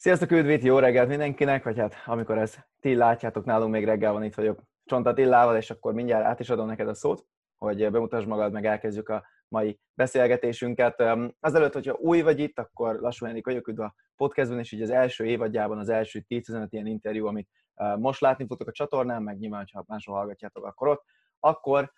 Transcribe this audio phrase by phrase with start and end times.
[0.00, 4.22] Sziasztok, üdvít, jó reggelt mindenkinek, vagy hát amikor ez ti látjátok, nálunk még reggel van,
[4.24, 8.26] itt vagyok Csonta Tillával, és akkor mindjárt át is adom neked a szót, hogy bemutasd
[8.26, 11.02] magad, meg elkezdjük a mai beszélgetésünket.
[11.40, 14.90] Azelőtt, hogyha új vagy itt, akkor lassan Henrik vagyok, üdv a podcastban, és így az
[14.90, 17.48] első évadjában az első 10-15 ilyen interjú, amit
[17.96, 21.04] most látni futok a csatornán, meg nyilván, ha máshol hallgatjátok, akkor ott,
[21.40, 21.92] akkor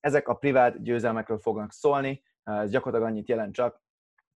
[0.00, 3.80] ezek a privát győzelmekről fognak szólni, ez gyakorlatilag annyit jelent csak,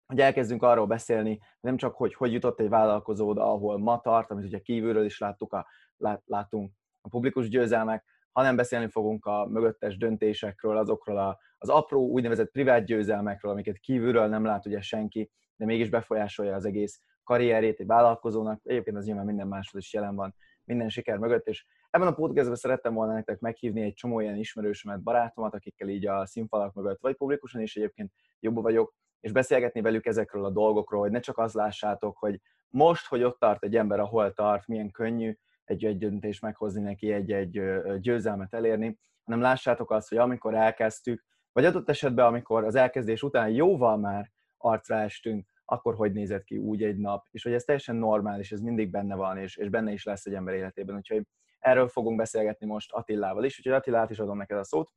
[0.07, 4.31] hogy elkezdünk arról beszélni, nem csak, hogy hogy jutott egy vállalkozó oda, ahol ma tart,
[4.31, 9.47] amit ugye kívülről is láttuk a, lát, látunk a publikus győzelmek, hanem beszélni fogunk a
[9.47, 15.31] mögöttes döntésekről, azokról a, az apró úgynevezett privát győzelmekről, amiket kívülről nem lát ugye senki,
[15.57, 18.61] de mégis befolyásolja az egész karrierét egy vállalkozónak.
[18.65, 20.35] Egyébként az nyilván minden máshol is jelen van,
[20.65, 25.03] minden siker mögött, és ebben a podcastben szerettem volna nektek meghívni egy csomó ilyen ismerősömet,
[25.03, 30.07] barátomat, akikkel így a színfalak mögött, vagy publikusan is egyébként jobb vagyok, és beszélgetni velük
[30.07, 34.01] ezekről a dolgokról, hogy ne csak azt lássátok, hogy most, hogy ott tart egy ember,
[34.01, 37.63] ahol tart, milyen könnyű egy-egy döntést meghozni neki, egy-egy
[38.01, 43.49] győzelmet elérni, hanem lássátok azt, hogy amikor elkezdtük, vagy adott esetben, amikor az elkezdés után
[43.49, 47.97] jóval már arcra estünk, akkor hogy nézett ki úgy egy nap, és hogy ez teljesen
[47.97, 50.97] normális, ez mindig benne van, és, és benne is lesz egy ember életében.
[50.97, 51.27] Úgyhogy
[51.59, 54.91] erről fogunk beszélgetni most Attilával is, úgyhogy Attilát is adom neked a szót.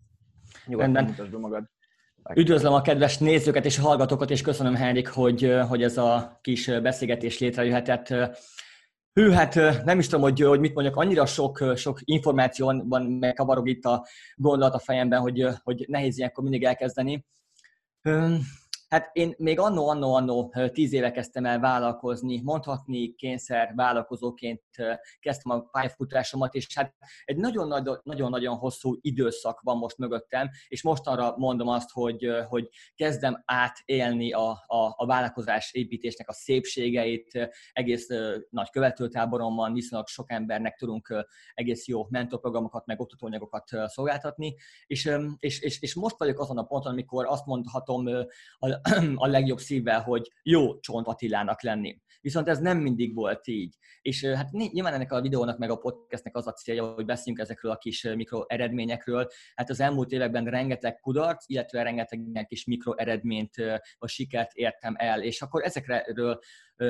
[0.66, 1.70] Nyugodtan mutasd be magad.
[2.36, 7.40] Üdvözlöm a kedves nézőket és hallgatókat, és köszönöm, Henrik, hogy, hogy ez a kis beszélgetés
[7.40, 8.08] létrejöhetett.
[9.14, 13.68] Hű, hát nem is tudom, hogy, hogy mit mondjak, annyira sok, sok információ van, megkavarog
[13.68, 17.26] itt a gondolat a fejemben, hogy, hogy nehéz ilyenkor mindig elkezdeni.
[18.88, 24.62] Hát én még annó, annó, annó tíz éve kezdtem el vállalkozni, mondhatni kényszer vállalkozóként
[25.20, 31.68] kezdtem a pályafutásomat, és hát egy nagyon-nagyon hosszú időszak van most mögöttem, és mostanra mondom
[31.68, 38.08] azt, hogy, hogy kezdem átélni a, a, a vállalkozás építésnek a szépségeit, egész
[38.50, 45.82] nagy követőtáboromban viszonylag sok embernek tudunk egész jó mentorprogramokat, meg oktatóanyagokat szolgáltatni, és, és, és,
[45.82, 48.06] és most vagyok azon a ponton, amikor azt mondhatom
[49.16, 52.02] a legjobb szívvel, hogy jó Csont Attilának lenni.
[52.22, 53.76] Viszont ez nem mindig volt így.
[54.02, 57.72] És hát nyilván ennek a videónak meg a podcastnek az a célja, hogy beszéljünk ezekről
[57.72, 59.28] a kis mikro eredményekről.
[59.56, 63.56] Hát az elmúlt években rengeteg kudarc, illetve rengeteg ilyen kis mikro eredményt,
[63.98, 66.40] a sikert értem el, és akkor ezekről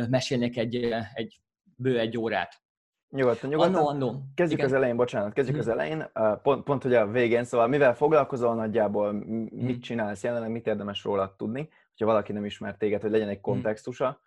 [0.09, 0.75] mesélnék egy,
[1.13, 1.41] egy
[1.75, 2.66] bő egy órát.
[3.09, 3.75] Nyugodtan, nyugodtan.
[3.75, 4.21] Annó, annó.
[4.35, 4.71] Kezdjük Igen.
[4.71, 6.09] az elején, bocsánat, kezdjük az elején.
[6.43, 9.79] Pont, pont, hogy a végén, szóval mivel foglalkozol nagyjából, mit mhm.
[9.79, 13.51] csinálsz jelenleg, mit érdemes róla tudni, hogyha valaki nem ismer téged, hogy legyen egy mhm.
[13.51, 14.21] kontextusa,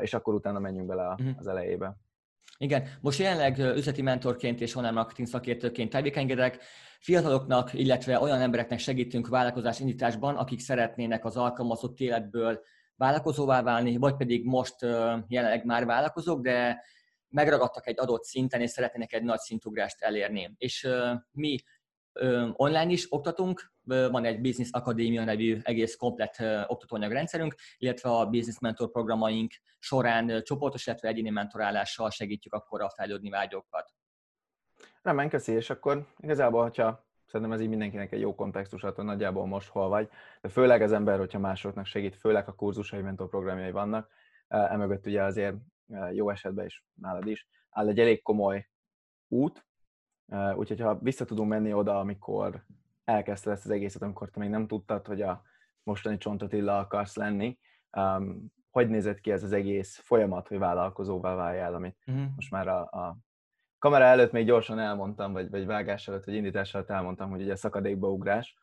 [0.00, 1.28] és akkor utána menjünk bele mhm.
[1.36, 1.96] az elejébe.
[2.58, 6.58] Igen, most jelenleg üzleti mentorként és online marketing szakértőként tevékenykedek.
[7.00, 12.60] Fiataloknak, illetve olyan embereknek segítünk vállalkozás indításban, akik szeretnének az alkalmazott életből
[12.96, 14.76] vállalkozóvá válni, vagy pedig most
[15.28, 16.82] jelenleg már vállalkozók, de
[17.34, 20.54] megragadtak egy adott szinten, és szeretnének egy nagy szintugrást elérni.
[20.56, 20.88] És
[21.30, 21.56] mi
[22.52, 26.36] online is oktatunk, van egy Business Akadémia nevű egész komplett
[26.66, 33.30] oktatóanyagrendszerünk, illetve a Business Mentor programaink során csoportos, illetve egyéni mentorálással segítjük akkor a fejlődni
[33.30, 33.90] vágyókat.
[35.02, 39.46] Remen, köszi, és akkor igazából, hogyha szerintem ez így mindenkinek egy jó kontextus, hogy nagyjából
[39.46, 40.08] most hol vagy,
[40.40, 44.08] de főleg az ember, hogyha másoknak segít, főleg a kurzusai, mentorprogramjai vannak,
[44.48, 45.54] emögött ugye azért
[46.12, 48.68] jó esetben is nálad is áll egy elég komoly
[49.28, 49.66] út,
[50.54, 52.64] Úgyhogy ha vissza tudunk menni oda, amikor
[53.04, 55.42] elkezdted ezt az egészet, amikor te még nem tudtad, hogy a
[55.82, 57.58] mostani Csontatilla akarsz lenni,
[57.96, 62.24] um, hogy nézett ki ez az egész folyamat, hogy vállalkozóvá váljál, amit uh-huh.
[62.34, 63.16] most már a, a
[63.78, 67.56] kamera előtt még gyorsan elmondtam, vagy, vagy vágás előtt, vagy indítás előtt elmondtam, hogy ugye
[67.56, 68.58] szakadékba ugrás.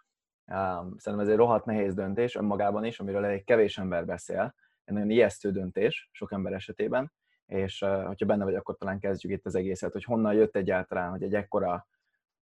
[0.45, 4.55] Um, szerintem ez egy rohadt nehéz döntés önmagában is, amiről egy kevés ember beszél.
[4.83, 7.11] Egy nagyon ijesztő döntés sok ember esetében,
[7.45, 11.23] és hogyha benne vagy, akkor talán kezdjük itt az egészet, hogy honnan jött egyáltalán, hogy
[11.23, 11.87] egy ekkora,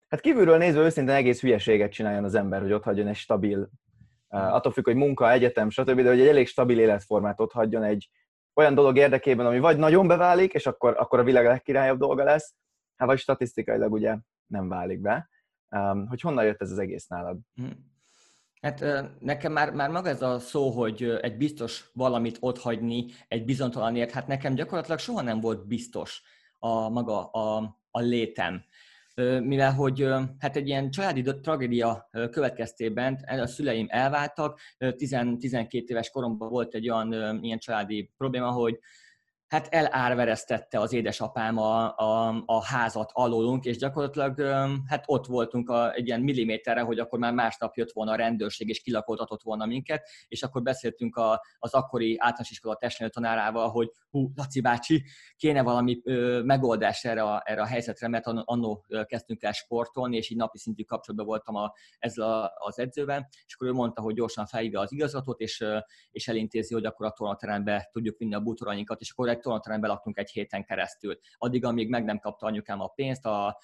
[0.07, 3.69] hát kívülről nézve őszintén egész hülyeséget csináljon az ember, hogy ott hagyjon egy stabil,
[4.27, 8.09] attól függ, hogy munka, egyetem, stb., de hogy egy elég stabil életformát ott hagyjon egy
[8.53, 12.55] olyan dolog érdekében, ami vagy nagyon beválik, és akkor, akkor a világ legkirályabb dolga lesz,
[12.95, 15.29] hát vagy statisztikailag ugye nem válik be.
[16.07, 17.37] Hogy honnan jött ez az egész nálad?
[17.53, 17.94] Hmm.
[18.65, 18.85] Hát
[19.19, 24.27] nekem már, már maga ez a szó, hogy egy biztos valamit otthagyni egy bizonytalanért, hát
[24.27, 26.21] nekem gyakorlatilag soha nem volt biztos
[26.59, 28.63] a maga a, a létem.
[29.41, 30.07] Mivel hogy
[30.39, 37.39] hát egy ilyen családi tragédia következtében a szüleim elváltak, 10-12 éves koromban volt egy olyan
[37.43, 38.79] ilyen családi probléma, hogy
[39.55, 44.41] hát elárveresztette az édesapám a, a, a házat alólunk, és gyakorlatilag
[44.87, 48.69] hát ott voltunk a, egy ilyen milliméterre, hogy akkor már másnap jött volna a rendőrség,
[48.69, 53.91] és kilakoltatott volna minket, és akkor beszéltünk a, az akkori általános iskola testnevelő tanárával, hogy
[54.09, 55.03] hú, Laci bácsi,
[55.35, 60.29] kéne valami ö, megoldás erre a, erre a helyzetre, mert annó kezdtünk el sportolni, és
[60.29, 64.15] így napi szintű kapcsolatban voltam a, ezzel a, az edzőben, és akkor ő mondta, hogy
[64.15, 65.65] gyorsan felhívja az igazgatót, és,
[66.11, 70.17] és elintézi, hogy akkor a tornaterembe tudjuk vinni a bútorainkat, és akkor egy tornaterembe laktunk
[70.17, 71.19] egy héten keresztül.
[71.37, 73.57] Addig, amíg meg nem kapta anyukám a pénzt a,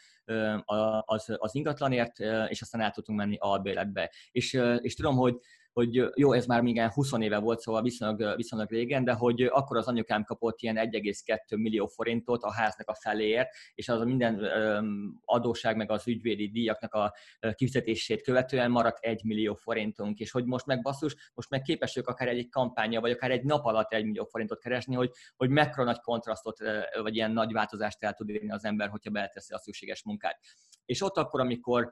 [1.05, 4.11] az, az ingatlanért, és aztán el tudtunk menni albéletbe.
[4.31, 5.39] És, és tudom, hogy
[5.73, 9.77] hogy jó, ez már még 20 éve volt, szóval viszonylag, viszonylag régen, de hogy akkor
[9.77, 14.45] az anyukám kapott ilyen 1,2 millió forintot a háznak a feléért, és az a minden
[15.25, 17.13] adóság meg az ügyvédi díjaknak a
[17.55, 22.27] kifizetését követően maradt 1 millió forintunk, és hogy most meg basszus, most meg képesek akár
[22.27, 25.99] egy kampánya, vagy akár egy nap alatt 1 millió forintot keresni, hogy, hogy mekkora nagy
[25.99, 26.57] kontrasztot,
[27.01, 30.39] vagy ilyen nagy változást el tud érni az ember, hogyha beleteszi a szükséges munkát.
[30.85, 31.91] És ott akkor, amikor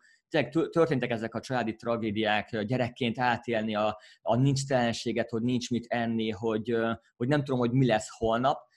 [0.69, 6.30] történtek ezek a családi tragédiák, gyerekként átélni a, a nincs telenséget, hogy nincs mit enni,
[6.30, 6.75] hogy,
[7.15, 8.69] hogy nem tudom, hogy mi lesz holnap,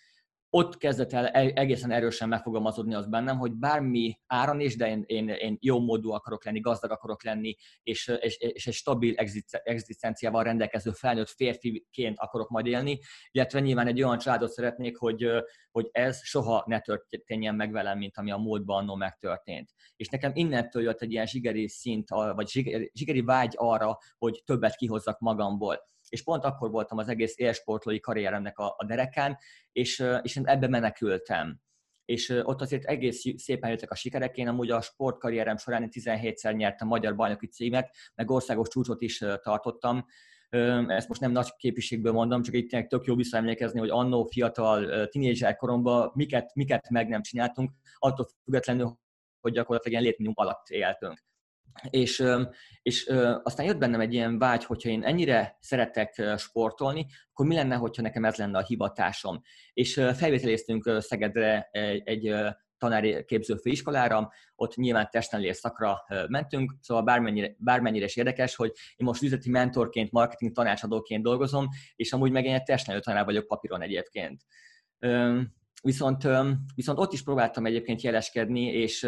[0.55, 5.05] ott kezdett el e-, egészen erősen megfogalmazódni az bennem, hogy bármi áron is, de én,
[5.07, 9.15] én, én jó módú akarok lenni, gazdag akarok lenni, és, és, és egy stabil
[9.63, 12.99] egzisztenciával rendelkező felnőtt férfiként akarok majd élni,
[13.31, 15.27] illetve nyilván egy olyan családot szeretnék, hogy,
[15.71, 19.71] hogy ez soha ne történjen meg velem, mint ami a múltban annó megtörtént.
[19.97, 22.49] És nekem innentől jött egy ilyen zsigeri szint, vagy
[22.93, 28.59] zsigeri, vágy arra, hogy többet kihozzak magamból és pont akkor voltam az egész élsportlói karrieremnek
[28.59, 29.39] a, a derekán,
[29.73, 31.61] és, és én ebbe menekültem.
[32.05, 34.37] És ott azért egész szépen jöttek a sikerek.
[34.37, 40.07] Én amúgy a sportkarrierem során 17-szer nyertem magyar bajnoki címet, meg országos csúcsot is tartottam.
[40.87, 45.07] Ezt most nem nagy képviségből mondom, csak itt tényleg tök jó visszaemlékezni, hogy annó fiatal,
[45.07, 48.99] tinédzser koromban miket, miket meg nem csináltunk, attól függetlenül,
[49.41, 51.25] hogy gyakorlatilag ilyen létminimum alatt éltünk.
[51.91, 52.25] És,
[52.83, 57.77] és aztán jött bennem egy ilyen vágy, hogyha én ennyire szeretek sportolni, akkor mi lenne,
[57.77, 59.41] hogyha nekem ez lenne a hivatásom.
[59.73, 62.35] És felvételéztünk Szegedre egy, egy
[62.79, 69.07] tanári képző főiskolára, ott nyilván testnevelés szakra mentünk, szóval bármennyire, bármennyire is érdekes, hogy én
[69.07, 73.83] most üzleti mentorként, marketing tanácsadóként dolgozom, és amúgy meg én egy testnevelő tanár vagyok papíron
[73.83, 74.43] egyébként.
[75.85, 76.29] Viszont,
[76.75, 79.03] viszont ott is próbáltam egyébként jeleskedni, és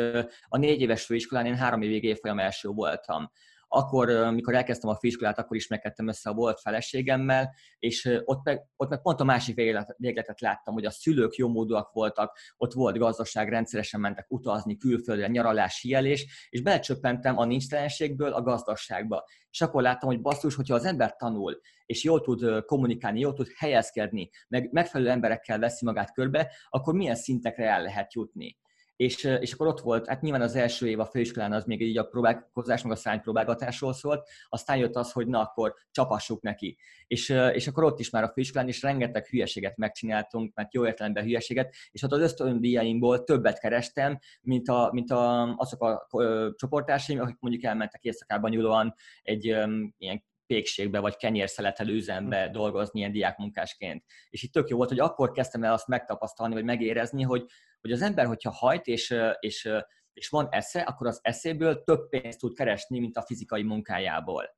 [0.49, 3.31] a négy éves főiskolán én három évig évfolyam első voltam
[3.75, 8.89] akkor, amikor elkezdtem a főiskolát, akkor ismerkedtem össze a volt feleségemmel, és ott meg, ott
[8.89, 9.55] meg pont a másik
[9.97, 15.27] végletet láttam, hogy a szülők jó módúak voltak, ott volt gazdaság, rendszeresen mentek utazni, külföldre,
[15.27, 19.25] nyaralás, hielés, és belecsöppentem a nincstelenségből a gazdaságba.
[19.51, 23.49] És akkor láttam, hogy basszus, hogyha az ember tanul, és jól tud kommunikálni, jól tud
[23.57, 28.57] helyezkedni, meg megfelelő emberekkel veszi magát körbe, akkor milyen szintekre el lehet jutni
[28.97, 31.99] és, és akkor ott volt, hát nyilván az első év a főiskolán az még így
[31.99, 36.77] a próbálkozás, meg a szánypróbálgatásról szólt, aztán jött az, hogy na akkor csapassuk neki.
[37.07, 41.25] És, és akkor ott is már a főiskolán is rengeteg hülyeséget megcsináltunk, mert jó értelemben
[41.25, 47.21] hülyeséget, és ott az ösztöndíjaimból többet kerestem, mint, a, mint a, azok a, a csoportársaim,
[47.21, 52.53] akik mondjuk elmentek éjszakában nyúlóan egy um, ilyen pékségbe vagy kenyérszeletelő üzembe hm.
[52.53, 54.05] dolgozni ilyen diákmunkásként.
[54.31, 57.45] És itt tök jó volt, hogy akkor kezdtem el azt megtapasztalni, vagy megérezni, hogy,
[57.81, 59.69] hogy az ember, hogyha hajt és, és,
[60.13, 64.57] és van esze, akkor az eszéből több pénzt tud keresni, mint a fizikai munkájából.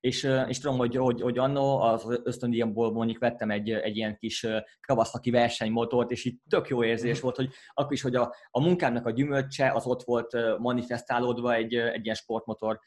[0.00, 4.46] És, és tudom, hogy, hogy, hogy annó az ösztöndíjamból mondjuk vettem egy, egy ilyen kis
[4.80, 9.06] Kawasaki versenymotort, és itt tök jó érzés volt, hogy akkor is, hogy a, a munkámnak
[9.06, 12.78] a gyümölcse az ott volt manifestálódva egy, egy ilyen sportmotor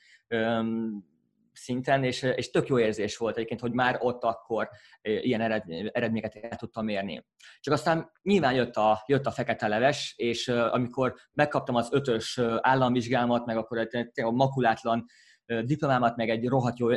[1.61, 4.69] szinten, és, és tök jó érzés volt egyébként, hogy már ott akkor
[5.01, 5.41] ilyen
[5.91, 7.25] eredményeket el tudtam érni.
[7.59, 13.45] Csak aztán nyilván jött a, jött a fekete leves, és amikor megkaptam az ötös államvizsgámat,
[13.45, 13.87] meg akkor
[14.23, 15.05] a makulátlan
[15.45, 16.89] diplomámat, meg egy rohadt jó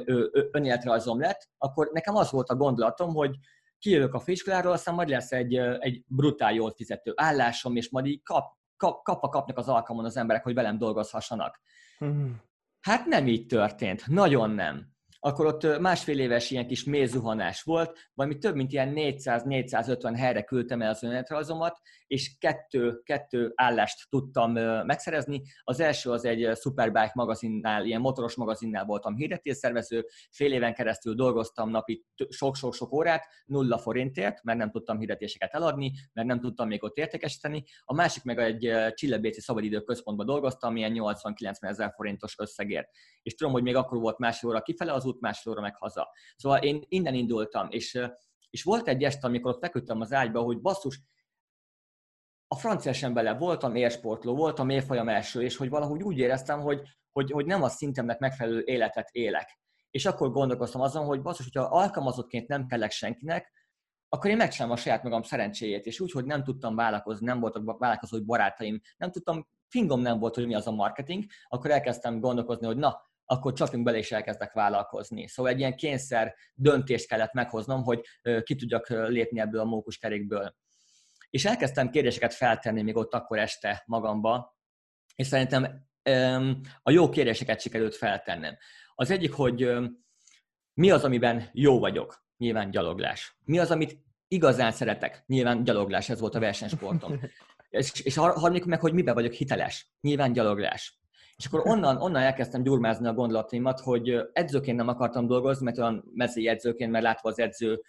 [0.50, 3.36] önéletrajzom lett, akkor nekem az volt a gondolatom, hogy
[3.78, 8.22] kijövök a főiskoláról, aztán majd lesz egy, egy brutál jól fizető állásom, és majd így
[8.22, 8.44] kap,
[8.76, 11.60] kap, kapva kapnak az alkalmon az emberek, hogy velem dolgozhassanak.
[11.98, 12.42] Hmm.
[12.84, 14.86] Hát nem így történt, nagyon nem.
[15.20, 20.82] Akkor ott másfél éves ilyen kis mélyzuhanás volt, valami több mint ilyen 400-450 helyre küldtem
[20.82, 21.80] el az önéletrajzomat,
[22.14, 24.52] és kettő, kettő állást tudtam
[24.86, 25.42] megszerezni.
[25.62, 31.70] Az első az egy Superbike magazinnál, ilyen motoros magazinnál voltam hirdetésszervező, fél éven keresztül dolgoztam
[31.70, 36.96] napi sok-sok-sok órát, nulla forintért, mert nem tudtam hirdetéseket eladni, mert nem tudtam még ott
[36.96, 37.64] értékesíteni.
[37.84, 42.88] A másik meg egy Csillebéci Szabadidő Központban dolgoztam, ilyen 80-90 ezer forintos összegért.
[43.22, 46.10] És tudom, hogy még akkor volt másfél óra kifele az út, másfél óra meg haza.
[46.36, 48.00] Szóval én innen indultam, és
[48.50, 51.00] És volt egy este, amikor ott feküdtem az ágyba, hogy basszus,
[52.54, 56.80] a francia bele voltam élsportló, voltam évfolyam első, és hogy valahogy úgy éreztem, hogy,
[57.12, 59.58] hogy, hogy nem a szintemnek megfelelő életet élek.
[59.90, 63.52] És akkor gondolkoztam azon, hogy basszus, hogyha alkalmazottként nem kellek senkinek,
[64.08, 67.78] akkor én megcsinálom a saját magam szerencséjét, és úgy, hogy nem tudtam vállalkozni, nem voltak
[67.78, 72.66] vállalkozói barátaim, nem tudtam, fingom nem volt, hogy mi az a marketing, akkor elkezdtem gondolkozni,
[72.66, 75.28] hogy na, akkor csapjunk bele és elkezdek vállalkozni.
[75.28, 78.00] Szóval egy ilyen kényszer döntést kellett meghoznom, hogy
[78.42, 80.54] ki tudjak lépni ebből a mókuskerékből.
[81.34, 84.56] És elkezdtem kérdéseket feltenni még ott akkor este magamba,
[85.14, 85.88] és szerintem
[86.82, 88.56] a jó kérdéseket sikerült feltennem.
[88.94, 89.72] Az egyik, hogy
[90.74, 92.26] mi az, amiben jó vagyok?
[92.36, 93.36] Nyilván gyaloglás.
[93.44, 93.98] Mi az, amit
[94.28, 95.22] igazán szeretek?
[95.26, 97.20] Nyilván gyaloglás, ez volt a versenysportom.
[97.68, 99.92] És, és harmadik meg, hogy mibe vagyok hiteles?
[100.00, 101.00] Nyilván gyaloglás.
[101.36, 106.04] És akkor onnan, onnan elkezdtem gyurmázni a gondolataimat, hogy edzőként nem akartam dolgozni, mert olyan
[106.14, 107.82] mezői edzőként, mert látva az edző,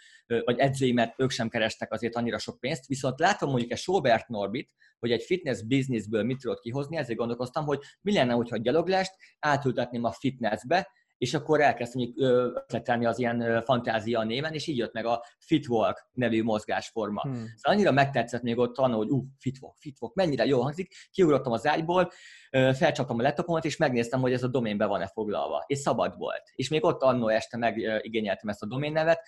[0.46, 4.70] vagy edzőimet, ők sem kerestek azért annyira sok pénzt, viszont látom mondjuk egy Sobert Norbit,
[5.00, 10.04] hogy egy fitness businessből mit tudod kihozni, ezért gondolkoztam, hogy mi lenne, hogyha gyaloglást átültetném
[10.04, 10.88] a fitnessbe,
[11.25, 16.44] és akkor elkezdtem ötletelni az ilyen fantázia néven, és így jött meg a Fitwalk nevű
[16.44, 17.22] mozgásforma.
[17.22, 17.34] Hmm.
[17.34, 21.67] Szóval annyira megtetszett még ott tanul, hogy uh, Fitwalk, Fitwalk, mennyire jó hangzik, kiugrottam az
[21.67, 22.12] ágyból,
[22.51, 25.63] felcsaptam a laptopomat, és megnéztem, hogy ez a doménbe van-e foglalva.
[25.67, 26.44] És szabad volt.
[26.55, 29.22] És még ott annó este megigényeltem ezt a doménnevet.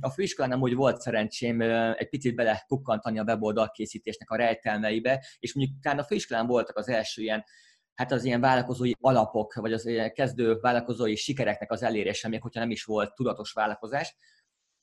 [0.00, 1.60] A főiskolán úgy volt szerencsém
[1.96, 6.76] egy picit bele kukkantani a weboldal készítésnek a rejtelmeibe, és mondjuk talán a főiskolán voltak
[6.76, 7.44] az első ilyen
[7.96, 12.60] hát az ilyen vállalkozói alapok, vagy az ilyen kezdő vállalkozói sikereknek az elérése, még hogyha
[12.60, 14.16] nem is volt tudatos vállalkozás,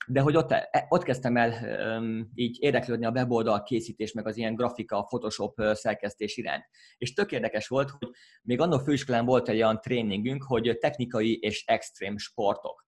[0.06, 1.52] de hogy ott, e, ott kezdtem el
[1.98, 6.64] um, így érdeklődni a weboldal készítés, meg az ilyen grafika, Photoshop szerkesztés iránt.
[6.98, 8.08] És tök érdekes volt, hogy
[8.42, 12.86] még annak főiskolán volt egy olyan tréningünk, hogy technikai és extrém sportok.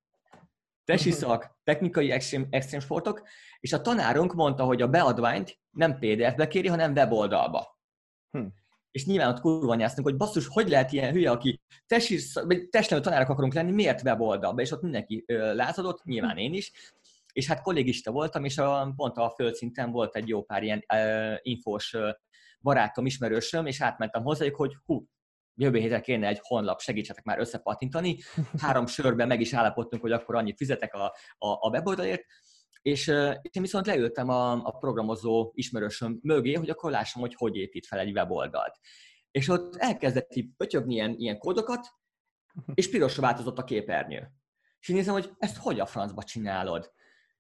[0.85, 3.23] Tesi szak, technikai extrém, extrém sportok,
[3.61, 7.79] és a tanárunk mondta, hogy a beadványt nem PDF-be kéri, hanem weboldalba.
[8.31, 8.47] Hm
[8.97, 13.55] és nyilván ott kurva nyáztunk, hogy basszus, hogy lehet ilyen hülye, aki testnevelő tanárok akarunk
[13.55, 14.61] lenni, miért weboldalba?
[14.61, 16.73] És ott mindenki láthatott, nyilván én is,
[17.33, 21.39] és hát kollégista voltam, és a, pont a földszinten volt egy jó pár ilyen uh,
[21.43, 22.09] infós uh,
[22.61, 25.07] barátom, ismerősöm, és átmentem hozzájuk, hogy hú,
[25.55, 28.19] jövő héten kéne egy honlap, segítsetek már összepatintani.
[28.63, 31.05] Három sörben meg is állapodtunk, hogy akkor annyit fizetek a,
[31.39, 32.25] a, a weboldalért,
[32.87, 33.07] és,
[33.43, 37.87] és én viszont leültem a, a programozó ismerősöm mögé, hogy akkor lássam, hogy hogy épít
[37.87, 38.79] fel egy weboldalt.
[39.31, 41.89] És ott elkezdett így pötyögni ilyen, ilyen kódokat,
[42.75, 44.33] és pirosra változott a képernyő.
[44.81, 46.93] És én nézem, hogy ezt hogy a francba csinálod?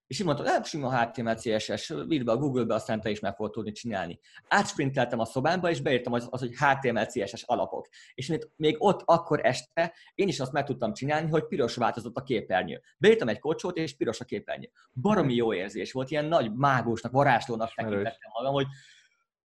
[0.06, 3.34] És így mondta, hogy sima HTML, CSS, írd be a Google-be, aztán te is meg
[3.34, 4.18] fogod tudni csinálni.
[4.48, 7.88] Átsprinteltem a szobámba, és beírtam az, az hogy HTML, CSS alapok.
[8.14, 12.16] És még, még ott akkor este én is azt meg tudtam csinálni, hogy piros változott
[12.16, 12.82] a képernyő.
[12.98, 14.70] Beírtam egy kocsót, és piros a képernyő.
[14.92, 18.66] Baromi jó érzés volt, ilyen nagy mágusnak, varázslónak tekintettem magam, hogy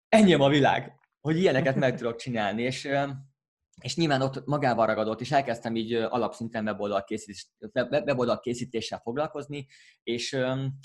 [0.09, 2.62] ennyi a világ, hogy ilyeneket meg tudok csinálni.
[2.62, 2.88] És
[3.81, 7.51] és nyilván ott magával ragadott, és elkezdtem így alapszinten weboldal, készítés,
[7.91, 9.67] weboldal készítéssel foglalkozni,
[10.03, 10.35] és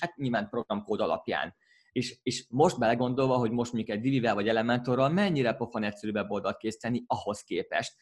[0.02, 1.56] hát nyilván programkód alapján.
[1.92, 6.58] És, és most belegondolva, hogy most mondjuk egy Divivel vagy Elementorral mennyire pofon egyszerű weboldalt
[6.58, 7.94] készíteni ahhoz képest.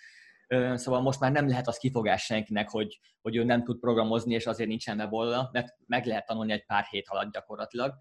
[0.74, 4.46] Szóval most már nem lehet az kifogás senkinek, hogy, hogy ő nem tud programozni, és
[4.46, 7.94] azért nincsen weboldal, mert meg lehet tanulni egy pár hét alatt gyakorlatilag.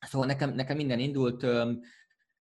[0.00, 1.46] Szóval nekem, nekem minden indult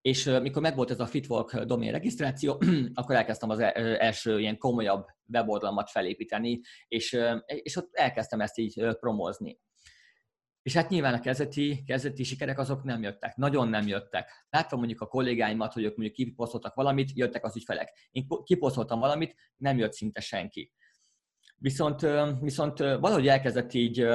[0.02, 2.62] és mikor megvolt ez a Fitwalk domén regisztráció,
[2.94, 3.60] akkor elkezdtem az
[4.00, 9.60] első ilyen komolyabb weboldalamat felépíteni, és, és ott elkezdtem ezt így promózni.
[10.62, 14.46] És hát nyilván a kezdeti, kezdeti sikerek azok nem jöttek, nagyon nem jöttek.
[14.50, 18.08] Láttam mondjuk a kollégáimat, hogy ők mondjuk kiposztoltak valamit, jöttek az ügyfelek.
[18.12, 20.72] Én kiposztoltam valamit, nem jött szinte senki.
[21.60, 22.06] Viszont,
[22.42, 24.08] viszont valahogy elkezdett így,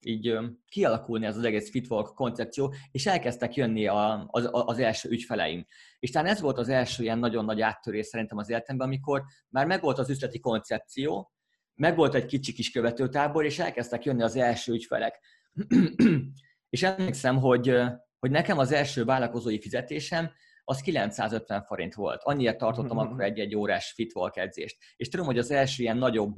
[0.00, 0.38] így
[0.68, 5.66] kialakulni ez az egész Fitwalk koncepció, és elkezdtek jönni a, az, az első ügyfeleim.
[5.98, 9.66] És talán ez volt az első ilyen nagyon nagy áttörés szerintem az életemben, amikor már
[9.66, 11.32] megvolt az üzleti koncepció,
[11.74, 15.20] megvolt egy kicsi kis követőtábor, és elkezdtek jönni az első ügyfelek.
[16.70, 17.76] és emlékszem, hogy,
[18.18, 20.30] hogy nekem az első vállalkozói fizetésem
[20.64, 22.22] az 950 forint volt.
[22.22, 24.76] Annyira tartottam akkor egy-egy órás fitwalk edzést.
[24.96, 26.34] És tudom, hogy az első ilyen nagyobb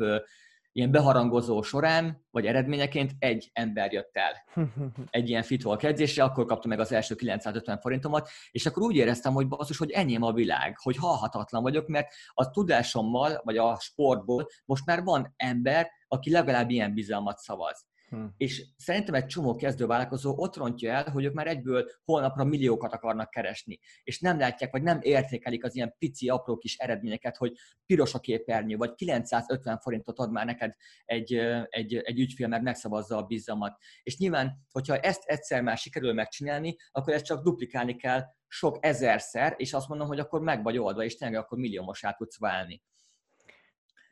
[0.72, 4.64] ilyen beharangozó során, vagy eredményeként egy ember jött el
[5.10, 9.32] egy ilyen fitwalk edzésre, akkor kaptam meg az első 950 forintomat, és akkor úgy éreztem,
[9.32, 14.46] hogy basszus, hogy enyém a világ, hogy halhatatlan vagyok, mert a tudásommal, vagy a sportból
[14.64, 17.86] most már van ember, aki legalább ilyen bizalmat szavaz.
[18.10, 18.34] Hmm.
[18.36, 23.30] És szerintem egy csomó kezdővállalkozó ott rontja el, hogy ők már egyből holnapra milliókat akarnak
[23.30, 23.78] keresni.
[24.02, 27.52] És nem látják, vagy nem értékelik az ilyen pici, apró kis eredményeket, hogy
[27.86, 30.74] piros a képernyő, vagy 950 forintot ad már neked
[31.04, 31.34] egy,
[31.68, 33.78] egy, egy ügyfél, mert megszavazza a bizalmat.
[34.02, 39.54] És nyilván, hogyha ezt egyszer már sikerül megcsinálni, akkor ezt csak duplikálni kell sok ezerszer,
[39.56, 42.82] és azt mondom, hogy akkor meg vagy oldva, és tényleg akkor milliómosá tudsz válni.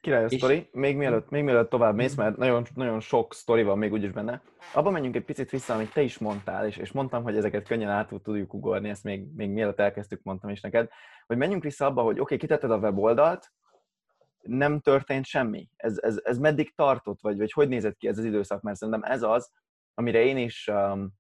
[0.01, 0.37] Király a és...
[0.37, 0.69] sztori.
[0.73, 4.43] Még mielőtt, még mielőtt tovább mész, mert nagyon, nagyon sok sztori van még úgyis benne.
[4.75, 7.91] Abba menjünk egy picit vissza, amit te is mondtál, és, és mondtam, hogy ezeket könnyen
[7.91, 10.89] át tudjuk ugorni, ezt még, még mielőtt elkezdtük, mondtam is neked,
[11.27, 13.53] hogy menjünk vissza abba, hogy oké, okay, kitetted a weboldalt,
[14.41, 15.69] nem történt semmi.
[15.77, 18.63] Ez, ez, ez meddig tartott, vagy, vagy hogy nézett ki ez az időszak?
[18.63, 19.51] Mert szerintem ez az,
[19.95, 21.13] amire én is um,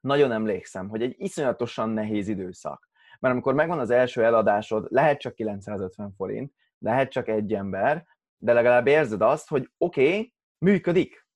[0.00, 2.88] nagyon emlékszem, hogy egy iszonyatosan nehéz időszak.
[3.20, 8.06] Mert amikor megvan az első eladásod, lehet csak 950 forint, lehet csak egy ember,
[8.36, 11.26] de legalább érzed azt, hogy oké, okay, működik.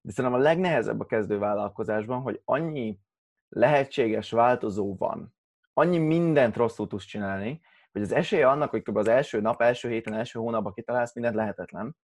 [0.00, 2.98] De szerintem a legnehezebb a kezdővállalkozásban, hogy annyi
[3.48, 5.34] lehetséges változó van,
[5.72, 7.60] annyi mindent rosszul tudsz csinálni,
[7.92, 8.96] hogy az esélye annak, hogy kb.
[8.96, 11.96] az első nap, első héten, első hónapban kitalálsz mindent lehetetlen.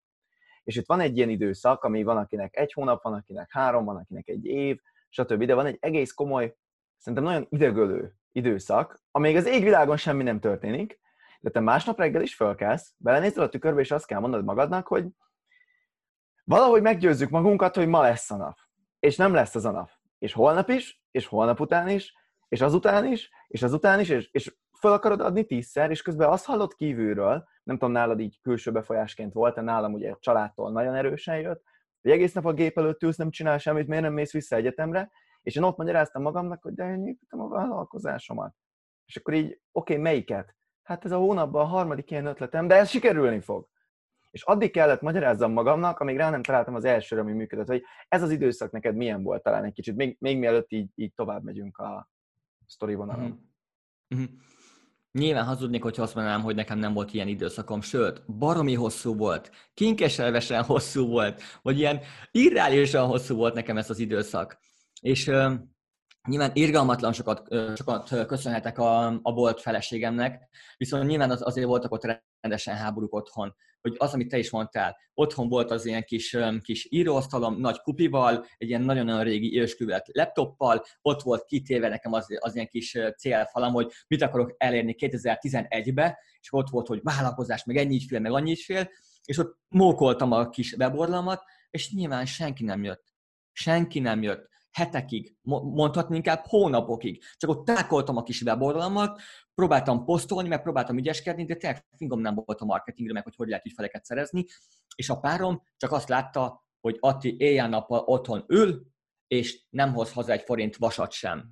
[0.63, 3.97] És itt van egy ilyen időszak, ami van akinek egy hónap, van akinek három, van
[3.97, 5.45] akinek egy év, stb.
[5.45, 6.57] De van egy egész komoly,
[6.99, 11.01] szerintem nagyon idegölő időszak, amíg az égvilágon semmi nem történik,
[11.43, 15.07] de te másnap reggel is fölkelsz, belenézel a tükörbe, és azt kell mondod magadnak, hogy
[16.45, 18.57] valahogy meggyőzzük magunkat, hogy ma lesz a nap.
[18.99, 19.91] És nem lesz az a nap.
[20.19, 22.15] És holnap is, és holnap után is,
[22.49, 26.45] és azután is, és azután is, és, és föl akarod adni tízszer, és közben azt
[26.45, 31.39] hallod kívülről, nem tudom, nálad így külső befolyásként volt, de nálam ugye családtól nagyon erősen
[31.41, 31.63] jött,
[32.03, 35.11] hogy egész nap a gép előtt ülsz, nem csinál semmit, miért nem mész vissza egyetemre,
[35.43, 38.55] és én ott magyaráztam magamnak, hogy de én nyitottam a vállalkozásomat.
[39.05, 40.57] És akkor így, oké, okay, melyiket?
[40.93, 43.69] Hát ez a hónapban a harmadik ilyen ötletem, de ez sikerülni fog.
[44.31, 48.23] És addig kellett magyarázzam magamnak, amíg rá nem találtam az elsőre, ami működött, hogy ez
[48.23, 51.79] az időszak neked milyen volt talán egy kicsit, még, még mielőtt így, így tovább megyünk
[51.79, 52.09] a
[52.67, 53.51] sztori vonalon.
[54.15, 54.25] Mm-hmm.
[55.13, 59.51] Nyilván hazudnék, hogyha azt mondanám, hogy nekem nem volt ilyen időszakom, sőt, baromi hosszú volt,
[59.75, 64.59] kinkeselvesen hosszú volt, vagy ilyen irreálisan hosszú volt nekem ez az időszak.
[65.01, 65.31] És
[66.29, 72.23] Nyilván irgalmatlan sokat, sokat köszönhetek a, a bolt feleségemnek, viszont nyilván az, azért voltak ott
[72.41, 73.55] rendesen háborúk otthon.
[73.81, 78.47] Hogy az, amit te is mondtál, otthon volt az ilyen kis, kis íróasztalom, nagy kupival,
[78.57, 83.73] egy ilyen nagyon-nagyon régi ősküvet laptoppal, ott volt kitéve nekem az, az ilyen kis célfalam,
[83.73, 88.57] hogy mit akarok elérni 2011-be, és ott volt, hogy vállalkozás, meg ennyi fél, meg annyi
[88.57, 88.91] fél,
[89.25, 93.05] és ott mókoltam a kis weborlamat, és nyilván senki nem jött.
[93.53, 97.23] Senki nem jött hetekig, mondhatni inkább hónapokig.
[97.37, 99.21] Csak ott tákoltam a kis weboldalamat,
[99.55, 103.49] próbáltam posztolni, meg próbáltam ügyeskedni, de tényleg fingom nem volt a marketingre, meg hogy hogy
[103.49, 104.45] lehet ügyfeleket szerezni,
[104.95, 108.87] és a párom csak azt látta, hogy Atti éjjel-nappal otthon ül,
[109.27, 111.51] és nem hoz haza egy forint vasat sem.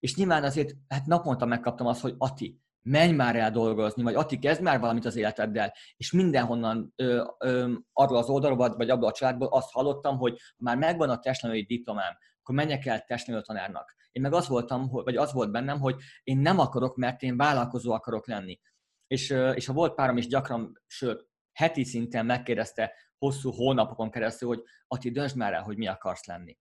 [0.00, 4.38] És nyilván azért, hát naponta megkaptam azt, hogy Ati, menj már el dolgozni, vagy Ati,
[4.38, 9.12] kezd már valamit az életeddel, és mindenhonnan ö, ö, arról az oldalról, vagy abból a
[9.12, 13.94] családból azt hallottam, hogy már megvan a testnevelői diplomám, akkor menjek el testnevelő tanárnak.
[14.12, 17.92] Én meg az voltam, vagy az volt bennem, hogy én nem akarok, mert én vállalkozó
[17.92, 18.60] akarok lenni.
[19.06, 24.62] És, és a volt párom is gyakran, sőt, heti szinten megkérdezte hosszú hónapokon keresztül, hogy
[24.86, 26.58] Ati, döntsd már el, hogy mi akarsz lenni.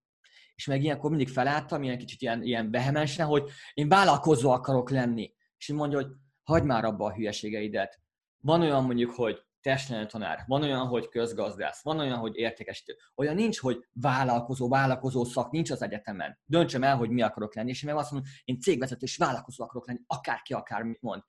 [0.56, 5.34] És meg ilyenkor mindig felálltam, ilyen kicsit ilyen, ilyen vehemensen, hogy én vállalkozó akarok lenni.
[5.58, 6.12] És én mondja, hogy
[6.44, 8.00] hagyd már abba a hülyeségeidet.
[8.42, 12.95] Van olyan mondjuk, hogy testnevelő tanár, van olyan, hogy közgazdász, van olyan, hogy értékesítő.
[13.15, 16.39] Olyan nincs, hogy vállalkozó, vállalkozó szak nincs az egyetemen.
[16.45, 19.88] Döntsem el, hogy mi akarok lenni, és én azt mondom, én cégvezető és vállalkozó akarok
[19.88, 21.22] lenni, akárki akármit mond.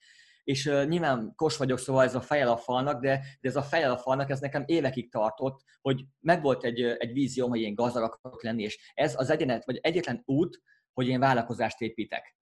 [0.44, 3.62] És uh, nyilván kos vagyok, szóval ez a fejel a falnak, de, de ez a
[3.62, 8.02] fejel a falnak, ez nekem évekig tartott, hogy megvolt egy, egy vízióm, hogy én gazdag
[8.02, 10.62] akarok lenni, és ez az egyenet, vagy egyetlen út,
[10.92, 12.39] hogy én vállalkozást építek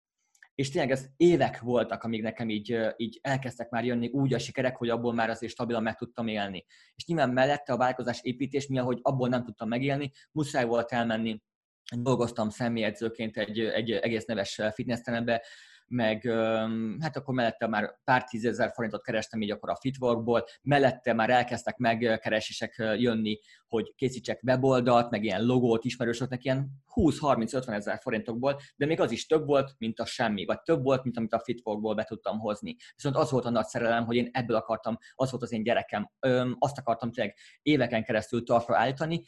[0.59, 4.77] és tényleg ez évek voltak, amíg nekem így, így elkezdtek már jönni úgy a sikerek,
[4.77, 6.65] hogy abból már azért stabilan meg tudtam élni.
[6.95, 11.43] És nyilván mellette a vállalkozás építés, mi ahogy abból nem tudtam megélni, muszáj volt elmenni
[11.97, 15.45] dolgoztam személyedzőként egy, egy egész neves fitnessterembe,
[15.89, 16.23] meg
[17.01, 21.77] hát akkor mellette már pár tízezer forintot kerestem így akkor a Fitworkból, mellette már elkezdtek
[21.77, 29.01] megkeresések jönni, hogy készítsek weboldalt, meg ilyen logót ismerősöknek, ilyen 20-30-50 ezer forintokból, de még
[29.01, 32.05] az is több volt, mint a semmi, vagy több volt, mint amit a Fitworkból be
[32.05, 32.77] tudtam hozni.
[32.95, 36.11] Viszont az volt a nagy szerelem, hogy én ebből akartam, az volt az én gyerekem,
[36.21, 39.23] öm, azt akartam tényleg éveken keresztül tartva állítani,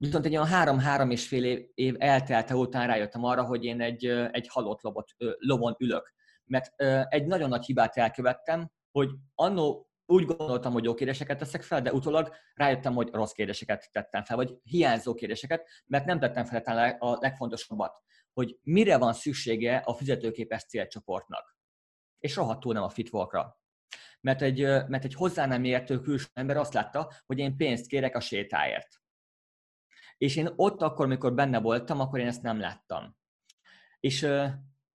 [0.00, 4.06] Viszont egy olyan három-három és fél év, év eltelte után rájöttem arra, hogy én egy,
[4.06, 6.14] egy halott lobot, lovon ülök.
[6.44, 11.82] Mert egy nagyon nagy hibát elkövettem, hogy annó úgy gondoltam, hogy jó kérdéseket teszek fel,
[11.82, 16.96] de utólag rájöttem, hogy rossz kérdéseket tettem fel, vagy hiányzó kérdéseket, mert nem tettem fel
[16.98, 21.56] a legfontosabbat, hogy mire van szüksége a fizetőképes célcsoportnak.
[22.18, 23.60] És rohadtul nem a fitvolkra.
[24.20, 28.16] Mert egy, mert egy hozzá nem értő külső ember azt látta, hogy én pénzt kérek
[28.16, 29.00] a sétáért.
[30.18, 33.16] És én ott akkor, amikor benne voltam, akkor én ezt nem láttam.
[34.00, 34.28] És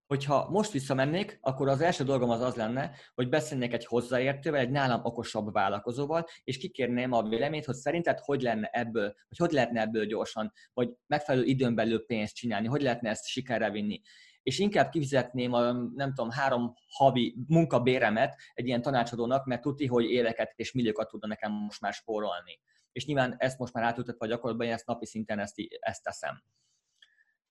[0.06, 4.70] hogyha most visszamennék, akkor az első dolgom az az lenne, hogy beszélnék egy hozzáértővel, egy
[4.70, 9.80] nálam okosabb vállalkozóval, és kikérném a véleményt, hogy szerinted hogy lenne ebből, hogy hogy lehetne
[9.80, 14.00] ebből gyorsan, vagy megfelelő időn belül pénzt csinálni, hogy lehetne ezt sikerre vinni.
[14.42, 20.04] És inkább kifizetném a, nem tudom, három havi munkabéremet egy ilyen tanácsadónak, mert tudti, hogy
[20.04, 22.60] éveket és milliókat tudna nekem most már spórolni.
[22.94, 26.42] És nyilván ezt most már átültetve a gyakorlatban, én ezt napi szinten ezt, ezt teszem.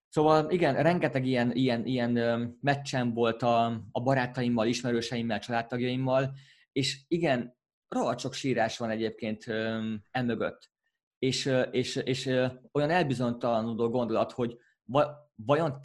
[0.09, 2.11] Szóval igen, rengeteg ilyen, ilyen, ilyen
[2.61, 6.33] meccsem volt a, a barátaimmal, ismerőseimmel, családtagjaimmal,
[6.71, 9.45] és igen, rohadt sok sírás van egyébként
[10.11, 10.71] emögött.
[11.19, 12.25] És, és, és
[12.71, 14.57] olyan elbizonytalanodó gondolat, hogy
[15.35, 15.81] vajon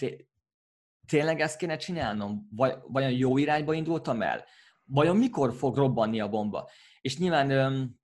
[1.06, 2.48] tényleg ezt kéne csinálnom?
[2.86, 4.44] Vajon jó irányba indultam el?
[4.84, 6.70] Vajon mikor fog robbanni a bomba?
[7.00, 7.97] És nyilván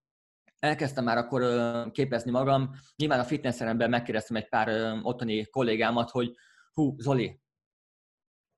[0.64, 1.42] elkezdtem már akkor
[1.90, 2.70] képezni magam.
[2.96, 6.34] Nyilván a fitnesszeremben megkérdeztem egy pár ottani kollégámat, hogy
[6.72, 7.40] hú, Zoli,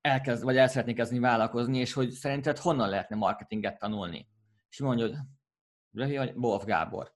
[0.01, 4.29] elkezd, vagy el szeretnék kezdeni vállalkozni, és hogy szerinted honnan lehetne marketinget tanulni?
[4.69, 5.07] És mondja,
[5.93, 7.15] hogy Wolf Gábor.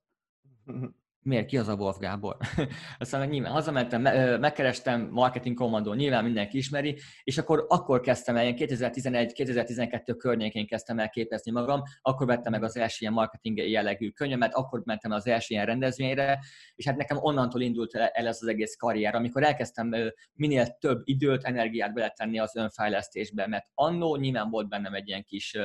[1.23, 2.37] miért, ki az a Wolf Gábor?
[2.99, 4.03] Aztán nyilván hazamentem,
[4.41, 11.09] megkerestem Marketing Commando, nyilván mindenki ismeri, és akkor, akkor kezdtem el, 2011-2012 környékén kezdtem el
[11.09, 15.55] képezni magam, akkor vettem meg az első ilyen marketing jellegű könyvemet, akkor mentem az első
[15.55, 16.39] ilyen rendezvényre,
[16.75, 19.91] és hát nekem onnantól indult el ez az egész karrier, amikor elkezdtem
[20.33, 25.57] minél több időt, energiát beletenni az önfejlesztésbe, mert annó nyilván volt bennem egy ilyen kis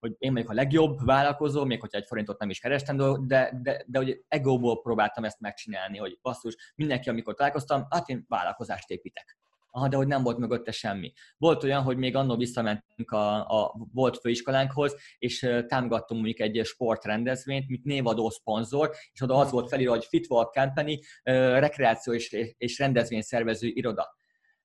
[0.00, 3.84] hogy én vagyok a legjobb vállalkozó, még hogyha egy forintot nem is kerestem, de, de,
[3.86, 9.38] de hogy egóból próbáltam ezt megcsinálni, hogy basszus, mindenki, amikor találkoztam, hát én vállalkozást építek.
[9.70, 11.12] Aha, de hogy nem volt mögötte semmi.
[11.36, 17.68] Volt olyan, hogy még annól visszamentünk a, a volt főiskolánkhoz, és támogattunk mondjuk egy sportrendezvényt,
[17.68, 21.00] mint névadó szponzor, és oda az volt felírva, hogy Fitwalk Company,
[21.58, 24.17] rekreáció és, és rendezvényszervező iroda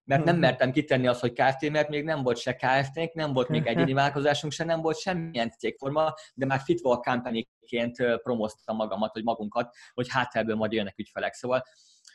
[0.03, 0.43] mert nem mhm.
[0.43, 3.93] mertem kitenni azt, hogy Kft., mert még nem volt se Kft., nem volt még egyéni
[3.99, 10.07] vállalkozásunk, se nem volt semmilyen cégforma, de már Fitwall Company-ként promoztam magamat, hogy magunkat, hogy
[10.09, 11.33] hátterből majd jönnek ügyfelek.
[11.33, 11.63] Szóval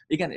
[0.07, 0.31] igen,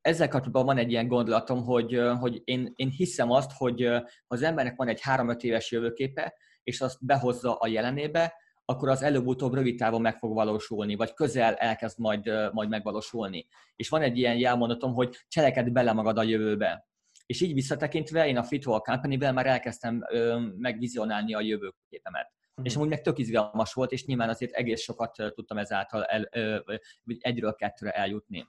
[0.00, 3.90] ezzel kapcsolatban van egy ilyen gondolatom, hogy, hogy én, én hiszem azt, hogy
[4.26, 8.34] az embernek van egy 3-5 éves jövőképe, és azt behozza a jelenébe,
[8.64, 13.46] akkor az előbb-utóbb rövid távon meg fog valósulni, vagy közel elkezd majd, majd megvalósulni.
[13.76, 16.86] És van egy ilyen jelmondatom, hogy cseleked bele magad a jövőbe.
[17.26, 22.32] És így visszatekintve én a Fitwall Company-vel már elkezdtem ö, megvizionálni a jövőképemet.
[22.60, 22.64] Mm.
[22.64, 26.74] És amúgy meg tök izgalmas volt, és nyilván azért egész sokat tudtam ezáltal el, ö,
[27.18, 28.48] egyről kettőre eljutni.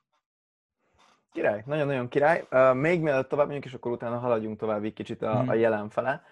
[1.31, 2.47] Király, nagyon-nagyon király.
[2.51, 5.47] Uh, még mielőtt tovább megyünk, és akkor utána haladjunk tovább egy kicsit a, mm.
[5.47, 6.23] a jelen fele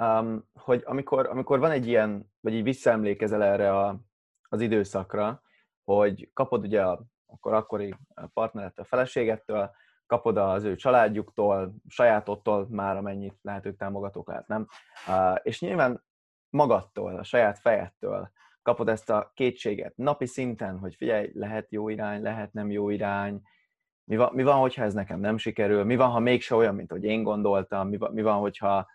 [0.00, 4.00] um, hogy amikor, amikor van egy ilyen, vagy így visszaemlékezel erre a,
[4.48, 5.42] az időszakra,
[5.84, 7.94] hogy kapod ugye a, akkor akkori
[8.32, 9.70] partnerettől, feleségettől,
[10.06, 14.66] kapod az ő családjuktól, sajátottól már amennyit lehet ők támogatók lehet, nem?
[15.08, 16.04] Uh, és nyilván
[16.48, 18.30] magadtól, a saját fejettől
[18.62, 19.96] kapod ezt a kétséget.
[19.96, 23.42] Napi szinten, hogy figyelj, lehet jó irány, lehet nem jó irány,
[24.04, 26.90] mi van, mi van hogyha ez nekem nem sikerül, mi van, ha mégse olyan, mint
[26.90, 28.86] hogy én gondoltam, mi van, mi van hogyha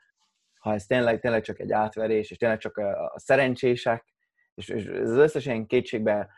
[0.66, 4.14] ha ez tényleg, tényleg csak egy átverés, és tényleg csak a, a szerencsések,
[4.54, 6.30] és, és ez az összes ilyen kétségbe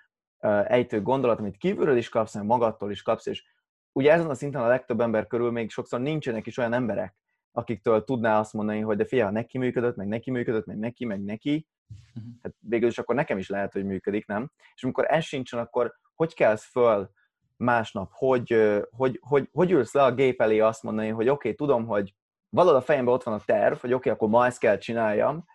[0.63, 3.43] ejtő gondolat, amit kívülről is kapsz, meg magadtól is kapsz, és
[3.91, 7.15] ugye ezen a szinten a legtöbb ember körül még sokszor nincsenek is olyan emberek,
[7.51, 11.05] akiktől tudná azt mondani, hogy de fia, ha neki működött, meg neki működött, meg neki,
[11.05, 11.67] meg neki,
[12.15, 12.31] uh-huh.
[12.41, 14.51] hát végül is akkor nekem is lehet, hogy működik, nem?
[14.75, 17.11] És amikor ez sincsen, akkor hogy kelsz föl
[17.55, 21.55] másnap, hogy, hogy, hogy, hogy ülsz le a gép elé azt mondani, hogy oké, okay,
[21.55, 22.15] tudom, hogy
[22.49, 25.45] valahol a fejemben ott van a terv, hogy oké, okay, akkor ma ezt kell csináljam,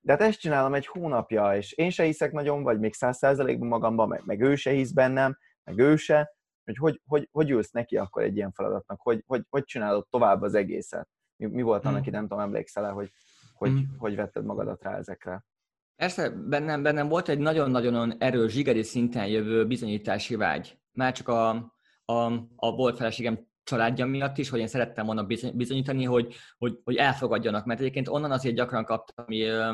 [0.00, 3.68] de hát ezt csinálom egy hónapja, és én se hiszek nagyon, vagy még száz százalékban
[3.68, 7.70] magamban, meg, meg ő se hisz bennem, meg ő se, hogy hogy, hogy hogy ülsz
[7.70, 11.08] neki akkor egy ilyen feladatnak, hogy hogy, hogy csinálod tovább az egészet.
[11.36, 12.12] Mi, mi volt annak, hmm.
[12.12, 13.10] nem tudom, emlékszel hogy,
[13.54, 13.96] hogy, hmm.
[13.98, 15.44] hogy vetted magadat rá ezekre?
[15.96, 20.78] Persze, bennem, bennem volt egy nagyon-nagyon erős, zsigeri szinten jövő bizonyítási vágy.
[20.92, 21.48] Már csak a,
[22.04, 26.96] a, a volt feleségem családja miatt is, hogy én szerettem volna bizonyítani, hogy, hogy, hogy
[26.96, 29.24] elfogadjanak, mert egyébként onnan azért gyakran kaptam,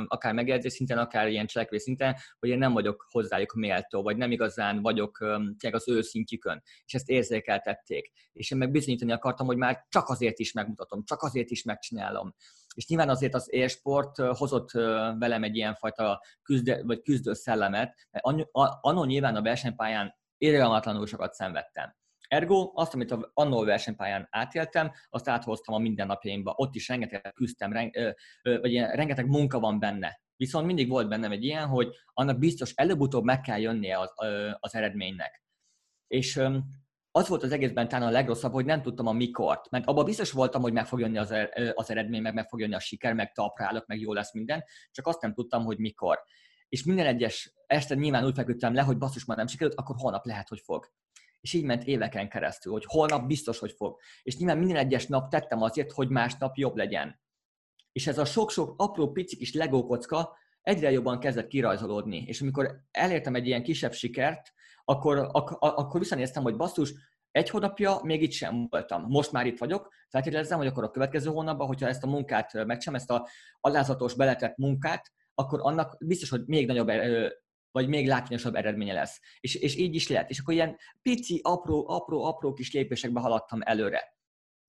[0.06, 4.30] akár megjegyzés szinten, akár ilyen cselekvés szinten, hogy én nem vagyok hozzájuk méltó, vagy nem
[4.30, 5.18] igazán vagyok
[5.58, 8.12] tényleg az ő szintjükön, és ezt érzékeltették.
[8.32, 12.34] És én meg bizonyítani akartam, hogy már csak azért is megmutatom, csak azért is megcsinálom.
[12.74, 14.70] És nyilván azért az élsport hozott
[15.18, 18.48] velem egy ilyenfajta küzdő, vagy küzdő szellemet, mert
[18.80, 21.94] annó nyilván a versenypályán irgalmatlanul sokat szenvedtem.
[22.32, 26.54] Ergo azt, amit annó a versenypályán átéltem, azt áthoztam a mindennapjaimba.
[26.56, 27.72] Ott is rengeteg küzdtem,
[28.42, 30.20] vagy ilyen, rengeteg munka van benne.
[30.36, 34.12] Viszont mindig volt bennem egy ilyen, hogy annak biztos előbb-utóbb meg kell jönnie az,
[34.60, 35.42] az eredménynek.
[36.06, 36.36] És
[37.10, 40.30] az volt az egészben talán a legrosszabb, hogy nem tudtam a mikort, mert abban biztos
[40.30, 43.32] voltam, hogy meg fog jönni az, er, eredmény, meg meg fog jönni a siker, meg
[43.32, 46.22] taprálok, meg jó lesz minden, csak azt nem tudtam, hogy mikor.
[46.68, 50.26] És minden egyes este nyilván úgy feküdtem le, hogy basszus már nem sikerült, akkor holnap
[50.26, 50.90] lehet, hogy fog.
[51.42, 54.00] És így ment éveken keresztül, hogy holnap biztos, hogy fog.
[54.22, 57.20] És nyilván minden egyes nap tettem azért, hogy másnap jobb legyen.
[57.92, 62.24] És ez a sok-sok apró pici kis legókocka egyre jobban kezdett kirajzolódni.
[62.26, 64.52] És amikor elértem egy ilyen kisebb sikert,
[64.84, 66.94] akkor, ak- akkor visszanéztem, hogy basszus,
[67.30, 69.04] egy hónapja még itt sem voltam.
[69.08, 73.00] Most már itt vagyok, feltételezem, hogy akkor a következő hónapban, hogyha ezt a munkát megcsinálom,
[73.00, 73.28] ezt a
[73.60, 76.88] alázatos beletett munkát, akkor annak biztos, hogy még nagyobb
[77.72, 79.20] vagy még látványosabb eredménye lesz.
[79.40, 80.30] És, és így is lehet.
[80.30, 84.20] És akkor ilyen pici, apró, apró, apró kis lépésekbe haladtam előre.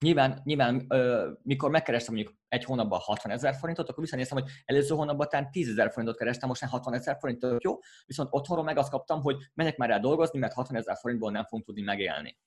[0.04, 4.96] Nyilván, nyilván ö, mikor megkerestem mondjuk egy hónapban 60 ezer forintot, akkor visszanéztem, hogy előző
[4.96, 8.78] hónapban talán 10 ezer forintot kerestem, most már 60 ezer forintot jó, viszont otthonról meg
[8.78, 12.38] azt kaptam, hogy menjek már el dolgozni, mert 60 ezer forintból nem fogunk tudni megélni.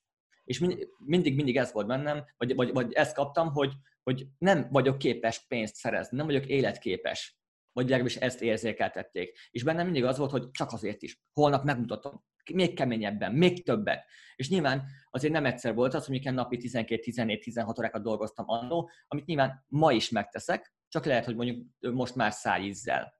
[0.44, 4.66] És mind, mindig, mindig ez volt bennem, vagy, vagy, vagy ezt kaptam, hogy, hogy nem
[4.70, 7.38] vagyok képes pénzt szerezni, nem vagyok életképes
[7.76, 9.38] vagy legalábbis ezt érzékeltették.
[9.50, 11.20] És bennem mindig az volt, hogy csak azért is.
[11.32, 14.04] Holnap megmutatom, még keményebben, még többet.
[14.36, 19.64] És nyilván azért nem egyszer volt az, hogy napi 12-14-16 órákat dolgoztam annó, amit nyilván
[19.68, 23.14] ma is megteszek, csak lehet, hogy mondjuk most már szájízzel.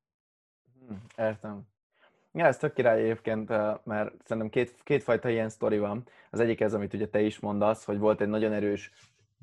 [0.79, 1.63] Hmm, értem.
[2.33, 3.49] Ja, ez tök király egyébként,
[3.85, 6.09] mert szerintem két, kétfajta ilyen sztori van.
[6.31, 8.93] Az egyik ez, amit ugye te is mondasz, hogy volt egy nagyon erős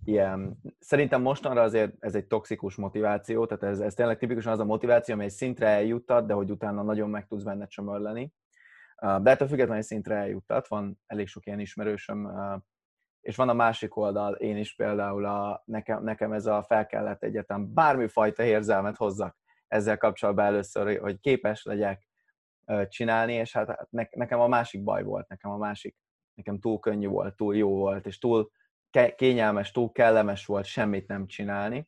[0.06, 4.66] ilyen, szerintem mostanra azért ez egy toxikus motiváció, tehát ez, ez tényleg tipikusan az a
[4.66, 8.34] motiváció, amely szintre eljuttat, de hogy utána nagyon meg tudsz benne csömörleni.
[9.22, 12.32] De ettől függetlenül szintre eljuttat, van elég sok ilyen ismerősöm,
[13.22, 17.24] és van a másik oldal, én is például a, nekem, nekem ez a fel kellett
[17.24, 19.38] egyetem bármifajta érzelmet hozzak
[19.68, 22.08] ezzel kapcsolatban először, hogy képes legyek
[22.88, 25.98] csinálni, és hát nekem a másik baj volt, nekem a másik,
[26.34, 28.52] nekem túl könnyű volt, túl jó volt, és túl
[29.16, 31.88] kényelmes, túl kellemes volt semmit nem csinálni.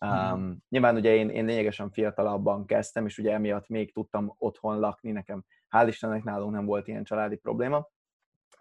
[0.00, 5.10] Um, nyilván ugye én, én lényegesen fiatalabban kezdtem, és ugye emiatt még tudtam otthon lakni,
[5.10, 5.44] nekem
[5.76, 7.88] hál' Istennek nálunk nem volt ilyen családi probléma.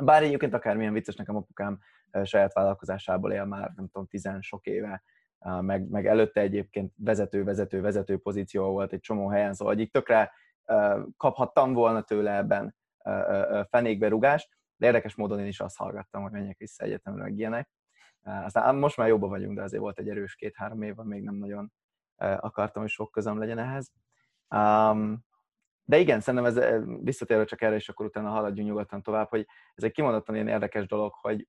[0.04, 1.80] Bár egyébként akármilyen vicces, nekem apukám
[2.24, 5.04] saját vállalkozásából él már, nem tudom, tizen sok éve,
[5.60, 10.32] meg, meg előtte egyébként vezető, vezető, vezető pozíció volt egy csomó helyen, szóval egyik tökre
[11.18, 12.76] kaphattam volna tőle ebben
[13.70, 17.70] fenékbe rugást, de érdekes módon én is azt hallgattam, hogy menjek vissza egyetemre, meg ilyenek.
[18.26, 21.72] Aztán most már jobban vagyunk, de azért volt egy erős két-három év, még nem nagyon
[22.18, 23.92] akartam, hogy sok közöm legyen ehhez.
[25.84, 29.84] De igen, szerintem ez visszatérve csak erre, és akkor utána haladjunk nyugodtan tovább, hogy ez
[29.84, 31.48] egy kimondottan ilyen érdekes dolog, hogy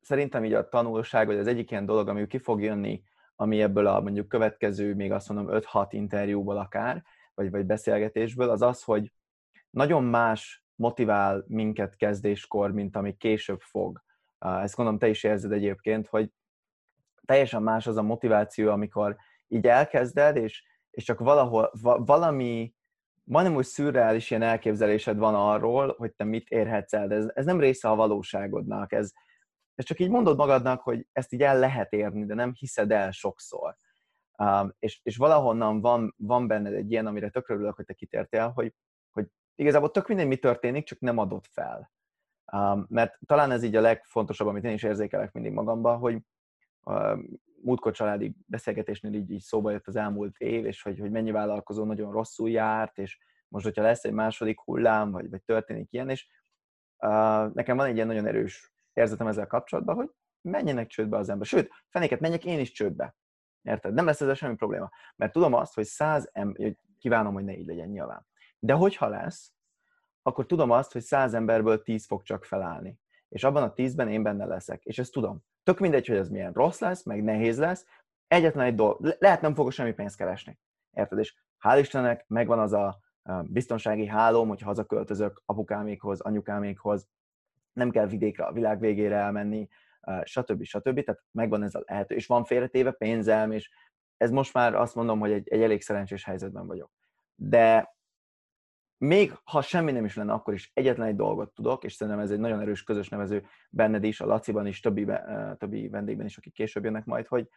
[0.00, 3.02] szerintem így a tanulság, vagy az egyik ilyen dolog, ami ki fog jönni,
[3.34, 7.04] ami ebből a mondjuk következő, még azt mondom 5-6 interjúból akár,
[7.34, 9.12] vagy, vagy beszélgetésből, az az, hogy
[9.70, 14.04] nagyon más motivál minket kezdéskor, mint ami később fog.
[14.46, 16.30] Ezt gondolom te is érzed egyébként, hogy
[17.24, 19.16] teljesen más az a motiváció, amikor
[19.48, 22.74] így elkezded, és, és csak valahol, va, valami,
[23.24, 27.44] majdnem úgy szürreális ilyen elképzelésed van arról, hogy te mit érhetsz el, de ez, ez
[27.44, 29.12] nem része a valóságodnak, ez,
[29.74, 33.10] ez csak így mondod magadnak, hogy ezt így el lehet érni, de nem hiszed el
[33.10, 33.76] sokszor.
[34.38, 38.74] Um, és, és valahonnan van, van benned egy ilyen, amire örülök, hogy te kitértél, hogy,
[39.10, 41.90] hogy igazából tök mindegy, mi történik, csak nem adod fel.
[42.88, 46.18] Mert talán ez így a legfontosabb, amit én is érzékelek mindig magamban, hogy
[46.82, 47.18] uh,
[47.62, 51.84] múltkor családi beszélgetésnél így, így szóba jött az elmúlt év, és hogy, hogy mennyi vállalkozó
[51.84, 56.28] nagyon rosszul járt, és most, hogyha lesz egy második hullám, vagy, vagy történik ilyen, és
[56.98, 61.46] uh, nekem van egy ilyen nagyon erős érzetem ezzel kapcsolatban, hogy menjenek csődbe az ember.
[61.46, 63.16] Sőt, fenéket menjek én is csődbe.
[63.62, 63.94] Érted?
[63.94, 64.90] Nem lesz ezzel semmi probléma.
[65.16, 68.26] Mert tudom azt, hogy száz ember, kívánom, hogy ne így legyen nyilván.
[68.58, 69.55] De hogyha lesz,
[70.26, 72.98] akkor tudom azt, hogy száz emberből tíz fog csak felállni.
[73.28, 74.84] És abban a tízben én benne leszek.
[74.84, 75.44] És ezt tudom.
[75.62, 77.86] Tök mindegy, hogy ez milyen rossz lesz, meg nehéz lesz.
[78.26, 80.58] Egyetlen egy dolog, lehet nem fogok semmi pénzt keresni.
[80.92, 81.18] Érted?
[81.18, 81.34] És
[81.64, 82.98] hál' Istennek megvan az a
[83.42, 87.08] biztonsági hálóm, hogy hazaköltözök apukámékhoz, anyukámékhoz,
[87.72, 89.68] nem kell vidékre a világ végére elmenni,
[90.22, 90.62] stb.
[90.62, 91.04] stb.
[91.04, 93.70] Tehát megvan ez a lehető, és van félretéve pénzem, és
[94.16, 96.90] ez most már azt mondom, hogy egy, egy elég szerencsés helyzetben vagyok.
[97.34, 97.95] De
[98.98, 102.30] még ha semmi nem is lenne, akkor is egyetlen egy dolgot tudok, és szerintem ez
[102.30, 105.06] egy nagyon erős közös nevező benned is, a Laciban is, többi,
[105.58, 107.48] többi vendégben is, akik később jönnek majd, hogy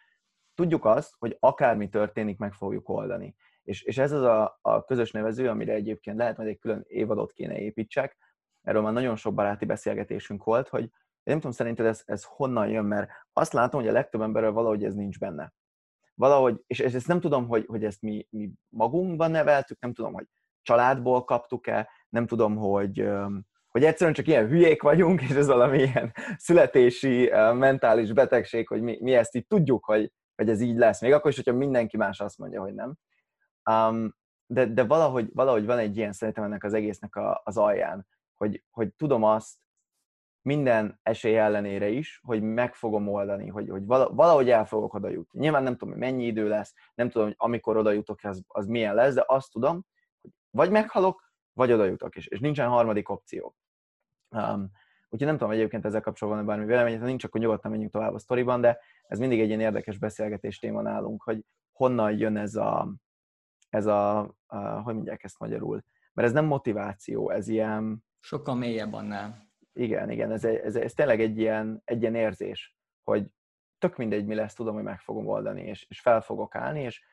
[0.54, 3.36] tudjuk azt, hogy akármi történik, meg fogjuk oldani.
[3.64, 7.32] És, és ez az a, a közös nevező, amire egyébként lehet, hogy egy külön évadot
[7.32, 8.18] kéne építsek.
[8.62, 10.90] Erről már nagyon sok baráti beszélgetésünk volt, hogy én
[11.24, 14.84] nem tudom, szerinted ez, ez honnan jön, mert azt látom, hogy a legtöbb emberrel valahogy
[14.84, 15.54] ez nincs benne.
[16.16, 20.28] Valahogy, és ezt nem tudom, hogy, hogy ezt mi, mi magunkban neveltük, nem tudom, hogy
[20.62, 23.10] családból kaptuk-e, nem tudom, hogy,
[23.68, 28.98] hogy egyszerűen csak ilyen hülyék vagyunk, és ez valami ilyen születési, mentális betegség, hogy mi,
[29.02, 31.02] mi ezt így tudjuk, hogy, hogy ez így lesz.
[31.02, 32.94] Még akkor is, hogyha mindenki más azt mondja, hogy nem.
[33.72, 38.08] Um, de, de valahogy, valahogy van egy ilyen szerintem ennek az egésznek a, az alján,
[38.36, 39.58] hogy, hogy tudom azt
[40.42, 45.40] minden esély ellenére is, hogy meg fogom oldani, hogy, hogy valahogy el fogok oda jutni.
[45.40, 48.66] Nyilván nem tudom, hogy mennyi idő lesz, nem tudom, hogy amikor oda jutok, az, az
[48.66, 49.86] milyen lesz, de azt tudom,
[50.52, 53.56] vagy meghalok, vagy oda jutok, és, és nincsen harmadik opció.
[54.30, 54.72] Um,
[55.10, 58.20] úgyhogy nem tudom egyébként ezzel kapcsolatban bármi vélemény, ha nincs, akkor nyugodtan menjünk tovább a
[58.20, 62.94] sztoriban, de ez mindig egy ilyen érdekes beszélgetés téma nálunk, hogy honnan jön ez a,
[63.70, 65.84] ez a, a hogy mondják ezt magyarul,
[66.14, 68.04] mert ez nem motiváció, ez ilyen...
[68.20, 69.48] Sokkal mélyebb annál.
[69.74, 73.28] Igen, igen, ez, ez, ez tényleg egy ilyen, egy ilyen érzés, hogy
[73.78, 77.04] tök mindegy, mi lesz, tudom, hogy meg fogom oldani, és, és fel fogok állni, és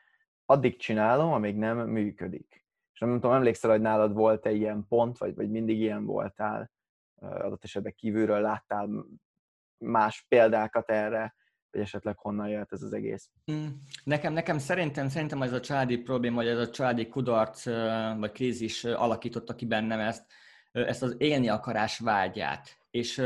[0.45, 2.66] addig csinálom, amíg nem működik.
[2.97, 6.71] És nem tudom, emlékszel, hogy nálad volt-e ilyen pont, vagy, vagy mindig ilyen voltál,
[7.19, 8.89] adott esetben kívülről láttál
[9.77, 11.35] más példákat erre,
[11.71, 13.29] vagy esetleg honnan jött ez az egész?
[13.51, 13.67] Mm,
[14.03, 17.65] nekem, nekem szerintem, szerintem ez a családi probléma, vagy ez a családi kudarc,
[18.17, 20.25] vagy krízis alakította ki bennem ezt,
[20.71, 22.77] ezt az élni akarás vágyát.
[22.89, 23.21] És,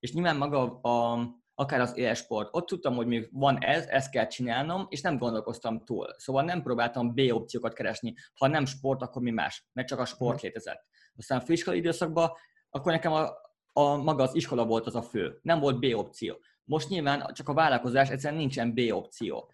[0.00, 4.26] és nyilván maga a, akár az élsport, ott tudtam, hogy még van ez, ezt kell
[4.26, 6.06] csinálnom, és nem gondolkoztam túl.
[6.16, 8.14] Szóval nem próbáltam B opciókat keresni.
[8.34, 9.66] Ha nem sport, akkor mi más?
[9.72, 10.44] Mert csak a sport mhm.
[10.46, 10.86] létezett.
[11.16, 12.30] Aztán a főiskolai időszakban,
[12.70, 13.28] akkor nekem a,
[13.72, 15.38] a, maga az iskola volt az a fő.
[15.42, 16.38] Nem volt B opció.
[16.64, 19.50] Most nyilván csak a vállalkozás, egyszerűen nincsen B opció.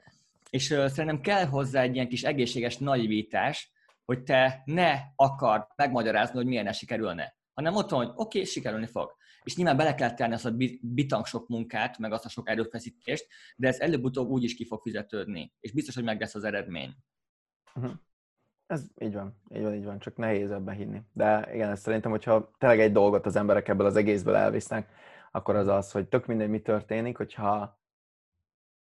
[0.51, 3.73] És uh, szerintem kell hozzá egy ilyen kis egészséges naivítás,
[4.05, 8.87] hogy te ne akard megmagyarázni, hogy milyen sikerülne, hanem ott van, hogy oké, okay, sikerülni
[8.87, 9.17] fog.
[9.49, 13.27] És nyilván bele kell tenni azt a bitang sok munkát, meg azt a sok erőfeszítést,
[13.57, 16.97] de ez előbb-utóbb úgy is ki fog fizetődni, és biztos, hogy meg lesz az eredmény.
[17.75, 17.93] Uh-huh.
[18.67, 21.03] Ez így van, így van, így van, csak nehéz ebben hinni.
[21.13, 24.91] De igen, ezt szerintem, hogyha tényleg egy dolgot az emberek ebből az egészből elvisznek,
[25.31, 27.81] akkor az az, hogy tök mindegy, mi történik, hogyha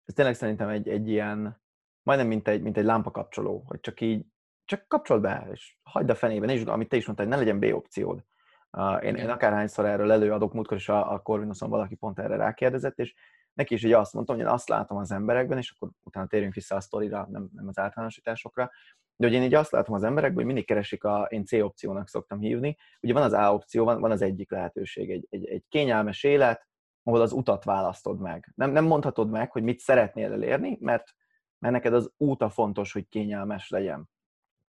[0.04, 1.62] ez tényleg szerintem egy, egy ilyen,
[2.02, 4.26] majdnem mint egy, mint egy lámpa kapcsoló, hogy csak így,
[4.64, 7.60] csak kapcsold be, és hagyd a fenébe, és amit te is mondtad, hogy ne legyen
[7.60, 8.24] B opciód.
[8.72, 12.98] Uh, én, én akárhányszor erről előadok, múltkor is a, a Corvinuson valaki pont erre rákérdezett,
[12.98, 13.14] és
[13.52, 16.54] neki is így azt mondtam, hogy én azt látom az emberekben, és akkor utána térjünk
[16.54, 18.70] vissza a sztorira, nem, nem az általánosításokra,
[19.16, 22.08] de hogy én így azt látom az emberekben, hogy mindig keresik a, én C opciónak
[22.08, 25.64] szoktam hívni, ugye van az A opció, van, van az egyik lehetőség, egy, egy, egy
[25.68, 26.66] kényelmes élet,
[27.02, 28.52] ahol az utat választod meg.
[28.54, 31.14] Nem, nem mondhatod meg, hogy mit szeretnél elérni, mert,
[31.58, 34.08] mert neked az út a fontos, hogy kényelmes legyen.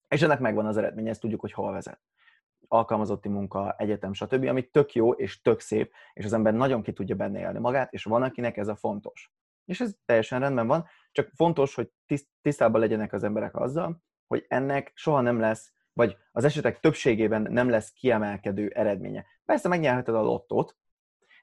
[0.09, 2.01] És ennek megvan az eredménye, ezt tudjuk, hogy hol vezet.
[2.73, 6.93] Alkalmazotti munka, egyetem, stb., ami tök jó és tök szép, és az ember nagyon ki
[6.93, 9.33] tudja benne élni magát, és van, akinek ez a fontos.
[9.65, 11.91] És ez teljesen rendben van, csak fontos, hogy
[12.43, 17.69] tisztában legyenek az emberek azzal, hogy ennek soha nem lesz, vagy az esetek többségében nem
[17.69, 19.27] lesz kiemelkedő eredménye.
[19.45, 20.77] Persze megnyerheted a lottót,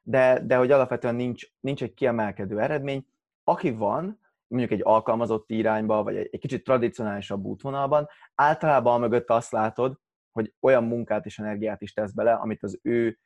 [0.04, 3.08] de, de hogy alapvetően nincs, nincs egy kiemelkedő eredmény.
[3.44, 9.52] Aki van, mondjuk egy alkalmazott irányba, vagy egy, egy kicsit tradicionálisabb útvonalban, általában mögött azt
[9.52, 10.00] látod,
[10.38, 13.18] hogy olyan munkát és energiát is tesz bele, amit az ő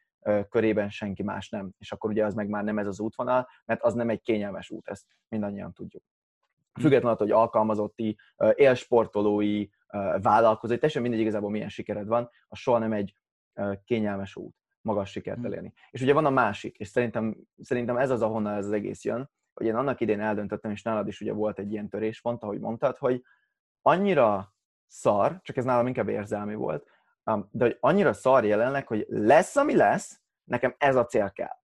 [0.50, 1.72] körében senki más nem.
[1.78, 4.70] És akkor ugye az meg már nem ez az útvonal, mert az nem egy kényelmes
[4.70, 6.04] út, ezt mindannyian tudjuk.
[6.74, 6.82] Hm.
[6.82, 8.18] Függetlenül attól, hogy alkalmazotti,
[8.56, 9.68] élsportolói,
[10.22, 13.16] vállalkozói, teljesen mindegy igazából milyen sikered van, az soha nem egy
[13.84, 15.46] kényelmes út magas sikert hm.
[15.46, 15.74] elérni.
[15.90, 19.30] És ugye van a másik, és szerintem, szerintem ez az, ahonnan ez az egész jön,
[19.54, 22.98] hogy én annak idén eldöntöttem, és nálad is ugye volt egy ilyen töréspont, ahogy mondtad,
[22.98, 23.24] hogy
[23.82, 24.54] annyira
[24.88, 26.88] szar, csak ez nálam inkább érzelmi volt,
[27.24, 31.58] de hogy annyira szar jelenleg, hogy lesz, ami lesz, nekem ez a cél kell.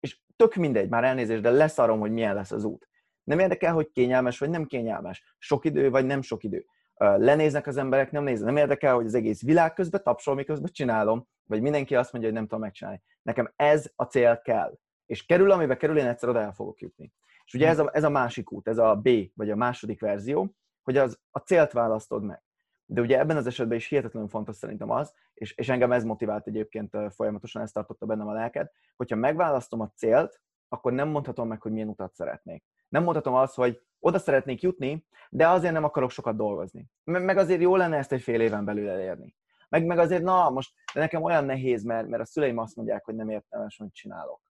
[0.00, 2.88] És tök mindegy, már elnézést, de leszarom, hogy milyen lesz az út.
[3.24, 6.66] Nem érdekel, hogy kényelmes vagy nem kényelmes, sok idő vagy nem sok idő.
[6.96, 8.46] Lenéznek az emberek, nem néznek.
[8.46, 12.38] Nem érdekel, hogy az egész világ közben tapsol, miközben csinálom, vagy mindenki azt mondja, hogy
[12.38, 13.02] nem tudom megcsinálni.
[13.22, 14.78] Nekem ez a cél kell.
[15.06, 17.12] És kerül, amiben kerül, én egyszer oda el fogok jutni.
[17.44, 20.54] És ugye ez a, ez a másik út, ez a B, vagy a második verzió,
[20.82, 22.42] hogy az, a célt választod meg.
[22.86, 26.46] De ugye ebben az esetben is hihetetlenül fontos szerintem az, és, és engem ez motivált
[26.46, 31.60] egyébként folyamatosan, ezt tartotta bennem a lelked, hogyha megválasztom a célt, akkor nem mondhatom meg,
[31.60, 32.64] hogy milyen utat szeretnék.
[32.88, 36.90] Nem mondhatom azt, hogy oda szeretnék jutni, de azért nem akarok sokat dolgozni.
[37.04, 39.36] Meg azért jó lenne ezt egy fél éven belül elérni.
[39.68, 43.04] Meg, meg azért, na, most de nekem olyan nehéz, mert, mert a szüleim azt mondják,
[43.04, 44.40] hogy nem értelmes, hogy csinálok.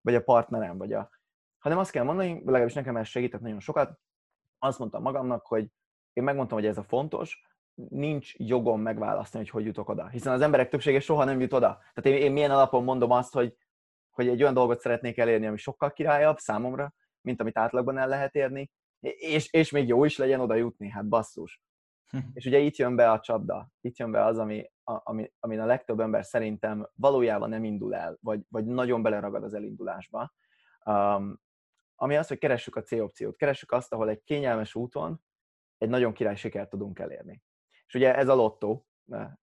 [0.00, 1.10] Vagy a partnerem, vagy a...
[1.58, 3.98] Hanem azt kell mondani, legalábbis nekem ez segített nagyon sokat,
[4.58, 5.70] azt mondtam magamnak, hogy
[6.12, 7.42] én megmondtam, hogy ez a fontos,
[7.88, 10.08] nincs jogom megválasztani, hogy hogy jutok oda.
[10.08, 11.78] Hiszen az emberek többsége soha nem jut oda.
[11.94, 13.56] Tehát én, én milyen alapon mondom azt, hogy,
[14.10, 18.34] hogy egy olyan dolgot szeretnék elérni, ami sokkal királyabb számomra, mint amit átlagban el lehet
[18.34, 18.70] érni,
[19.00, 21.62] és, és még jó is legyen oda jutni, hát basszus.
[22.34, 25.66] és ugye itt jön be a csapda, itt jön be az, ami, ami, amin a
[25.66, 30.32] legtöbb ember szerintem valójában nem indul el, vagy, vagy nagyon beleragad az elindulásba,
[30.84, 31.40] um,
[31.94, 35.20] ami az, hogy keressük a C opciót, keressük azt, ahol egy kényelmes úton
[35.78, 37.42] egy nagyon király sikert tudunk elérni.
[37.86, 38.86] És ugye ez a lottó,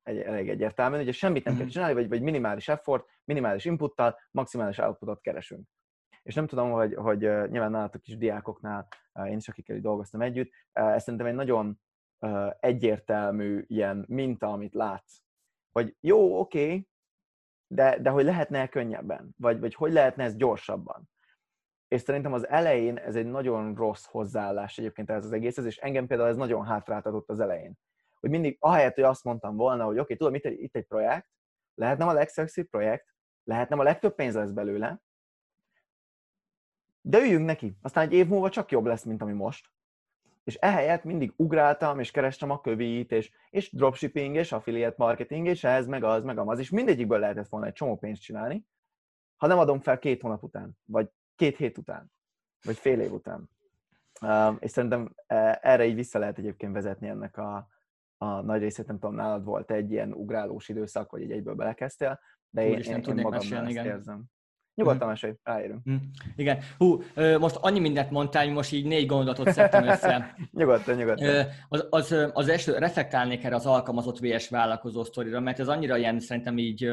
[0.04, 1.72] egy, elég egyértelmű, ugye semmit nem kell mhm.
[1.72, 5.68] csinálni, vagy, vagy minimális effort, minimális inputtal, maximális outputot keresünk.
[6.24, 8.88] És nem tudom, hogy, hogy nyilván nálatok is diákoknál,
[9.26, 11.80] én is akikkel dolgoztam együtt, ez szerintem egy nagyon
[12.60, 15.22] egyértelmű ilyen minta, amit látsz.
[15.72, 16.88] Hogy jó, oké, okay,
[17.68, 19.36] de, de hogy lehetne könnyebben?
[19.38, 21.10] Vagy, vagy hogy lehetne ez gyorsabban?
[21.88, 26.08] És szerintem az elején ez egy nagyon rossz hozzáállás egyébként ez az egészhez, és engem
[26.08, 27.78] például ez nagyon hátráltatott az elején.
[28.24, 30.86] Hogy mindig, ahelyett, hogy azt mondtam volna, hogy oké, okay, tudom, itt egy, itt egy
[30.86, 31.28] projekt,
[31.74, 33.14] lehet nem a legszexibb projekt,
[33.44, 35.02] lehet nem a legtöbb pénz lesz belőle,
[37.02, 37.78] de üljünk neki.
[37.82, 39.72] Aztán egy év múlva csak jobb lesz, mint ami most.
[40.44, 45.64] És ehelyett mindig ugráltam, és kerestem a kövét, és, és dropshipping, és affiliate marketing, és
[45.64, 48.66] ez, meg az, meg az, és mindegyikből lehetett volna egy csomó pénzt csinálni,
[49.36, 52.12] ha nem adom fel két hónap után, vagy két hét után,
[52.66, 53.50] vagy fél év után.
[54.60, 57.68] És szerintem e, erre így vissza lehet egyébként vezetni ennek a,
[58.24, 62.20] a nagy részét, nem tudom, nálad volt egy ilyen ugrálós időszak, vagy egy egyből belekezdtél,
[62.50, 64.24] de én, én, én magamnál ezt érzem.
[64.76, 65.10] Nyugodtan mhm.
[65.10, 65.90] mesélj, ráérünk.
[65.90, 65.96] Mm.
[66.36, 66.60] Igen.
[66.78, 67.02] Hú,
[67.40, 70.36] most annyi mindent mondtál, hogy most így négy gondolatot szedtem össze.
[70.52, 71.46] nyugodtan, nyugodtan.
[71.70, 76.20] Az, az, az első, reflektálnék erre az alkalmazott VS vállalkozó sztorira, mert ez annyira ilyen
[76.20, 76.90] szerintem így,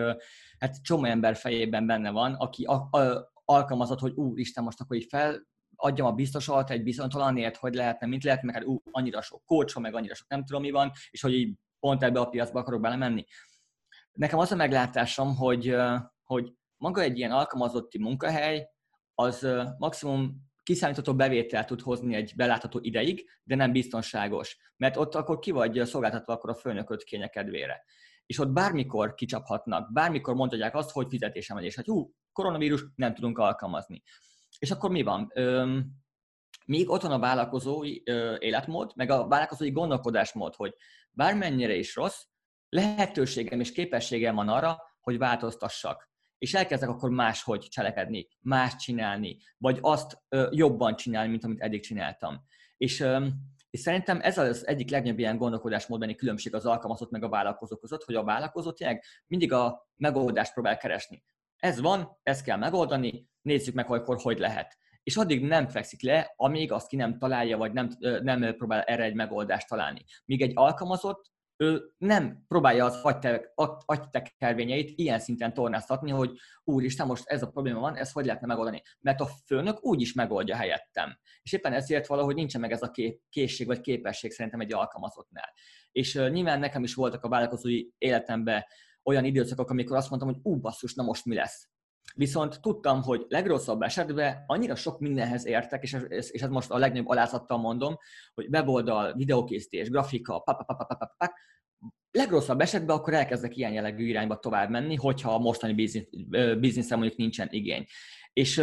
[0.58, 5.06] hát csomó ember fejében benne van, aki a, a, alkalmazott, hogy úristen, most akkor így
[5.08, 5.46] fel,
[5.80, 9.80] adjam a biztosat egy bizonytalanért, hogy lehetne, mint lehet, mert hát ú, annyira sok kócsa,
[9.80, 12.80] meg annyira sok nem tudom mi van, és hogy így pont ebbe a piacba akarok
[12.80, 13.24] belemenni.
[14.12, 15.76] Nekem az a meglátásom, hogy,
[16.24, 18.68] hogy maga egy ilyen alkalmazotti munkahely,
[19.14, 19.46] az
[19.78, 24.58] maximum kiszámítható bevételt tud hozni egy belátható ideig, de nem biztonságos.
[24.76, 27.84] Mert ott akkor ki vagy szolgáltatva akkor a főnököt kényekedvére.
[28.26, 31.76] És ott bármikor kicsaphatnak, bármikor mondhatják azt, hogy fizetésemelés.
[31.76, 34.02] Hát hú, koronavírus nem tudunk alkalmazni.
[34.60, 35.30] És akkor mi van?
[35.34, 35.92] Öm,
[36.66, 40.74] még ott van a vállalkozói ö, életmód, meg a vállalkozói gondolkodásmód, hogy
[41.10, 42.24] bármennyire is rossz,
[42.68, 49.78] lehetőségem és képességem van arra, hogy változtassak és elkezdek akkor máshogy cselekedni, más csinálni, vagy
[49.80, 52.44] azt ö, jobban csinálni, mint amit eddig csináltam.
[52.76, 53.26] És, ö,
[53.70, 58.04] és szerintem ez az egyik legnagyobb ilyen gondolkodásmódbeni különbség az alkalmazott meg a vállalkozó között,
[58.04, 61.24] hogy a vállalkozó tényleg mindig a megoldást próbál keresni.
[61.60, 64.78] Ez van, ezt kell megoldani, nézzük meg, hogy akkor hogy lehet.
[65.02, 67.88] És addig nem fekszik le, amíg azt ki nem találja, vagy nem,
[68.22, 70.04] nem próbál erre egy megoldást találni.
[70.24, 71.30] Míg egy alkalmazott
[71.60, 73.00] ő nem próbálja az
[73.84, 76.30] agytekervényeit ilyen szinten tornáztatni, hogy
[76.64, 78.82] úristen, most ez a probléma van, ezt hogy lehetne megoldani?
[79.00, 81.18] Mert a főnök úgy is megoldja helyettem.
[81.42, 82.92] És éppen ezért valahogy nincsen meg ez a
[83.28, 85.52] készség vagy képesség szerintem egy alkalmazottnál.
[85.92, 88.64] És uh, nyilván nekem is voltak a vállalkozói életemben
[89.04, 91.68] olyan időszakok, amikor azt mondtam, hogy ú, basszus, na most mi lesz?
[92.14, 96.78] Viszont tudtam, hogy legrosszabb esetben annyira sok mindenhez értek, és ez, és ez most a
[96.78, 97.96] legnagyobb alázattal mondom,
[98.34, 101.32] hogy weboldal, videókészítés, grafika, papapapapapap,
[102.10, 105.72] legrosszabb esetben akkor elkezdek ilyen jellegű irányba tovább menni, hogyha a mostani
[106.58, 107.86] bizniszre mondjuk nincsen igény.
[108.32, 108.62] És,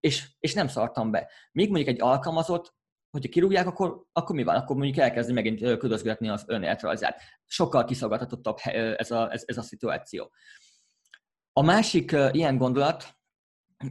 [0.00, 1.30] és, és nem szartam be.
[1.52, 2.74] Míg mondjuk egy alkalmazott,
[3.10, 4.54] hogyha kirúgják, akkor, akkor mi van?
[4.54, 7.22] Akkor mondjuk elkezdi megint ködözgetni az önéletrajzát.
[7.46, 8.56] Sokkal kiszolgáltatottabb
[8.96, 10.32] ez a, ez, ez a szituáció.
[11.52, 13.16] A másik ilyen gondolat,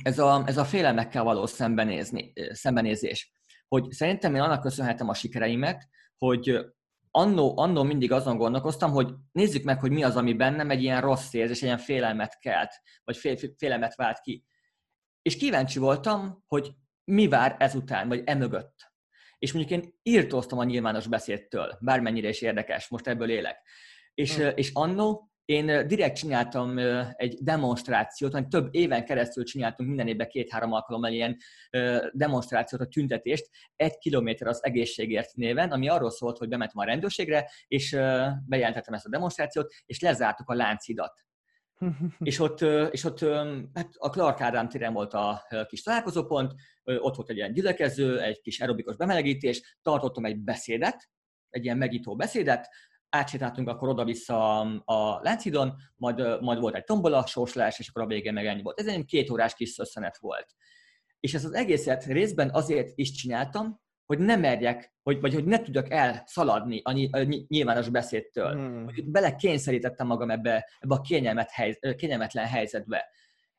[0.02, 3.32] ez a, ez a félelmekkel való szembenézni, szembenézés.
[3.68, 5.88] Hogy szerintem én annak köszönhetem a sikereimet,
[6.18, 6.66] hogy
[7.12, 11.02] annó, annó mindig azon gondolkoztam, hogy nézzük meg, hogy mi az, ami bennem egy ilyen
[11.02, 12.72] rossz érzés, egy ilyen félelmet kelt,
[13.04, 14.46] vagy fél, félelmet vált ki.
[15.22, 16.72] És kíváncsi voltam, hogy
[17.04, 18.87] mi vár ezután, vagy emögött.
[19.40, 23.58] És mondjuk én írtóztam a nyilvános beszédtől, bármennyire is érdekes, most ebből élek.
[24.14, 24.52] És, hmm.
[24.56, 26.78] és annó én direkt csináltam
[27.16, 31.38] egy demonstrációt, vagy több éven keresztül csináltunk minden évben két-három alkalommal ilyen
[32.12, 37.50] demonstrációt, a tüntetést, egy kilométer az egészségért néven, ami arról szólt, hogy bementem a rendőrségre,
[37.68, 37.92] és
[38.46, 41.26] bejelentettem ezt a demonstrációt, és lezártuk a láncidat.
[42.20, 42.62] és ott,
[42.92, 43.20] és ott
[43.74, 46.54] hát a Clark Ádám téren volt a kis találkozópont,
[46.84, 51.10] ott volt egy ilyen gyülekező, egy kis aerobikus bemelegítés, tartottam egy beszédet,
[51.50, 52.70] egy ilyen megító beszédet,
[53.10, 58.34] átsétáltunk akkor oda-vissza a Láncidon, majd, majd volt egy tombola, sorsolás, és akkor a végén
[58.34, 58.80] meg ennyi volt.
[58.80, 60.48] Ez egy két órás kis szösszenet volt.
[61.20, 65.62] És ez az egészet részben azért is csináltam, hogy ne merjek, hogy, vagy hogy ne
[65.62, 68.52] tudjak elszaladni a, a nyilvános beszédtől.
[68.52, 68.84] Hmm.
[68.84, 73.06] Hogy bele kényszerítettem magam ebbe, ebbe a kényelmet hely, kényelmetlen helyzetbe.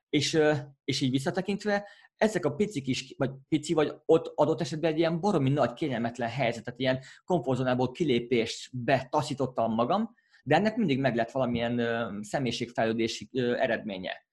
[0.09, 0.40] És,
[0.84, 5.20] és így visszatekintve, ezek a pici kis, vagy pici, vagy ott adott esetben egy ilyen
[5.20, 11.80] baromi nagy kényelmetlen helyzetet, ilyen komfortzónából kilépésbe taszítottam magam, de ennek mindig meg lett valamilyen
[12.22, 14.28] személyiségfejlődési eredménye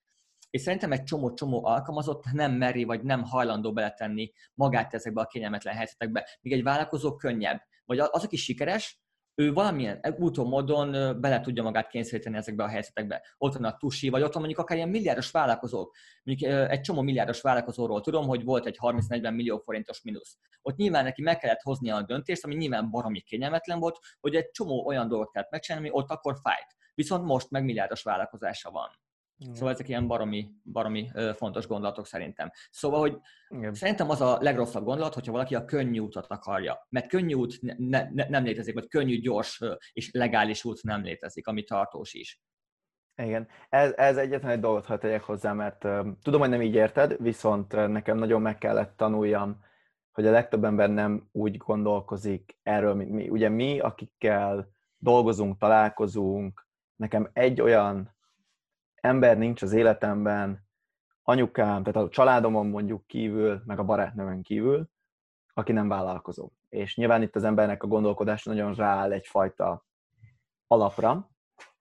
[0.56, 5.76] és szerintem egy csomó-csomó alkalmazott nem meri, vagy nem hajlandó beletenni magát ezekbe a kényelmetlen
[5.76, 6.30] helyzetekbe.
[6.42, 9.00] Míg egy vállalkozó könnyebb, vagy az, aki sikeres,
[9.36, 13.26] ő valamilyen úton, módon bele tudja magát kényszeríteni ezekbe a helyzetekbe.
[13.38, 15.96] Ott van a tusi, vagy ott van mondjuk akár ilyen milliárdos vállalkozók.
[16.24, 20.38] Mondjuk egy csomó milliárdos vállalkozóról tudom, hogy volt egy 30-40 millió forintos mínusz.
[20.62, 24.52] Ott nyilván neki meg kellett hoznia a döntést, ami nyilván baromi kényelmetlen volt, hogy egy
[24.52, 26.76] csomó olyan dolgot kellett megcsinálni, ami ott akkor fájt.
[26.94, 28.90] Viszont most meg milliárdos vállalkozása van.
[29.54, 32.52] Szóval ezek ilyen baromi, baromi fontos gondolatok szerintem.
[32.70, 33.18] Szóval, hogy
[33.50, 33.74] Igen.
[33.74, 36.88] szerintem az a legrosszabb gondolat, hogyha valaki a könnyű utat akarja.
[36.90, 39.62] Mert könnyű út ne, ne, nem létezik, vagy könnyű, gyors
[39.94, 42.42] és legális út nem létezik, ami tartós is.
[43.24, 46.76] Igen, ez, ez egyetlen egy dolgot hadd tegyek hozzá, mert uh, tudom, hogy nem így
[46.76, 49.64] érted, viszont uh, nekem nagyon meg kellett tanuljam,
[50.12, 53.30] hogy a legtöbb ember nem úgy gondolkozik erről, mint mi.
[53.30, 58.15] Ugye mi, akikkel dolgozunk, találkozunk, nekem egy olyan
[59.06, 60.68] ember nincs az életemben,
[61.24, 64.90] anyukám, tehát a családomon mondjuk kívül, meg a barátnőmön kívül,
[65.54, 66.50] aki nem vállalkozó.
[66.70, 69.86] És nyilván itt az embernek a gondolkodás nagyon rááll egyfajta
[70.68, 71.30] alapra.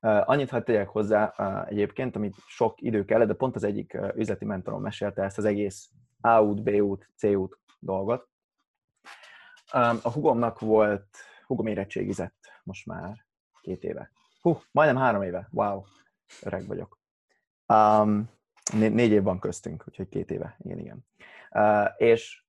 [0.00, 1.34] Annyit hadd tegyek hozzá
[1.68, 5.90] egyébként, amit sok idő kellett, de pont az egyik üzleti mentorom mesélte ezt az egész
[6.20, 8.28] A út, B út, C út dolgot.
[10.02, 11.06] A hugomnak volt,
[11.46, 13.24] hugom érettségizett most már
[13.60, 14.10] két éve.
[14.40, 15.48] Hú, majdnem három éve.
[15.50, 15.82] Wow,
[16.42, 17.02] öreg vagyok.
[17.68, 18.30] Um,
[18.72, 21.06] négy év van köztünk, úgyhogy két éve, igen, igen.
[21.50, 22.44] Uh, és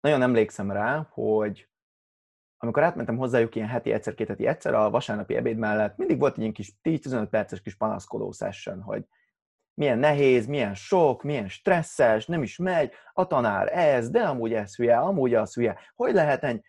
[0.00, 1.68] nagyon emlékszem rá, hogy
[2.58, 6.32] amikor átmentem hozzájuk ilyen heti egyszer, két heti egyszer, a vasárnapi ebéd mellett mindig volt
[6.32, 9.04] egy ilyen kis 10-15 perces kis panaszkodó session, hogy
[9.74, 14.76] milyen nehéz, milyen sok, milyen stresszes, nem is megy, a tanár ez, de amúgy ez
[14.76, 16.62] hülye, amúgy az hülye, hogy lehet ennyi?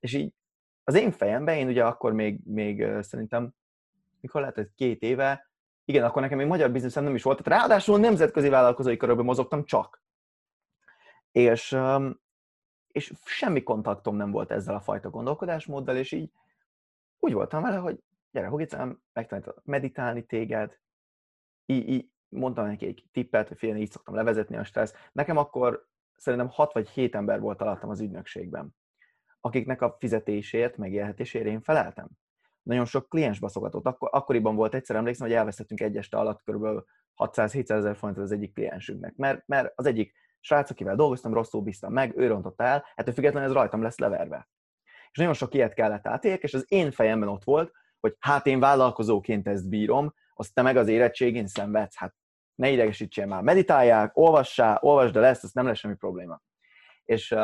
[0.00, 0.32] És így
[0.84, 3.54] az én fejemben, én ugye akkor még, még szerintem,
[4.20, 5.51] mikor lehetett két éve,
[5.92, 9.64] igen, akkor nekem még magyar bizniszem nem is volt, tehát ráadásul nemzetközi vállalkozói körökben mozogtam
[9.64, 10.02] csak.
[11.30, 11.78] És,
[12.86, 16.30] és semmi kontaktom nem volt ezzel a fajta gondolkodásmóddal, és így
[17.18, 20.78] úgy voltam vele, hogy gyere, Hugicám, megtanítok meditálni téged,
[21.66, 24.94] így, így mondtam neki egy tippet, hogy fél így szoktam levezetni a stressz.
[25.12, 25.86] Nekem akkor
[26.16, 28.76] szerintem 6 vagy 7 ember volt alattam az ügynökségben,
[29.40, 32.08] akiknek a fizetésért, megélhetésért én feleltem
[32.62, 33.86] nagyon sok kliens baszogatott.
[33.86, 36.66] Akkor, akkoriban volt egyszer, emlékszem, hogy elvesztettünk egy este alatt kb.
[37.16, 41.92] 600-700 ezer forintot az egyik kliensünknek, mert, mert az egyik srác, akivel dolgoztam, rosszul bíztam
[41.92, 44.48] meg, ő rontotta el, hát függetlenül ez rajtam lesz leverve.
[45.10, 48.60] És nagyon sok ilyet kellett átéljek, és az én fejemben ott volt, hogy hát én
[48.60, 52.14] vállalkozóként ezt bírom, azt te meg az érettségén szenvedsz, hát
[52.54, 56.40] ne idegesítsél már, meditáljál, olvassál, olvasd el ezt, az nem lesz semmi probléma.
[57.04, 57.34] És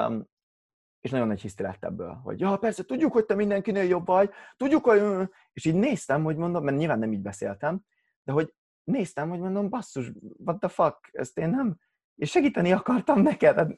[1.00, 4.30] és nagyon nagy hiszti lett ebből, hogy ja, persze, tudjuk, hogy te mindenkinél jobb vagy,
[4.56, 5.28] tudjuk, hogy...
[5.52, 7.80] És így néztem, hogy mondom, mert nyilván nem így beszéltem,
[8.22, 10.12] de hogy néztem, hogy mondom, basszus,
[10.44, 11.78] what the fuck, ezt én nem...
[12.14, 13.56] És segíteni akartam neked.
[13.56, 13.76] Hát,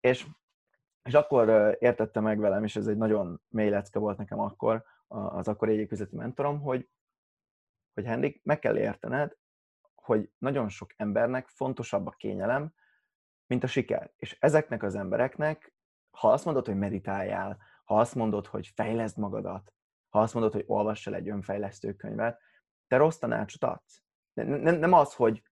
[0.00, 0.26] és,
[1.02, 5.48] és akkor értette meg velem, és ez egy nagyon mély lecke volt nekem akkor, az
[5.48, 6.88] akkor egyik üzleti mentorom, hogy,
[7.94, 9.36] hogy Henrik, meg kell értened,
[9.94, 12.74] hogy nagyon sok embernek fontosabb a kényelem,
[13.46, 14.12] mint a siker.
[14.16, 15.74] És ezeknek az embereknek
[16.16, 19.72] ha azt mondod, hogy meditáljál, ha azt mondod, hogy fejleszd magadat,
[20.08, 22.40] ha azt mondod, hogy olvass el egy önfejlesztő könyvet,
[22.86, 24.02] te rossz tanácsot adsz.
[24.32, 25.42] Nem, nem az, hogy,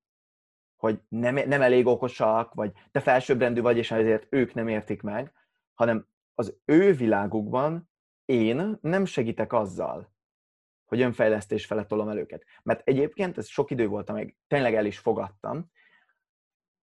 [0.77, 5.33] hogy nem, nem elég okosak, vagy te felsőbbrendű vagy, és ezért ők nem értik meg,
[5.75, 7.91] hanem az ő világukban
[8.25, 10.13] én nem segítek azzal,
[10.85, 12.45] hogy önfejlesztés felett tolom el őket.
[12.63, 15.71] Mert egyébként, ez sok idő volt, amíg tényleg el is fogadtam,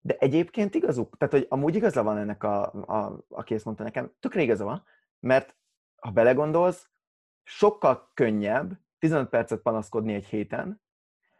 [0.07, 4.11] de egyébként igazuk, tehát hogy amúgy igaza van ennek, a, a, aki ezt mondta nekem,
[4.19, 4.83] tökre igaza van,
[5.19, 5.55] mert
[5.95, 6.89] ha belegondolsz,
[7.43, 10.81] sokkal könnyebb 15 percet panaszkodni egy héten,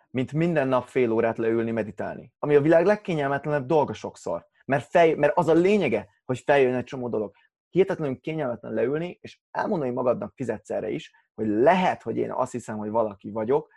[0.10, 2.34] mint minden nap fél órát leülni, meditálni.
[2.40, 4.48] Ami a világ legkényelmetlenebb dolga sokszor.
[4.66, 7.36] Mert, fej, mert az a lényege, hogy feljön egy csomó dolog.
[7.70, 12.90] Hihetetlenül kényelmetlen leülni, és elmondani magadnak fizetszerre is, hogy lehet, hogy én azt hiszem, hogy
[12.90, 13.70] valaki vagyok,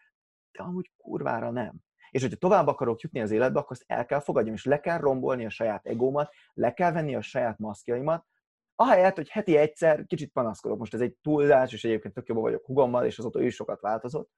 [0.53, 1.75] de amúgy kurvára nem.
[2.11, 4.99] És hogyha tovább akarok jutni az életbe, akkor azt el kell fogadjam, és le kell
[4.99, 8.27] rombolni a saját egómat, le kell venni a saját maszkjaimat,
[8.75, 10.79] ahelyett, hogy heti egyszer kicsit panaszkodok.
[10.79, 13.81] Most ez egy túlzás, és egyébként tök jobban vagyok hugommal, és azóta ő is sokat
[13.81, 14.31] változott.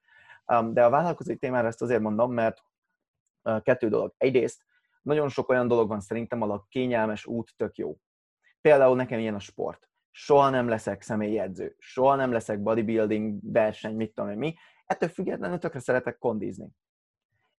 [0.70, 2.62] De a vállalkozói témára ezt azért mondom, mert
[3.62, 4.14] kettő dolog.
[4.18, 4.64] Egyrészt
[5.02, 7.96] nagyon sok olyan dolog van szerintem, a kényelmes út tök jó.
[8.60, 9.88] Például nekem ilyen a sport.
[10.12, 14.54] soha nem leszek személyedző, soha nem leszek bodybuilding verseny, mit tudom én mi,
[14.86, 16.68] ettől függetlenül tökre szeretek kondizni.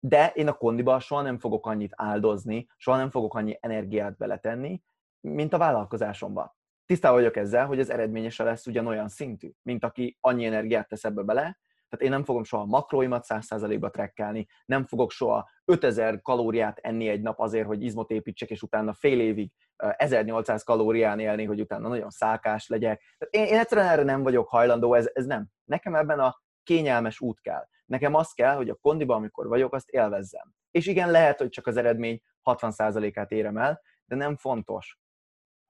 [0.05, 4.83] De én a kondiba soha nem fogok annyit áldozni, soha nem fogok annyi energiát beletenni,
[5.21, 6.57] mint a vállalkozásomba.
[6.87, 11.23] Tisztában vagyok ezzel, hogy az eredményese lesz ugyanolyan szintű, mint aki annyi energiát tesz ebbe
[11.23, 17.09] bele, tehát én nem fogom soha makróimat 100%-ba trekkelni, nem fogok soha 5000 kalóriát enni
[17.09, 21.89] egy nap azért, hogy izmot építsek, és utána fél évig 1800 kalórián élni, hogy utána
[21.89, 23.03] nagyon szálkás legyek.
[23.19, 25.47] Tehát én, én egyszerűen erre nem vagyok hajlandó, ez, ez nem.
[25.65, 27.69] Nekem ebben a kényelmes út kell.
[27.93, 30.53] Nekem az kell, hogy a kondiban, amikor vagyok, azt élvezzem.
[30.71, 34.99] És igen, lehet, hogy csak az eredmény 60%-át érem el, de nem fontos.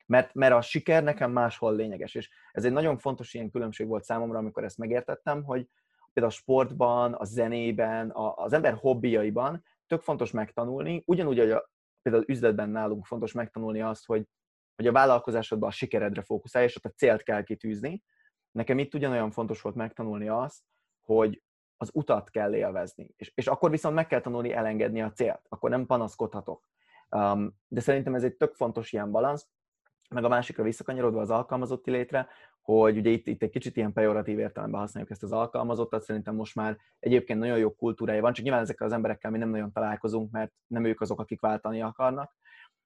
[0.07, 2.15] Mert, mert a siker nekem máshol lényeges.
[2.15, 5.69] És ez egy nagyon fontos ilyen különbség volt számomra, amikor ezt megértettem, hogy,
[6.13, 11.71] például a sportban, a zenében, a, az ember hobbiaiban tök fontos megtanulni, ugyanúgy, hogy a,
[12.03, 14.27] például üzletben nálunk fontos megtanulni azt, hogy,
[14.77, 18.03] hogy a vállalkozásodban a sikeredre fókuszálj, és ott a célt kell kitűzni.
[18.51, 20.63] Nekem itt ugyanolyan fontos volt megtanulni azt,
[21.05, 21.43] hogy
[21.83, 23.15] az utat kell élvezni.
[23.17, 26.69] És, és akkor viszont meg kell tanulni elengedni a célt, akkor nem panaszkodhatok.
[27.11, 29.49] Um, de szerintem ez egy tök fontos ilyen balansz,
[30.11, 32.29] meg a másikra visszakanyarodva az alkalmazotti létre,
[32.61, 36.55] hogy ugye itt, itt egy kicsit ilyen pejoratív értelemben használjuk ezt az alkalmazottat, szerintem most
[36.55, 40.31] már egyébként nagyon jó kultúrája van, csak nyilván ezekkel az emberekkel mi nem nagyon találkozunk,
[40.31, 42.37] mert nem ők azok, akik váltani akarnak,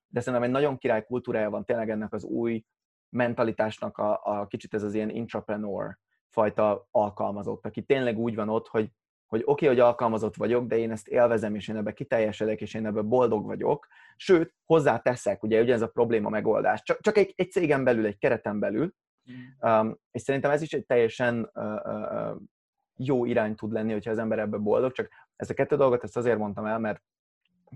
[0.07, 2.65] de szerintem egy nagyon király kultúrája van tényleg ennek az új
[3.09, 5.99] mentalitásnak a, a kicsit ez az ilyen intrapreneur
[6.31, 8.91] fajta alkalmazott, aki tényleg úgy van ott, hogy,
[9.27, 12.75] hogy oké, okay, hogy alkalmazott vagyok, de én ezt élvezem, és én ebbe kiteljesedek, és
[12.75, 13.87] én ebbe boldog vagyok.
[14.17, 16.83] Sőt, hozzáteszek, ugye, ugye ez a probléma megoldás.
[16.83, 18.95] Csak, csak egy, egy cégen belül, egy kereten belül,
[19.61, 22.37] Um, és szerintem ez is egy teljesen uh, uh,
[22.97, 26.17] jó irány tud lenni, hogyha az ember ebbe boldog, csak ezt a kettő dolgot ezt
[26.17, 27.03] azért mondtam el, mert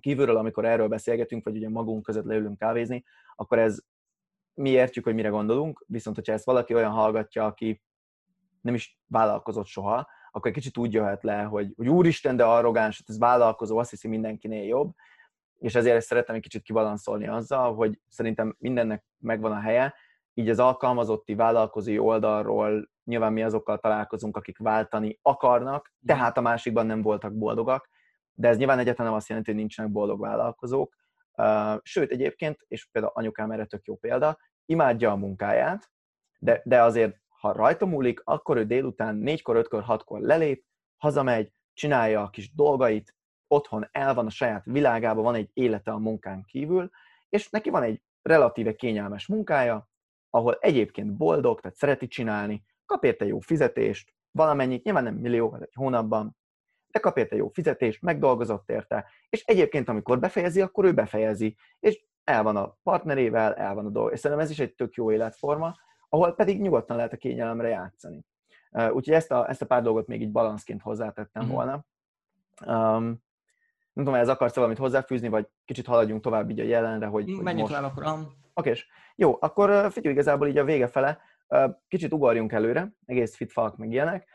[0.00, 3.80] kívülről, amikor erről beszélgetünk, vagy ugye magunk között leülünk kávézni, akkor ez
[4.54, 7.82] mi értjük, hogy mire gondolunk, viszont hogyha ezt valaki olyan hallgatja, aki
[8.60, 12.98] nem is vállalkozott soha, akkor egy kicsit úgy jöhet le, hogy, hogy úristen, de arrogáns,
[12.98, 14.94] hát ez vállalkozó, azt hiszi mindenkinél jobb,
[15.58, 19.94] és ezért ezt szeretem egy kicsit kibalanszolni azzal, hogy szerintem mindennek megvan a helye,
[20.34, 26.86] így az alkalmazotti vállalkozói oldalról nyilván mi azokkal találkozunk, akik váltani akarnak, tehát a másikban
[26.86, 27.88] nem voltak boldogak,
[28.32, 30.96] de ez nyilván egyáltalán nem azt jelenti, hogy nincsenek boldog vállalkozók.
[31.82, 35.90] Sőt, egyébként, és például anyukám erre tök jó példa, imádja a munkáját,
[36.38, 40.64] de, de azért, ha rajta múlik, akkor ő délután négykor, ötkor, hatkor lelép,
[40.96, 43.14] hazamegy, csinálja a kis dolgait,
[43.46, 46.90] otthon el van a saját világában, van egy élete a munkán kívül,
[47.28, 49.88] és neki van egy relatíve kényelmes munkája,
[50.30, 55.74] ahol egyébként boldog, tehát szereti csinálni, kap érte jó fizetést, valamennyit, nyilván nem millió, egy
[55.74, 56.36] hónapban,
[56.90, 62.04] de kap érte jó fizetést, megdolgozott érte, és egyébként, amikor befejezi, akkor ő befejezi, és
[62.24, 64.12] el van a partnerével, el van a dolog.
[64.12, 65.74] És szerintem ez is egy tök jó életforma,
[66.10, 68.24] ahol pedig nyugodtan lehet a kényelemre játszani.
[68.70, 71.48] Úgyhogy ezt a, ezt a pár dolgot még így balanszként hozzátettem mm.
[71.48, 71.84] volna.
[72.66, 73.04] Um,
[73.92, 77.42] nem tudom, ez akarsz valamit hozzáfűzni, vagy kicsit haladjunk tovább így a jelenre, hogy, hogy
[77.42, 77.80] Menjünk most...
[77.80, 78.28] tovább akkor.
[78.54, 78.72] Oké,
[79.14, 81.20] jó, akkor figyelj igazából így a vége fele,
[81.88, 84.28] kicsit ugorjunk előre, egész fit falk meg ilyenek.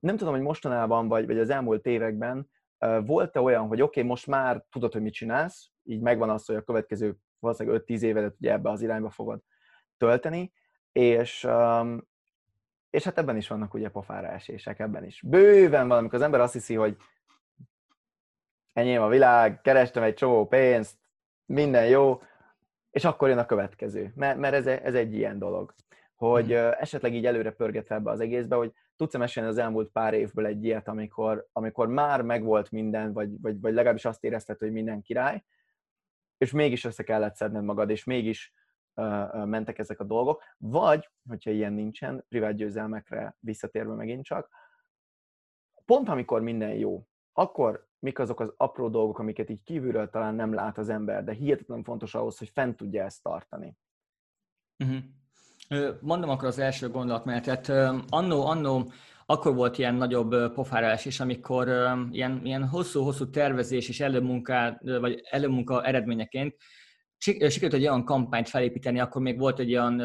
[0.00, 2.50] Nem tudom, hogy mostanában vagy, vagy az elmúlt években
[3.04, 6.56] volt-e olyan, hogy oké, okay, most már tudod, hogy mit csinálsz, így megvan az, hogy
[6.56, 9.40] a következő valószínűleg 5-10 évedet ugye ebbe az irányba fogod
[9.96, 10.52] tölteni,
[10.98, 11.48] és,
[12.90, 15.22] és hát ebben is vannak ugye pofára esések, ebben is.
[15.26, 16.96] Bőven van, amikor az ember azt hiszi, hogy
[18.72, 20.96] enyém a világ, kerestem egy csomó pénzt,
[21.44, 22.22] minden jó,
[22.90, 25.74] és akkor jön a következő, mert, mert ez, ez egy ilyen dolog,
[26.14, 26.70] hogy mm.
[26.78, 30.64] esetleg így előre pörgetve ebbe az egészbe, hogy tudsz-e mesélni az elmúlt pár évből egy
[30.64, 35.44] ilyet, amikor, amikor már megvolt minden, vagy, vagy, vagy legalábbis azt érezted, hogy minden király,
[36.38, 38.52] és mégis össze kellett szedned magad, és mégis
[39.44, 44.48] mentek ezek a dolgok, vagy, hogyha ilyen nincsen, privát győzelmekre visszatérve megint csak,
[45.84, 50.54] pont amikor minden jó, akkor mik azok az apró dolgok, amiket így kívülről talán nem
[50.54, 53.76] lát az ember, de hihetetlen fontos ahhoz, hogy fent tudja ezt tartani.
[54.84, 55.94] Uh-huh.
[56.00, 57.68] Mondom akkor az első gondolatmenetet.
[58.08, 58.90] Annó, annó
[59.26, 61.68] akkor volt ilyen nagyobb pofárás is, amikor
[62.10, 66.56] ilyen, ilyen hosszú-hosszú tervezés és előmunka, vagy előmunka eredményeként
[67.18, 70.00] sikerült egy olyan kampányt felépíteni, akkor még volt egy olyan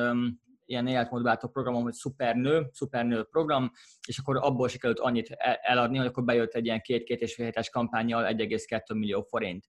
[0.65, 3.71] ilyen életmódváltó programom, hogy Szupernő, Szupernő program,
[4.07, 7.45] és akkor abból sikerült annyit e- eladni, hogy akkor bejött egy ilyen két-két és fél
[7.45, 9.67] hétes kampányjal 1,2 millió forint.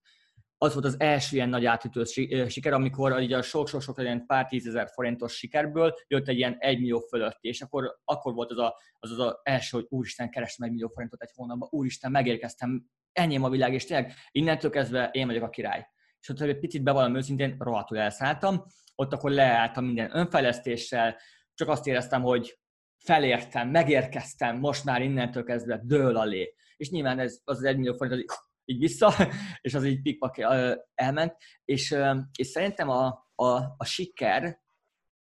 [0.58, 2.04] Az volt az első ilyen nagy átütő
[2.48, 6.98] siker, amikor ugye a sok-sok-sok ilyen pár tízezer forintos sikerből jött egy ilyen egy millió
[6.98, 10.72] fölötti, és akkor, akkor volt az, a, az az az első, hogy úristen, kerestem egy
[10.72, 15.42] millió forintot egy hónapban, úristen, megérkeztem, ennyi a világ, és tényleg innentől kezdve én vagyok
[15.42, 15.86] a király
[16.24, 18.64] és ott egy picit bevallom őszintén, rohadtul elszálltam,
[18.94, 21.16] ott akkor leálltam minden önfejlesztéssel,
[21.54, 22.58] csak azt éreztem, hogy
[22.98, 26.54] felértem, megérkeztem, most már innentől kezdve dől alé.
[26.76, 29.14] És nyilván ez az, 1 millió forint az így vissza,
[29.60, 30.36] és az így pikpak
[30.94, 31.36] elment.
[31.64, 31.96] És,
[32.38, 33.46] és szerintem a, a,
[33.76, 34.62] a siker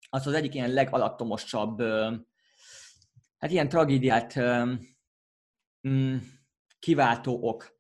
[0.10, 1.82] az az egyik ilyen legalattomosabb,
[3.38, 4.40] hát ilyen tragédiát
[5.88, 6.18] mm,
[6.80, 7.77] kiváltó ok.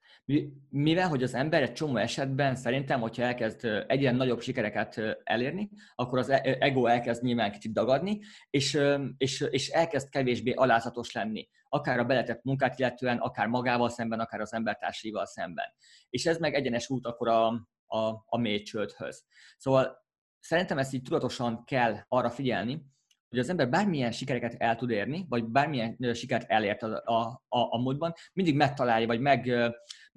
[0.69, 6.19] Mivel, hogy az ember egy csomó esetben szerintem, hogyha elkezd egyre nagyobb sikereket elérni, akkor
[6.19, 8.19] az e-, ego elkezd nyilván kicsit dagadni,
[8.49, 8.79] és,
[9.17, 11.49] és, és elkezd kevésbé alázatos lenni.
[11.69, 15.73] Akár a beletett munkát illetően, akár magával szemben, akár az embertársaival szemben.
[16.09, 17.47] És ez meg egyenes út akkor a,
[17.85, 19.25] a, a mély csődhöz.
[19.57, 20.05] Szóval
[20.39, 22.85] szerintem ezt így tudatosan kell arra figyelni,
[23.29, 27.59] hogy az ember bármilyen sikereket el tud érni, vagy bármilyen sikert elért a, a, a,
[27.75, 29.51] a módban, mindig megtalálja, vagy meg,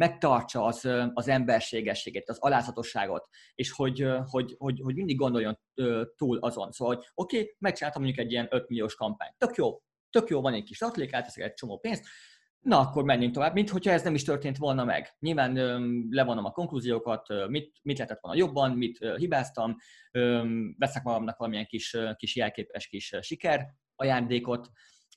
[0.00, 5.58] megtartsa az, az emberségességét, az alázatosságot, és hogy, hogy, hogy, hogy mindig gondoljon
[6.16, 6.72] túl azon.
[6.72, 9.34] Szóval, hogy oké, okay, megcsináltam mondjuk egy ilyen 5 milliós kampányt.
[9.38, 12.04] Tök jó, tök jó, van egy kis tartalék, elteszek egy csomó pénzt,
[12.60, 15.16] na akkor menjünk tovább, mint hogyha ez nem is történt volna meg.
[15.18, 19.76] Nyilván öm, levonom a konklúziókat, mit, mit lehetett volna jobban, mit hibáztam,
[20.78, 24.70] veszek magamnak valamilyen kis, kis jelképes kis siker ajándékot,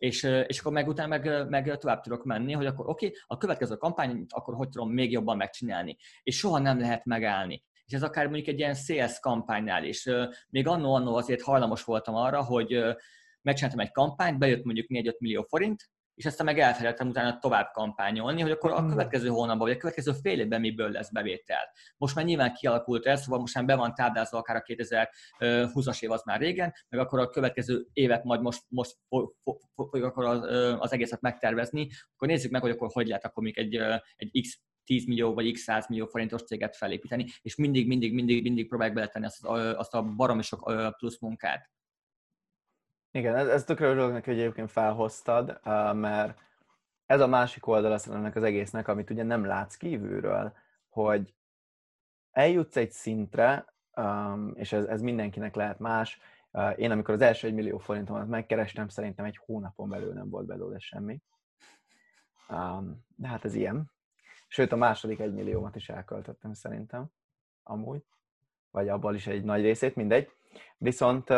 [0.04, 3.76] és, és akkor meg utána meg, meg tovább tudok menni, hogy akkor oké, a következő
[3.76, 5.98] kampány, akkor hogy tudom még jobban megcsinálni.
[6.24, 7.64] És soha nem lehet megállni.
[7.86, 10.10] És ez akár mondjuk egy ilyen sales kampánynál is.
[10.50, 12.84] Még annó-annó azért hajlamos voltam arra, hogy
[13.42, 18.42] megcsináltam egy kampányt, bejött mondjuk 4-5 millió forint, és aztán meg elfelejtettem utána tovább kampányolni,
[18.42, 18.90] hogy akkor a hmm.
[18.90, 21.72] következő hónapban, vagy a következő fél évben miből lesz bevétel.
[21.98, 24.64] Most már nyilván kialakult ez, szóval most már be van táblázva akár a
[25.40, 28.96] 2020-as év az már régen, meg akkor a következő évet majd most, most
[29.76, 30.42] fogjuk akkor az,
[30.80, 33.76] az egészet megtervezni, akkor nézzük meg, hogy akkor hogy lehet akkor még egy,
[34.16, 38.44] egy X 10 millió vagy x 100 millió forintos céget felépíteni, és mindig, mindig, mindig,
[38.44, 39.46] mindig próbálják beletenni azt,
[39.78, 41.72] azt a baromi sok plusz munkát.
[43.16, 45.60] Igen, ez, ez tökre örülök neki, hogy egyébként felhoztad,
[45.94, 46.40] mert
[47.06, 50.54] ez a másik oldala ennek az egésznek, amit ugye nem látsz kívülről,
[50.90, 51.34] hogy
[52.32, 53.66] eljutsz egy szintre,
[54.54, 56.20] és ez, ez mindenkinek lehet más.
[56.76, 60.80] Én amikor az első egy millió forintomat megkerestem, szerintem egy hónapon belül nem volt belőle
[60.80, 61.22] semmi.
[63.16, 63.92] De hát ez ilyen.
[64.48, 67.06] Sőt, a második egy milliómat is elköltöttem szerintem,
[67.64, 68.04] amúgy.
[68.72, 70.32] Vagy abból is egy nagy részét, mindegy.
[70.78, 71.30] Viszont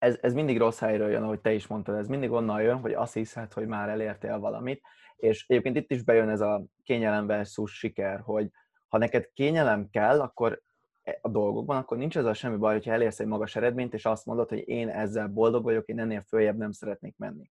[0.00, 2.92] ez, ez mindig rossz helyről jön, ahogy te is mondtad, ez mindig onnan jön, hogy
[2.92, 4.82] azt hiszed, hogy már elértél valamit,
[5.16, 8.50] és egyébként itt is bejön ez a kényelem versus siker, hogy
[8.88, 10.62] ha neked kényelem kell, akkor
[11.02, 14.26] e, a dolgokban, akkor nincs ezzel semmi baj, hogyha elérsz egy magas eredményt, és azt
[14.26, 17.50] mondod, hogy én ezzel boldog vagyok, én ennél följebb nem szeretnék menni.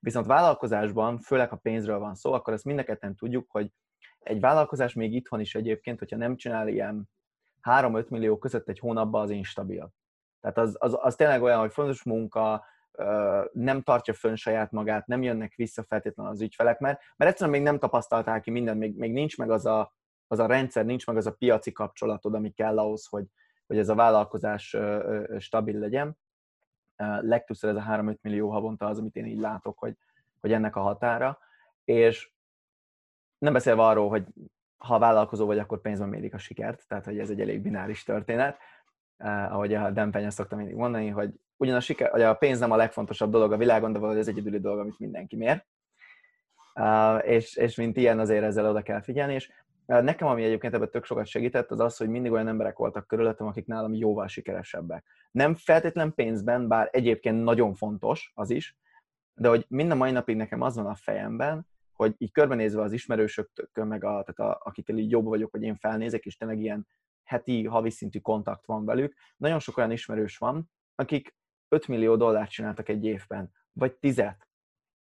[0.00, 3.72] Viszont vállalkozásban, főleg ha pénzről van szó, akkor ezt mind tudjuk, hogy
[4.18, 7.08] egy vállalkozás még itthon is egyébként, hogyha nem csinál ilyen
[7.62, 9.92] 3-5 millió között egy hónapban, az instabil.
[10.52, 12.64] Tehát az, az, az tényleg olyan, hogy fontos munka,
[13.52, 17.66] nem tartja fönn saját magát, nem jönnek vissza feltétlenül az ügyfelek, mert, mert egyszerűen még
[17.66, 19.94] nem tapasztalták ki mindent, még, még nincs meg az a,
[20.26, 23.24] az a rendszer, nincs meg az a piaci kapcsolatod, ami kell ahhoz, hogy,
[23.66, 24.76] hogy ez a vállalkozás
[25.38, 26.18] stabil legyen.
[27.20, 29.96] Legtöbbször ez a 3-5 millió havonta az, amit én így látok, hogy,
[30.40, 31.38] hogy ennek a határa.
[31.84, 32.30] És
[33.38, 34.26] nem beszélve arról, hogy
[34.76, 38.58] ha vállalkozó vagy, akkor pénzben mérik a sikert, tehát hogy ez egy elég bináris történet
[39.16, 42.70] eh, ahogy a Dempenya szoktam mindig mondani, hogy ugyan a, siker, hogy a pénz nem
[42.70, 45.66] a legfontosabb dolog a világon, de valahogy ez egyedüli dolog, amit mindenki mér.
[46.74, 49.50] Uh, és, és mint ilyen azért ezzel oda kell figyelni, és
[49.86, 53.06] uh, nekem, ami egyébként ebben tök sokat segített, az az, hogy mindig olyan emberek voltak
[53.06, 55.04] körülöttem, akik nálam jóval sikeresebbek.
[55.30, 58.76] Nem feltétlen pénzben, bár egyébként nagyon fontos az is,
[59.34, 63.86] de hogy minden mai napig nekem az van a fejemben, hogy így körbenézve az ismerősökön,
[63.86, 66.86] meg a, tehát a, akikkel így jobb vagyok, hogy én felnézek, és tényleg ilyen
[67.26, 69.14] heti, havi szintű kontakt van velük.
[69.36, 71.36] Nagyon sok olyan ismerős van, akik
[71.68, 74.22] 5 millió dollárt csináltak egy évben, vagy 10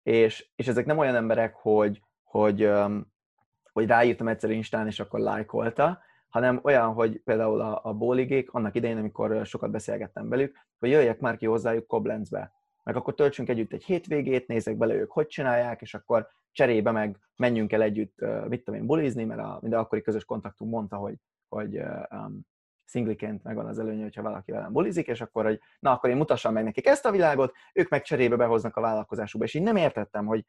[0.03, 2.71] és, és ezek nem olyan emberek, hogy, hogy,
[3.71, 8.75] hogy ráírtam egyszer Instán, és akkor lájkolta, hanem olyan, hogy például a, a bóligék, annak
[8.75, 12.51] idején, amikor sokat beszélgettem velük, hogy jöjjek már ki hozzájuk Koblenzbe,
[12.83, 17.17] meg akkor töltsünk együtt egy hétvégét, nézek bele ők, hogy csinálják, és akkor cserébe meg
[17.35, 21.15] menjünk el együtt, mit tudom én, bulizni, mert a minden akkori közös kontaktunk mondta, hogy
[21.53, 21.77] hogy
[22.09, 22.41] um,
[22.85, 26.53] szingliként megvan az előnye, hogyha valaki velem bulizik, és akkor, hogy na, akkor én mutassam
[26.53, 29.45] meg nekik ezt a világot, ők meg cserébe behoznak a vállalkozásukba.
[29.45, 30.45] És így nem értettem, hogy,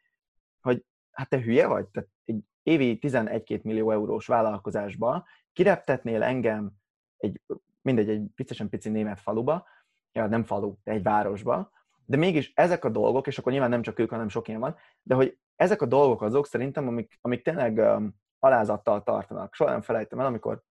[0.61, 1.87] hogy hát te hülye vagy?
[1.87, 6.73] Tehát egy évi 11-2 millió eurós vállalkozásba kireptetnél engem
[7.17, 7.41] egy,
[7.83, 9.67] mindegy, egy viccesen pici német faluba,
[10.13, 11.71] ja, nem falu, de egy városba,
[12.07, 14.77] de mégis ezek a dolgok, és akkor nyilván nem csak ők, hanem sok ilyen van,
[15.03, 19.55] de hogy ezek a dolgok azok szerintem, amik, amik tényleg um, alázattal tartanak.
[19.55, 20.63] Soha nem felejtem el, amikor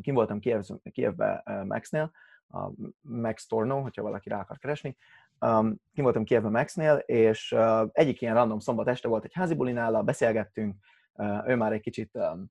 [0.00, 0.62] kim voltam Kiev,
[0.92, 2.10] Kievbe Maxnél,
[2.48, 2.70] a
[3.00, 4.96] Max Torno, hogyha valaki rá akar keresni.
[5.40, 9.54] Um, kim voltam Kievben Maxnél, és uh, egyik ilyen random szombat este volt egy házi
[9.54, 10.76] buli nála, beszélgettünk,
[11.12, 12.50] uh, ő már egy kicsit um,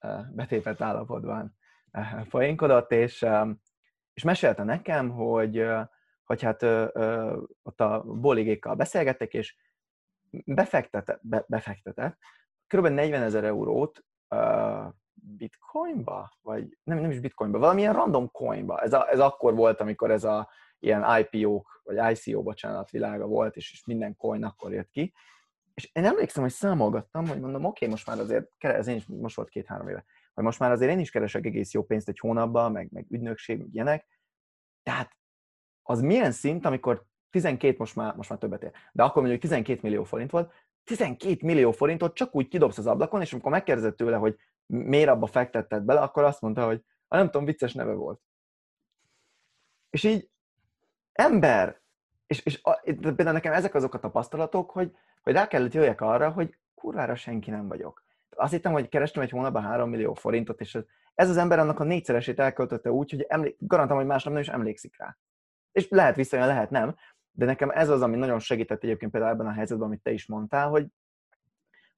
[0.00, 1.56] uh, betépett állapotban
[1.92, 3.60] uh, poénkodott, és, um,
[4.14, 5.80] és mesélte nekem, hogy, uh,
[6.24, 9.56] hogy hát uh, ott a boligékkal beszélgettek, és
[10.44, 12.18] befektetett, be, befektetett
[12.66, 12.86] kb.
[12.86, 14.86] 40 ezer eurót uh,
[15.26, 18.80] bitcoinba, vagy nem, nem is bitcoinba, valamilyen random coinba.
[18.80, 20.48] Ez, a, ez akkor volt, amikor ez a
[20.78, 25.14] ilyen IPO-k, vagy ICO, bocsánat, világa volt, és, és minden coin akkor jött ki.
[25.74, 29.06] És én emlékszem, hogy számolgattam, hogy mondom, oké, okay, most már azért, ez én is,
[29.06, 30.04] most volt két-három éve,
[30.34, 33.58] hogy most már azért én is keresek egész jó pénzt egy hónapban, meg, meg ügynökség,
[33.58, 34.06] meg ilyenek.
[34.82, 35.16] Tehát
[35.82, 39.80] az milyen szint, amikor 12, most már, most már többet ér, de akkor mondjuk 12
[39.82, 40.52] millió forint volt,
[40.84, 44.36] 12 millió forintot csak úgy kidobsz az ablakon, és amikor megkérdezett tőle, hogy
[44.66, 48.20] miért abba fektetted bele, akkor azt mondta, hogy a nem tudom, vicces neve volt.
[49.90, 50.30] És így
[51.12, 51.80] ember,
[52.26, 56.30] és, és a, például nekem ezek azok a tapasztalatok, hogy, hogy rá kellett jöjjek arra,
[56.30, 58.04] hogy kurvára senki nem vagyok.
[58.30, 60.84] Azt hittem, hogy kerestem egy hónapban 3 millió forintot, és ez,
[61.14, 64.48] ez az ember annak a négyszeresét elköltötte úgy, hogy emlék, garantálom, hogy másnap nem is
[64.48, 65.16] emlékszik rá.
[65.72, 66.96] És lehet visszajön, lehet nem,
[67.30, 70.26] de nekem ez az, ami nagyon segített egyébként például ebben a helyzetben, amit te is
[70.26, 70.86] mondtál, hogy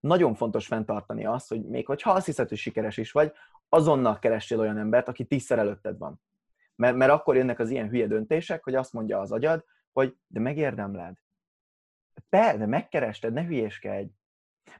[0.07, 3.33] nagyon fontos fenntartani azt, hogy még hogyha azt hiszed, hogy sikeres is vagy,
[3.69, 6.21] azonnal keressél olyan embert, aki tízszer előtted van.
[6.75, 10.41] Mert, mert akkor jönnek az ilyen hülye döntések, hogy azt mondja az agyad, hogy de
[10.41, 11.15] megérdemled.
[12.29, 14.11] Be, de megkerested, ne hülyéskedj.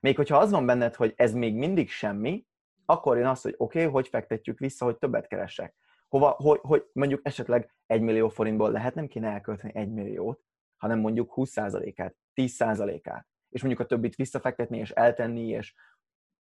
[0.01, 2.47] Még hogyha az van benned, hogy ez még mindig semmi,
[2.85, 5.75] akkor én azt, hogy oké, okay, hogy fektetjük vissza, hogy többet keresek.
[6.09, 10.41] Hova, hogy, hogy mondjuk esetleg egy millió forintból lehet nem kéne elkölteni egy milliót,
[10.77, 15.75] hanem mondjuk 20%-át, 10%-át, és mondjuk a többit visszafektetni és eltenni, és,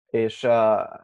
[0.05, 0.43] és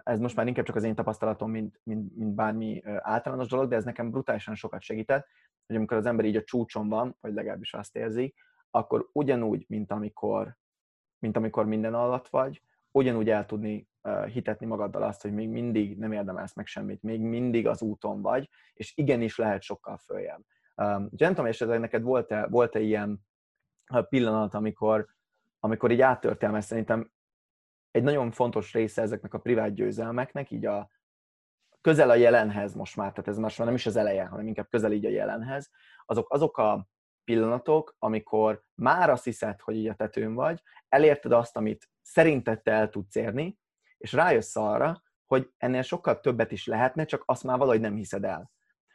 [0.03, 3.75] ez most már inkább csak az én tapasztalatom, mint, mint, mint bármi általános dolog, de
[3.75, 5.27] ez nekem brutálisan sokat segített,
[5.67, 8.33] hogy amikor az ember így a csúcson van, vagy legalábbis azt érzi,
[8.71, 10.57] akkor ugyanúgy, mint amikor,
[11.19, 13.87] mint amikor minden alatt vagy, ugyanúgy el tudni
[14.31, 18.49] hitetni magaddal azt, hogy még mindig nem érdemelsz meg semmit, még mindig az úton vagy,
[18.73, 20.41] és igenis lehet sokkal följebb.
[21.09, 23.27] Ugye nem tudom, esetleg neked volt-e, volt-e ilyen
[24.09, 25.17] pillanat, amikor,
[25.59, 27.11] amikor így áttörtél, mert szerintem
[27.91, 30.89] egy nagyon fontos része ezeknek a privát győzelmeknek, így a
[31.81, 34.69] közel a jelenhez most már, tehát ez most már nem is az eleje, hanem inkább
[34.69, 35.69] közel így a jelenhez,
[36.05, 36.87] azok, azok a
[37.23, 42.71] pillanatok, amikor már azt hiszed, hogy így a tetőn vagy, elérted azt, amit szerinted te
[42.71, 43.59] el tudsz érni,
[43.97, 48.23] és rájössz arra, hogy ennél sokkal többet is lehetne, csak azt már valahogy nem hiszed
[48.23, 48.51] el.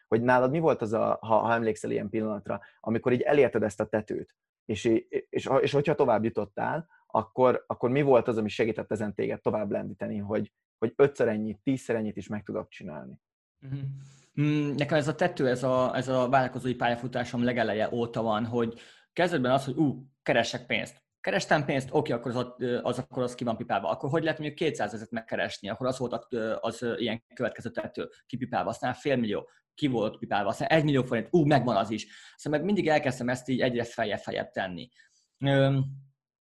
[0.09, 3.81] Hogy nálad mi volt az, a, ha, ha emlékszel ilyen pillanatra, amikor így elérted ezt
[3.81, 4.35] a tetőt,
[4.65, 4.85] és,
[5.29, 9.71] és, és, hogyha tovább jutottál, akkor, akkor mi volt az, ami segített ezen téged tovább
[9.71, 13.21] lendíteni, hogy, hogy ötször ennyit, tízszer ennyit is meg tudok csinálni?
[13.61, 14.75] Uh-huh.
[14.77, 18.81] Nekem ez a tető, ez a, ez a vállalkozói pályafutásom legeleje óta van, hogy
[19.13, 21.03] kezdetben az, hogy ú, keresek pénzt.
[21.21, 22.47] Kerestem pénzt, oké, akkor az,
[22.83, 23.89] az, akkor az ki van pipálva.
[23.89, 25.69] Akkor hogy lehet mondjuk 200 ezeret megkeresni?
[25.69, 26.27] Akkor az volt az,
[26.61, 28.71] az ilyen következő tető kipipálva.
[28.71, 30.49] Aztán fél millió, ki volt pipálva.
[30.49, 32.07] Aztán egy millió forint, ú, megvan az is.
[32.35, 34.89] Aztán meg mindig elkezdtem ezt így egyre feljebb-feljebb tenni.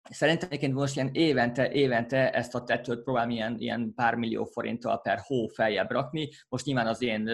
[0.10, 5.02] Szerintem egyébként most ilyen évente, évente ezt a tetőt próbálom ilyen, ilyen pár millió forinttal
[5.02, 6.30] per hó feljebb rakni.
[6.50, 7.30] Most nyilván az én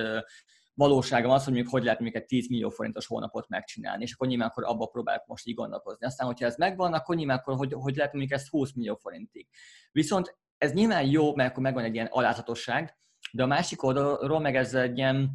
[0.73, 4.27] valóságom az, hogy mondjuk hogy lehet mondjuk egy 10 millió forintos hónapot megcsinálni, és akkor
[4.27, 6.05] nyilván akkor abba próbálok most így gondolkozni.
[6.05, 9.47] Aztán, hogyha ez megvan, akkor nyilván akkor hogy, hogy lehet mondjuk ezt 20 millió forintig.
[9.91, 12.97] Viszont ez nyilván jó, mert akkor megvan egy ilyen alázatosság,
[13.31, 15.33] de a másik oldalról meg ez egy ilyen,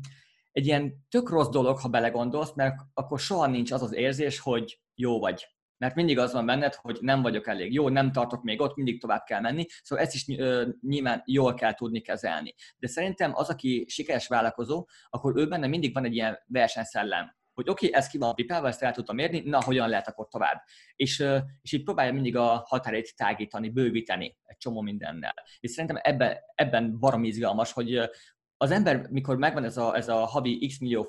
[0.58, 4.80] egy ilyen tök rossz dolog, ha belegondolsz, mert akkor soha nincs az az érzés, hogy
[4.94, 5.46] jó vagy
[5.80, 9.00] mert mindig az van benned, hogy nem vagyok elég jó, nem tartok még ott, mindig
[9.00, 10.26] tovább kell menni, szóval ezt is
[10.80, 12.54] nyilván jól kell tudni kezelni.
[12.78, 17.68] De szerintem az, aki sikeres vállalkozó, akkor ő benne mindig van egy ilyen versenyszellem, hogy
[17.68, 20.62] oké, okay, ez ki van pipálva, ezt el tudtam érni, na, hogyan lehet akkor tovább.
[20.96, 21.24] És,
[21.62, 25.34] és így próbálja mindig a határét tágítani, bővíteni egy csomó mindennel.
[25.60, 28.10] És szerintem ebben, ebben barom izgalmas, hogy,
[28.60, 31.08] az ember, mikor megvan ez a, ez a havi x millió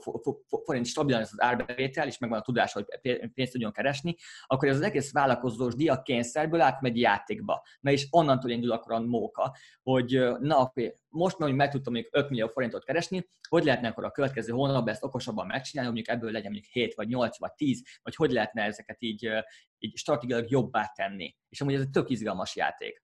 [0.66, 2.86] forint stabilan ez az árbevétel, és megvan a tudás, hogy
[3.34, 7.64] pénzt tudjon keresni, akkor ez az egész vállalkozós diakkényszerből átmegy játékba.
[7.80, 10.74] Na és onnantól indul akkor a móka, hogy na,
[11.08, 14.94] most hogy meg tudtam mondjuk 5 millió forintot keresni, hogy lehetne akkor a következő hónapban
[14.94, 18.64] ezt okosabban megcsinálni, mondjuk ebből legyen mondjuk 7 vagy 8 vagy 10, vagy hogy lehetne
[18.64, 19.30] ezeket így,
[19.78, 21.36] így stratégiailag jobbá tenni.
[21.50, 23.04] És amúgy ez egy tök izgalmas játék.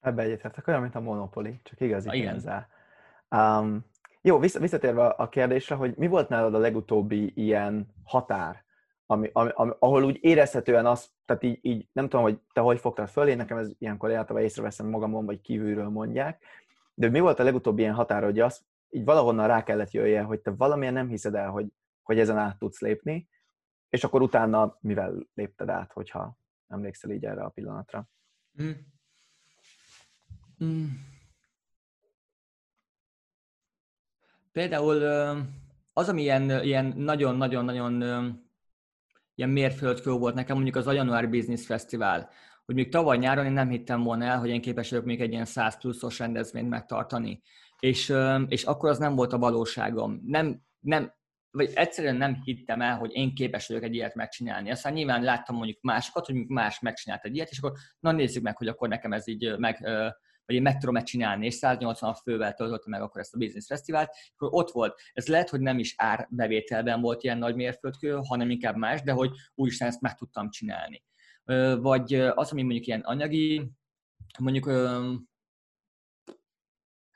[0.00, 2.68] Ebbe egyetértek, olyan, mint a Monopoly, csak igazi pénzzel.
[3.30, 3.84] Um,
[4.22, 8.64] jó, visszatérve a kérdésre, hogy mi volt nálad a legutóbbi ilyen határ,
[9.06, 12.78] ami, ami, ami, ahol úgy érezhetően az, tehát így, így nem tudom, hogy te hogy
[12.78, 16.44] fogtad föl, én nekem ez ilyenkor általában észreveszem magamon, vagy kívülről mondják,
[16.94, 20.40] de mi volt a legutóbbi ilyen határ, hogy az így valahonnan rá kellett jöjje, hogy
[20.40, 21.66] te valamilyen nem hiszed el, hogy,
[22.02, 23.28] hogy ezen át tudsz lépni,
[23.88, 28.08] és akkor utána mivel lépted át, hogyha emlékszel így erre a pillanatra?
[28.62, 28.70] Mm.
[30.64, 30.86] Mm.
[34.56, 35.02] Például
[35.92, 37.92] az, ami ilyen, ilyen nagyon-nagyon-nagyon
[39.34, 42.30] ilyen mérföldkő volt nekem, mondjuk az a Január Business Fesztivál,
[42.64, 45.32] hogy még tavaly nyáron én nem hittem volna el, hogy én képes vagyok még egy
[45.32, 47.42] ilyen 100 pluszos rendezvényt megtartani.
[47.78, 48.14] És,
[48.48, 50.20] és akkor az nem volt a valóságom.
[50.26, 51.12] Nem, nem,
[51.50, 54.70] vagy egyszerűen nem hittem el, hogy én képes vagyok egy ilyet megcsinálni.
[54.70, 58.56] Aztán nyilván láttam mondjuk másokat, hogy más megcsinált egy ilyet, és akkor na nézzük meg,
[58.56, 59.88] hogy akkor nekem ez így meg,
[60.46, 64.14] vagy én meg tudom-e csinálni, és 180 fővel töltöttem meg akkor ezt a Business Fesztivált,
[64.36, 65.00] akkor ott volt.
[65.12, 69.30] Ez lehet, hogy nem is árbevételben volt ilyen nagy mérföldkő, hanem inkább más, de hogy
[69.54, 71.04] úristen ezt meg tudtam csinálni.
[71.80, 73.70] Vagy az, ami mondjuk ilyen anyagi,
[74.38, 74.70] mondjuk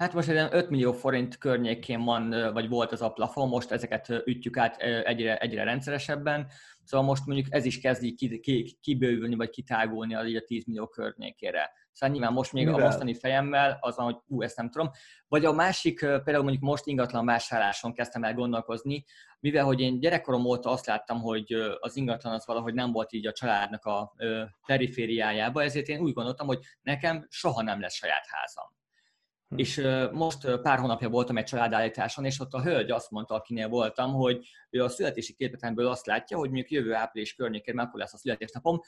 [0.00, 4.08] Hát most egy 5 millió forint környékén van, vagy volt az a plafon, most ezeket
[4.24, 6.50] ütjük át egyre, egyre rendszeresebben,
[6.84, 8.14] szóval most mondjuk ez is kezdi
[8.80, 11.72] kibővülni, vagy kitágulni így a 10 millió környékére.
[12.00, 12.80] Szóval nyilván most még Mivel?
[12.80, 14.90] a mostani fejemmel az, hogy ú, ezt nem tudom.
[15.28, 19.04] Vagy a másik, például mondjuk most ingatlan vásárláson kezdtem el gondolkozni,
[19.40, 23.26] mivel hogy én gyerekkorom óta azt láttam, hogy az ingatlan az valahogy nem volt így
[23.26, 24.14] a családnak a
[24.66, 28.78] perifériájába, ezért én úgy gondoltam, hogy nekem soha nem lesz saját házam.
[29.48, 29.58] Hm.
[29.58, 29.82] És
[30.12, 34.46] most pár hónapja voltam egy családállításon, és ott a hölgy azt mondta, akinél voltam, hogy
[34.70, 38.18] ő a születési képletemből azt látja, hogy mondjuk jövő április környékén, mert akkor lesz a
[38.18, 38.80] születésnapom,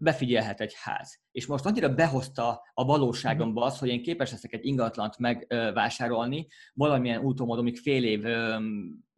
[0.00, 1.20] befigyelhet egy ház.
[1.30, 7.20] És most annyira behozta a valóságomba azt, hogy én képes leszek egy ingatlant megvásárolni valamilyen
[7.20, 8.24] úton, módon, még fél év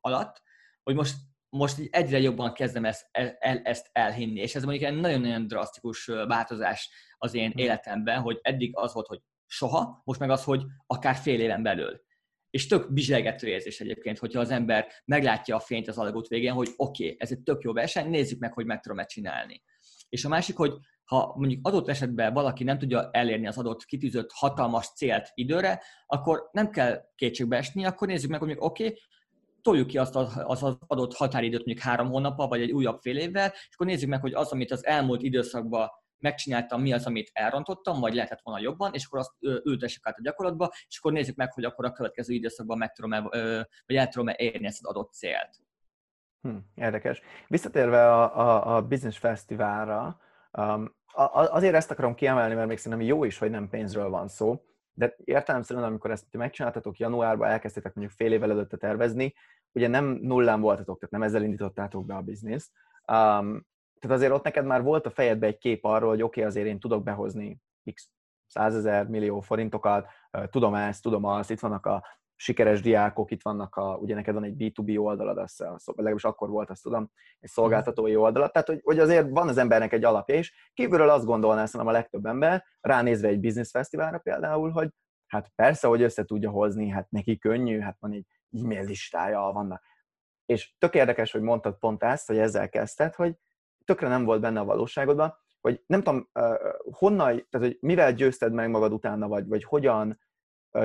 [0.01, 0.43] alatt,
[0.83, 1.15] hogy most
[1.57, 6.91] most egyre jobban kezdem ezt, el, ezt elhinni, és ez mondjuk egy nagyon-nagyon drasztikus változás
[7.19, 7.59] az én hm.
[7.59, 12.03] életemben, hogy eddig az volt, hogy soha, most meg az, hogy akár fél éven belül.
[12.51, 16.69] És tök bizselgető érzés egyébként, hogyha az ember meglátja a fényt az alagút végén, hogy
[16.77, 19.63] oké, okay, ez egy tök jó verseny, nézzük meg, hogy meg tudom-e csinálni.
[20.11, 20.73] És a másik, hogy
[21.05, 26.49] ha mondjuk adott esetben valaki nem tudja elérni az adott kitűzött hatalmas célt időre, akkor
[26.53, 28.99] nem kell kétségbe esni, akkor nézzük meg, hogy oké, okay,
[29.63, 33.53] toljuk ki azt az, az adott határidőt mondjuk három hónappal, vagy egy újabb fél évvel,
[33.55, 38.01] és akkor nézzük meg, hogy az, amit az elmúlt időszakban megcsináltam, mi az, amit elrontottam,
[38.01, 41.53] vagy lehetett volna jobban, és akkor azt ültessük át a gyakorlatba, és akkor nézzük meg,
[41.53, 43.21] hogy akkor a következő időszakban meg tudom -e,
[43.87, 45.61] vagy el tudom -e érni ezt az adott célt.
[46.43, 47.21] Hm, érdekes.
[47.49, 50.21] Visszatérve a, a, a Business Fesztiválra,
[50.53, 50.95] um,
[51.33, 55.17] azért ezt akarom kiemelni, mert még szerintem jó is, hogy nem pénzről van szó, de
[55.25, 59.35] értelemszerűen, amikor ezt megcsináltatok januárban, elkezdtétek mondjuk fél évvel előtte tervezni,
[59.73, 63.67] ugye nem nullán voltatok, tehát nem ezzel indítottátok be a bizniszt, um,
[64.01, 66.67] tehát azért ott neked már volt a fejedben egy kép arról, hogy oké, okay, azért
[66.67, 67.61] én tudok behozni
[67.95, 68.11] x
[68.47, 70.07] százezer millió forintokat,
[70.51, 72.05] tudom ezt, tudom azt, itt vannak a
[72.41, 76.71] sikeres diákok, itt vannak a, ugye neked van egy B2B oldalad, azt, legalábbis akkor volt,
[76.71, 77.11] azt tudom,
[77.41, 81.25] egy szolgáltatói oldalad, tehát hogy, hogy azért van az embernek egy alapja, és kívülről azt
[81.25, 84.91] gondolná szerintem a legtöbb ember, ránézve egy business fesztiválra például, hogy
[85.27, 88.27] hát persze, hogy össze tudja hozni, hát neki könnyű, hát van egy
[88.63, 89.83] e-mail listája, vannak.
[90.47, 93.35] És tök érdekes, hogy mondtad pont ezt, hogy ezzel kezdted, hogy
[93.85, 96.29] tökre nem volt benne a valóságodban, hogy nem tudom,
[96.93, 100.19] honnan, tehát hogy mivel győzted meg magad utána, vagy, vagy hogyan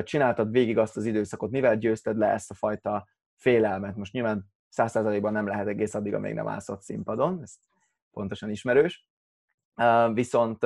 [0.03, 3.95] csináltad végig azt az időszakot, mivel győzted le ezt a fajta félelmet.
[3.95, 7.55] Most nyilván száz százalékban nem lehet egész addig, amíg nem állsz ott színpadon, ez
[8.11, 9.09] pontosan ismerős.
[10.13, 10.65] Viszont,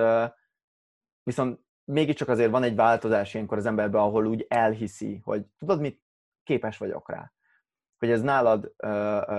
[1.24, 6.02] viszont mégiscsak azért van egy változás ilyenkor az emberben, ahol úgy elhiszi, hogy tudod mit,
[6.44, 7.32] képes vagyok rá.
[7.98, 8.76] Hogy ez nálad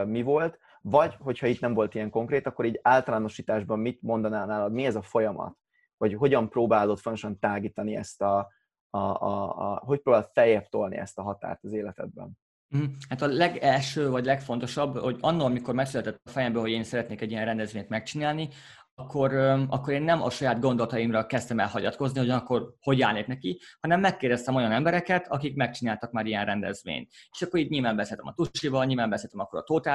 [0.06, 4.72] mi volt, vagy, hogyha itt nem volt ilyen konkrét, akkor így általánosításban mit mondanál nálad,
[4.72, 5.56] mi ez a folyamat?
[5.96, 8.52] Vagy hogyan próbálod fontosan tágítani ezt a,
[8.90, 12.38] a, a, a, hogy próbálod feljebb tolni ezt a határt az életedben?
[12.68, 12.84] Mhm.
[13.08, 17.30] Hát a legelső, vagy legfontosabb, hogy annól, amikor megszületett a fejembe, hogy én szeretnék egy
[17.30, 18.48] ilyen rendezvényt megcsinálni,
[19.00, 19.34] akkor,
[19.68, 24.00] akkor én nem a saját gondolataimra kezdtem el hagyatkozni, hogy akkor hogy állnék neki, hanem
[24.00, 27.10] megkérdeztem olyan embereket, akik megcsináltak már ilyen rendezvényt.
[27.30, 29.88] És akkor itt nyilván beszéltem a Tusival, nyilván beszéltem akkor a Tóth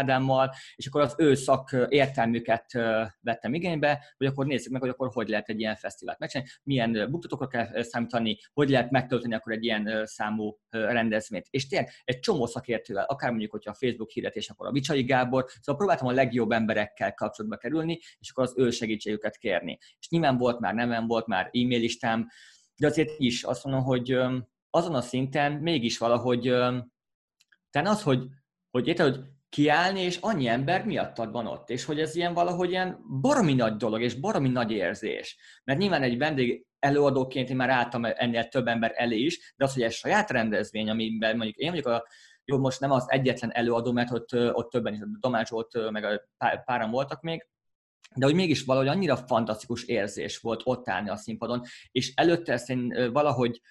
[0.75, 2.71] és akkor az ő szak értelmüket
[3.21, 7.07] vettem igénybe, hogy akkor nézzük meg, hogy akkor hogy lehet egy ilyen fesztivált megcsinálni, milyen
[7.11, 11.47] buktatókra kell számítani, hogy lehet megtölteni akkor egy ilyen számú rendezvényt.
[11.49, 15.45] És tényleg egy csomó szakértővel, akár mondjuk, hogyha a Facebook hirdetés, akkor a Vicsai Gábor,
[15.61, 19.77] szóval próbáltam a legjobb emberekkel kapcsolatba kerülni, és akkor az ő segít segítségüket kérni.
[19.99, 22.27] És nyilván volt már nem volt már e-mail listám,
[22.75, 24.17] de azért is azt mondom, hogy
[24.69, 26.41] azon a szinten mégis valahogy,
[27.69, 28.27] tehát az, hogy,
[28.71, 32.69] hogy érted, hogy kiállni, és annyi ember miattad van ott, és hogy ez ilyen valahogy
[32.69, 35.37] ilyen baromi nagy dolog, és baromi nagy érzés.
[35.63, 39.73] Mert nyilván egy vendég előadóként én már álltam ennél több ember elé is, de az,
[39.73, 42.07] hogy egy saját rendezvény, amiben mondjuk én vagyok a
[42.45, 46.21] jó, most nem az egyetlen előadó, mert ott, ott többen is, Domás volt, meg a
[46.65, 47.47] páran voltak még,
[48.15, 52.69] de hogy mégis valahogy annyira fantasztikus érzés volt ott állni a színpadon, és előtte ezt
[52.69, 53.61] én valahogy,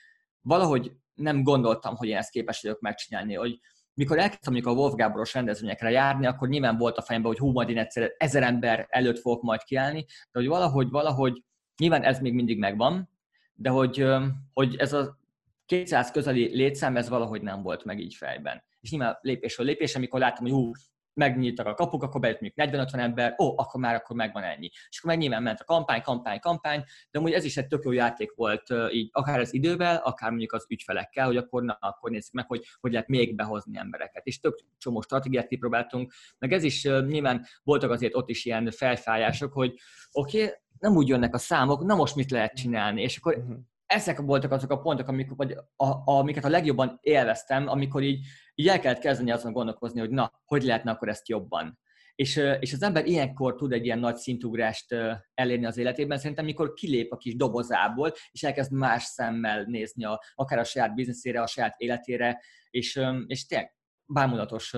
[0.41, 3.59] valahogy nem gondoltam, hogy én ezt képes vagyok megcsinálni, hogy
[3.95, 7.51] mikor elkezdtem mondjuk a Wolf Gáboros rendezvényekre járni, akkor nyilván volt a fejemben, hogy hú,
[7.51, 11.43] majd én egyszer ezer ember előtt fogok majd kiállni, de hogy valahogy, valahogy,
[11.77, 13.11] nyilván ez még mindig megvan,
[13.55, 14.07] de hogy,
[14.53, 15.19] hogy ez a
[15.67, 18.65] 200 közeli létszám, ez valahogy nem volt meg így fejben.
[18.81, 20.71] És nyilván lépésről lépés, amikor láttam, hogy hú,
[21.15, 24.71] megnyíltak a kapuk, akkor bejött mondjuk 40-50 ember, ó, akkor már akkor megvan ennyi.
[24.89, 27.85] És akkor meg nyilván ment a kampány, kampány, kampány, de amúgy ez is egy tök
[27.85, 28.63] jó játék volt,
[28.93, 32.65] így akár az idővel, akár mondjuk az ügyfelekkel, hogy akkor, na, akkor nézzük meg, hogy
[32.81, 34.27] hogy lehet még behozni embereket.
[34.27, 39.53] És tök csomó stratégiát kipróbáltunk, meg ez is nyilván voltak azért ott is ilyen felfájások,
[39.53, 39.75] hogy
[40.13, 43.03] oké, okay, nem úgy jönnek a számok, na most mit lehet csinálni?
[43.03, 43.57] És akkor uh-huh
[43.87, 48.69] ezek voltak azok a pontok, amikor, vagy a, amiket a legjobban élveztem, amikor így, így
[48.69, 51.79] el kellett kezdeni azon gondolkozni, hogy na, hogy lehetne akkor ezt jobban.
[52.15, 54.95] És, és az ember ilyenkor tud egy ilyen nagy szintugrást
[55.35, 60.23] elérni az életében, szerintem, mikor kilép a kis dobozából, és elkezd más szemmel nézni a,
[60.35, 63.77] akár a saját bizniszére, a saját életére, és, és tényleg
[64.07, 64.75] bámulatos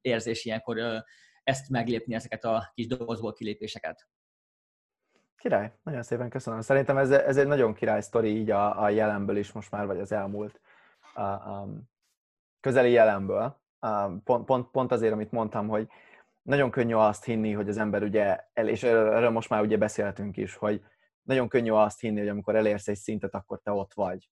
[0.00, 1.04] érzés ilyenkor
[1.42, 4.08] ezt meglépni, ezeket a kis dobozból kilépéseket.
[5.38, 6.60] Király, nagyon szépen köszönöm.
[6.60, 10.00] Szerintem ez, ez egy nagyon király sztori így a, a jelenből is most már, vagy
[10.00, 10.60] az elmúlt
[11.14, 11.68] a, a
[12.60, 13.60] közeli jelenből.
[13.78, 15.88] A, pont, pont, pont azért, amit mondtam, hogy
[16.42, 20.54] nagyon könnyű azt hinni, hogy az ember ugye, és erről most már ugye beszéltünk is,
[20.54, 20.84] hogy
[21.22, 24.30] nagyon könnyű azt hinni, hogy amikor elérsz egy szintet, akkor te ott vagy.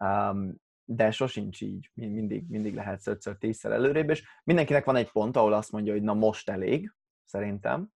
[0.00, 5.36] Um, de sosincs így, mindig, mindig lehet ötször, tízszer előrébb, és mindenkinek van egy pont,
[5.36, 6.94] ahol azt mondja, hogy na most elég,
[7.24, 7.88] szerintem,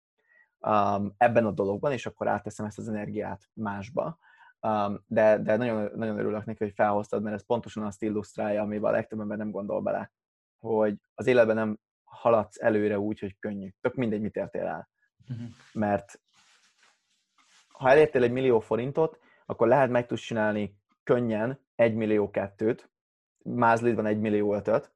[0.67, 4.19] um, ebben a dologban, és akkor átteszem ezt az energiát másba.
[4.61, 8.91] Um, de, de nagyon, nagyon örülök neki, hogy felhoztad, mert ez pontosan azt illusztrálja, amivel
[8.91, 10.13] a legtöbb ember nem gondol bele,
[10.59, 13.69] hogy az életben nem haladsz előre úgy, hogy könnyű.
[13.81, 14.89] Tök mindegy, mit értél el.
[15.29, 15.47] Uh-huh.
[15.73, 16.21] Mert
[17.69, 22.91] ha elértél egy millió forintot, akkor lehet meg tudsz csinálni könnyen egy millió kettőt,
[23.43, 24.95] mázlid van egy millió ötöt,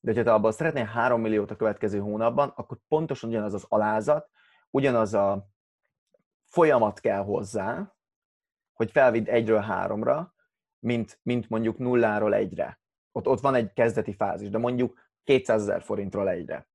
[0.00, 4.30] de ha te abban szeretnél három milliót a következő hónapban, akkor pontosan ugyanaz az alázat,
[4.74, 5.48] ugyanaz a
[6.44, 7.94] folyamat kell hozzá,
[8.72, 10.34] hogy felvidd egyről háromra,
[10.78, 12.80] mint, mint mondjuk nulláról egyre.
[13.12, 16.68] Ott, ott van egy kezdeti fázis, de mondjuk 200 ezer forintról egyre.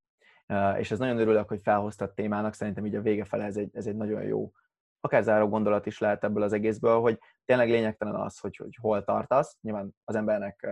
[0.78, 3.86] És ez nagyon örülök, hogy felhoztad témának, szerintem így a vége fele ez egy, ez
[3.86, 4.52] egy nagyon jó,
[5.00, 9.04] akár záró gondolat is lehet ebből az egészből, hogy tényleg lényegtelen az, hogy, hogy hol
[9.04, 9.56] tartasz.
[9.60, 10.66] Nyilván az embernek,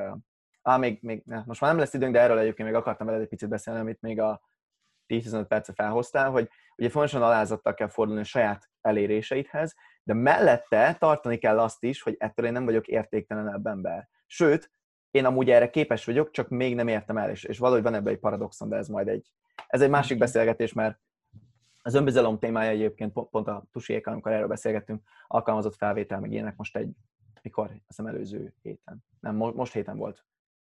[0.62, 3.28] á, még, még most már nem lesz időnk, de erről egyébként még akartam veled egy
[3.28, 4.40] picit beszélni, amit még a
[5.08, 11.38] 10-15 perce felhoztál, hogy ugye fontosan alázattal kell fordulni a saját eléréseidhez, de mellette tartani
[11.38, 14.08] kell azt is, hogy ettől én nem vagyok értéktelenebb ember.
[14.26, 14.70] Sőt,
[15.10, 18.12] én amúgy erre képes vagyok, csak még nem értem el, és, és valahogy van ebben
[18.12, 19.32] egy paradoxon, de ez majd egy,
[19.66, 20.98] ez egy másik beszélgetés, mert
[21.82, 26.56] az önbizalom témája egyébként pont, pont a tusiékkal, amikor erről beszélgettünk, alkalmazott felvétel, meg ilyenek
[26.56, 26.90] most egy,
[27.42, 27.64] mikor?
[27.64, 29.04] Azt hiszem előző héten.
[29.20, 30.24] Nem, most héten volt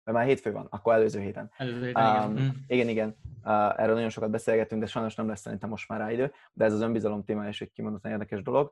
[0.04, 1.50] mert már hétfő van, akkor előző héten.
[1.56, 2.64] Előző héten, um, igen.
[2.66, 3.16] Igen, igen.
[3.44, 6.64] Uh, erről nagyon sokat beszélgettünk, de sajnos nem lesz szerintem most már rá idő, de
[6.64, 8.70] ez az önbizalom témája is egy kimondottan érdekes dolog.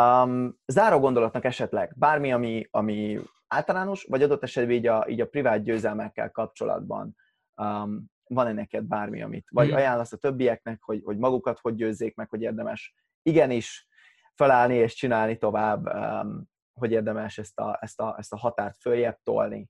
[0.00, 5.26] Um, záró gondolatnak esetleg bármi, ami, ami általános, vagy adott esetben így a, így a
[5.26, 7.16] privát győzelmekkel kapcsolatban
[7.56, 9.74] um, van-e neked bármi, amit vagy mm.
[9.74, 13.88] ajánlasz a többieknek, hogy, hogy magukat hogy győzzék meg, hogy érdemes igenis
[14.34, 19.18] felállni és csinálni tovább, um, hogy érdemes ezt a, ezt a, ezt a határt följebb
[19.22, 19.68] tolni,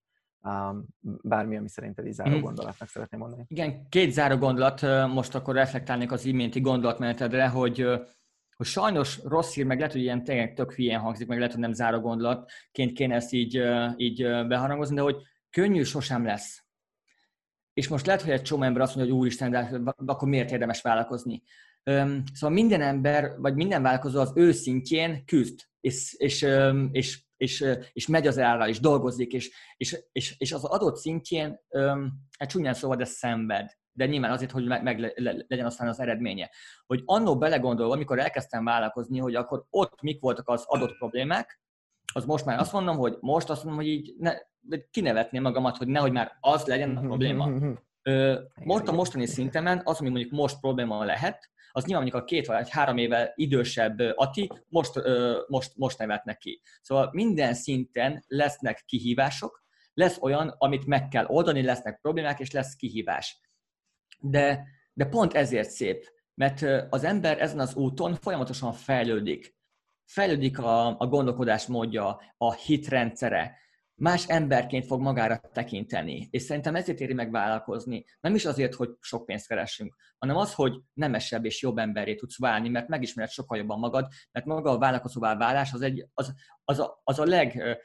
[1.22, 2.40] bármi, ami szerinted így záró hmm.
[2.40, 3.44] gondolatnak szeretném mondani.
[3.48, 4.82] Igen, két záró gondolat,
[5.12, 7.86] most akkor reflektálnék az iménti gondolatmenetedre, hogy
[8.56, 11.62] hogy sajnos rossz hír, meg lehet, hogy ilyen tényleg tök hülyén hangzik, meg lehet, hogy
[11.62, 13.62] nem záró gondolatként kéne ezt így,
[13.96, 15.16] így beharangozni, de hogy
[15.50, 16.64] könnyű sosem lesz.
[17.72, 20.82] És most lehet, hogy egy csomó ember azt mondja, hogy úristen, de akkor miért érdemes
[20.82, 21.42] vállalkozni?
[22.32, 26.46] Szóval minden ember, vagy minden vállalkozó az ő szintjén küzd, és, és,
[26.90, 31.60] és és, és megy az ára, és dolgozik, és, és, és, és az adott szintjén,
[32.38, 33.70] hát csúnyán szóval, de szenved.
[33.92, 34.98] De nyilván azért, hogy meg, meg
[35.48, 36.50] legyen aztán az eredménye.
[36.86, 41.62] Hogy annó belegondolva, amikor elkezdtem vállalkozni, hogy akkor ott mik voltak az adott problémák,
[42.12, 44.32] az most már azt mondom, hogy most azt mondom, hogy így ne,
[44.90, 47.48] kinevetném magamat, hogy nehogy már az legyen a probléma.
[48.64, 52.46] Most a mostani szintemen az, ami mondjuk most probléma lehet, az nyilván mondjuk a két
[52.46, 54.92] vagy három éve idősebb Ati most,
[55.46, 56.60] most, most nevet neki.
[56.82, 59.64] Szóval minden szinten lesznek kihívások,
[59.94, 63.40] lesz olyan, amit meg kell oldani, lesznek problémák, és lesz kihívás.
[64.18, 69.56] De, de pont ezért szép, mert az ember ezen az úton folyamatosan fejlődik.
[70.04, 73.58] Fejlődik a, a gondolkodás módja, a hitrendszere,
[73.94, 76.28] más emberként fog magára tekinteni.
[76.30, 78.04] És szerintem ezért éri meg vállalkozni.
[78.20, 82.38] Nem is azért, hogy sok pénzt keresünk, hanem az, hogy nemesebb és jobb emberré tudsz
[82.38, 86.34] válni, mert megismered sokkal jobban magad, mert maga a vállalkozóvá válás az, egy, az,
[86.64, 87.78] az, a, az a leg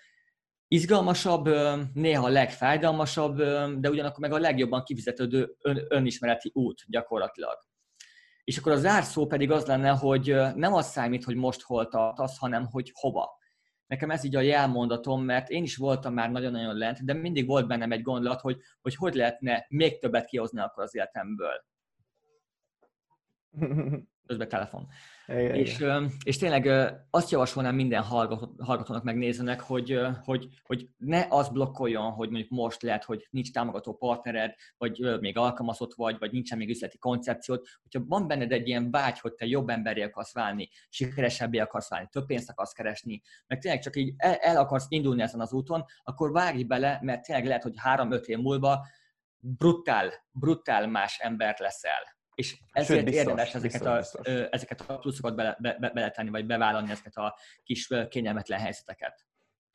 [0.68, 1.50] izgalmasabb,
[1.94, 3.38] néha a legfájdalmasabb,
[3.80, 7.58] de ugyanakkor meg a legjobban kifizetődő ön, önismereti út gyakorlatilag.
[8.44, 12.38] És akkor a zárszó pedig az lenne, hogy nem az számít, hogy most hol tartasz,
[12.38, 13.39] hanem hogy hova.
[13.90, 17.68] Nekem ez így a jelmondatom, mert én is voltam már nagyon-nagyon lent, de mindig volt
[17.68, 21.66] bennem egy gondolat, hogy hogy, hogy lehetne még többet kihozni akkor az életemből.
[24.30, 24.88] Közben telefon.
[25.28, 26.12] Igen, és, igen.
[26.24, 28.04] és tényleg azt javasolnám minden
[28.58, 33.96] hallgatónak, megnézőnek, hogy, hogy, hogy ne az blokkoljon, hogy mondjuk most lehet, hogy nincs támogató
[33.98, 37.68] partnered, vagy még alkalmazott vagy, vagy nincsen még üzleti koncepciót.
[37.82, 42.08] Hogyha van benned egy ilyen vágy, hogy te jobb emberé akarsz válni, sikeresebbé akarsz válni,
[42.12, 45.86] több pénzt akarsz keresni, meg tényleg csak így el, el akarsz indulni ezen az úton,
[46.04, 48.88] akkor vágj bele, mert tényleg lehet, hogy három-öt év múlva
[49.40, 54.48] brutál, brutál más ember leszel és ezért Sőt, biztos, érdemes ezeket, biztos, a, biztos.
[54.52, 59.26] ezeket a pluszokat bele, be, be, beletenni, vagy bevállalni ezeket a kis kényelmetlen helyzeteket.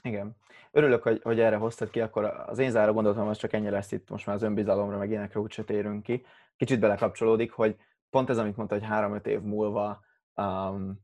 [0.03, 0.37] Igen.
[0.71, 3.93] Örülök, hogy, hogy erre hoztad ki, akkor az én záró gondolatom az csak ennyi lesz
[3.93, 6.27] itt, most már az önbizalomra, meg ilyenekre úgyse térünk ki.
[6.57, 7.77] Kicsit belekapcsolódik, hogy
[8.11, 10.05] pont ez, amit mondta, hogy három-öt év múlva
[10.35, 11.01] um,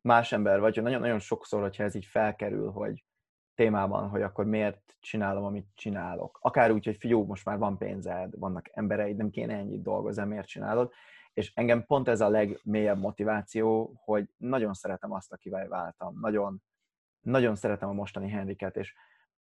[0.00, 3.04] más ember vagy, hogy nagyon-nagyon sokszor, hogyha ez így felkerül, hogy
[3.60, 6.38] témában, hogy akkor miért csinálom, amit csinálok.
[6.42, 10.46] Akár úgy, hogy fiú, most már van pénzed, vannak embereid, nem kéne ennyit dolgozni, miért
[10.46, 10.92] csinálod.
[11.32, 16.18] És engem pont ez a legmélyebb motiváció, hogy nagyon szeretem azt, akivel váltam.
[16.20, 16.62] Nagyon,
[17.20, 18.94] nagyon szeretem a mostani Henriket, és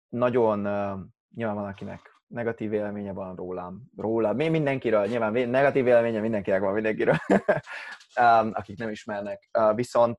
[0.10, 1.00] nagyon uh,
[1.36, 6.74] nyilván van, akinek negatív véleménye van rólam, róla, mi mindenkiről, nyilván negatív véleménye mindenkinek van
[6.74, 7.18] mindenkiről,
[8.22, 9.50] um, akik nem ismernek.
[9.58, 10.18] Uh, viszont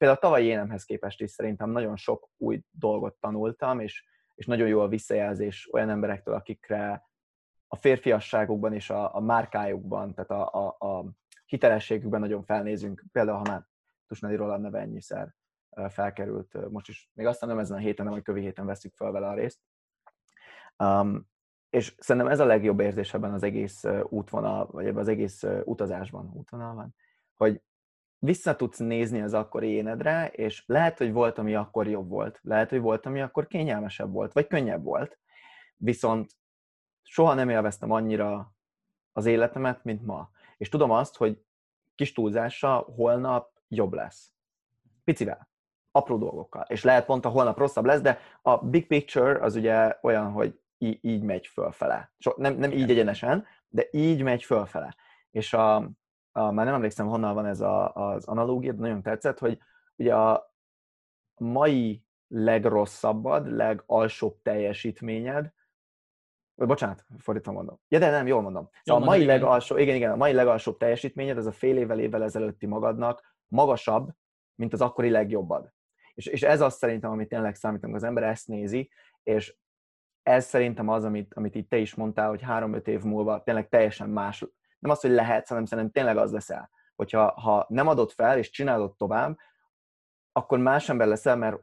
[0.00, 4.04] például tavalyi énemhez képest is szerintem nagyon sok új dolgot tanultam, és,
[4.34, 7.08] és nagyon jó a visszajelzés olyan emberektől, akikre
[7.68, 11.04] a férfiasságukban és a, a márkájukban, tehát a, a, a
[11.46, 13.04] hitelességükben nagyon felnézünk.
[13.12, 13.66] Például, ha már
[14.06, 15.34] Tusnadi Roland neve ennyiszer
[15.88, 19.10] felkerült, most is, még aztán nem ezen a héten, nem, hogy kövi héten veszük fel
[19.10, 19.60] vele a részt.
[20.78, 21.28] Um,
[21.70, 26.30] és szerintem ez a legjobb érzés ebben az egész útvonal, vagy ebben az egész utazásban,
[26.34, 26.94] útvonal van,
[27.34, 27.62] hogy
[28.20, 32.70] vissza tudsz nézni az akkori énedre, és lehet, hogy volt, ami akkor jobb volt, lehet,
[32.70, 35.18] hogy volt, ami akkor kényelmesebb volt, vagy könnyebb volt,
[35.76, 36.32] viszont
[37.02, 38.54] soha nem élveztem annyira
[39.12, 40.30] az életemet, mint ma.
[40.56, 41.42] És tudom azt, hogy
[41.94, 44.32] kis túlzással holnap jobb lesz.
[45.04, 45.48] Picivel.
[45.90, 46.64] Apró dolgokkal.
[46.68, 50.60] És lehet pont a holnap rosszabb lesz, de a big picture az ugye olyan, hogy
[50.78, 52.12] így, így megy fölfele.
[52.18, 54.96] So, nem, nem így egyenesen, de így megy fölfele.
[55.30, 55.90] És a,
[56.32, 59.58] a, már nem emlékszem, honnan van ez a, az analógia, de nagyon tetszett, hogy
[59.96, 60.54] ugye a
[61.36, 65.52] mai legrosszabbad, legalsóbb teljesítményed,
[66.54, 67.80] vagy bocsánat, fordítva mondom.
[67.88, 68.70] Ja, de nem, jól mondom.
[68.84, 72.22] Jó, a mai legalsó, igen, igen, a mai legalsóbb teljesítményed, ez a fél évvel, évvel
[72.22, 74.10] ezelőtti magadnak magasabb,
[74.54, 75.72] mint az akkori legjobbad.
[76.14, 78.90] És, és ez az szerintem, amit tényleg számítunk, az ember ezt nézi,
[79.22, 79.56] és
[80.22, 84.08] ez szerintem az, amit, amit itt te is mondtál, hogy három-öt év múlva tényleg teljesen
[84.08, 84.46] más
[84.80, 86.70] nem az, hogy lehet, hanem szerintem tényleg az leszel.
[86.96, 89.38] Hogyha ha nem adod fel, és csinálod tovább,
[90.32, 91.60] akkor más ember leszel, mert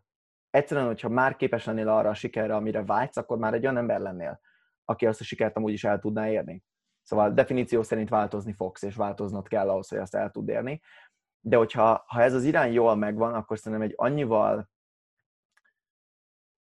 [0.50, 4.00] egyszerűen, hogyha már képes lennél arra a sikerre, amire vágysz, akkor már egy olyan ember
[4.00, 4.40] lennél,
[4.86, 6.64] aki azt a sikert amúgy is el tudná érni.
[7.04, 10.82] Szóval definíció szerint változni fogsz, és változnod kell ahhoz, hogy azt el tud érni.
[11.40, 14.70] De hogyha ha ez az irány jól megvan, akkor szerintem egy annyival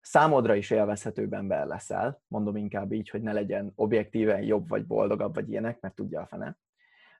[0.07, 5.35] számodra is élvezhetőbb ember leszel, mondom inkább így, hogy ne legyen objektíven jobb vagy boldogabb
[5.35, 6.59] vagy ilyenek, mert tudja a fene.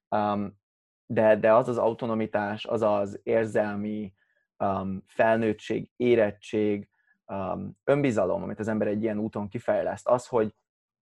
[0.09, 0.59] Um,
[1.07, 4.13] de, de az az autonomitás, az az érzelmi
[4.59, 6.89] um, felnőttség, érettség,
[7.27, 10.55] um, önbizalom, amit az ember egy ilyen úton kifejleszt, az, hogy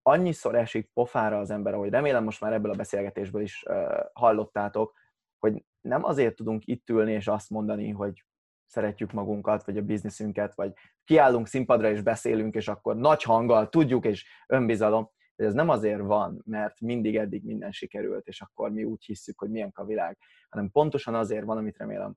[0.02, 4.94] annyiszor esik pofára az ember, ahogy remélem most már ebből a beszélgetésből is uh, hallottátok,
[5.39, 8.24] hogy nem azért tudunk itt ülni és azt mondani, hogy
[8.66, 10.73] szeretjük magunkat, vagy a bizniszünket, vagy
[11.05, 15.11] kiállunk színpadra és beszélünk, és akkor nagy hanggal tudjuk, és önbizalom.
[15.36, 19.39] De ez nem azért van, mert mindig eddig minden sikerült, és akkor mi úgy hisszük,
[19.39, 20.19] hogy milyen a világ,
[20.49, 22.15] hanem pontosan azért van, amit remélem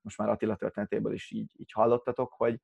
[0.00, 2.60] most már Attila történetéből is így, így hallottatok, hogy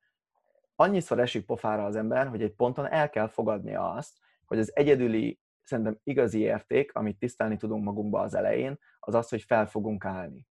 [0.74, 5.40] annyiszor esik pofára az ember, hogy egy ponton el kell fogadnia azt, hogy az egyedüli,
[5.62, 10.48] szerintem igazi érték, amit tisztelni tudunk magunkba az elején, az az, hogy fel fogunk állni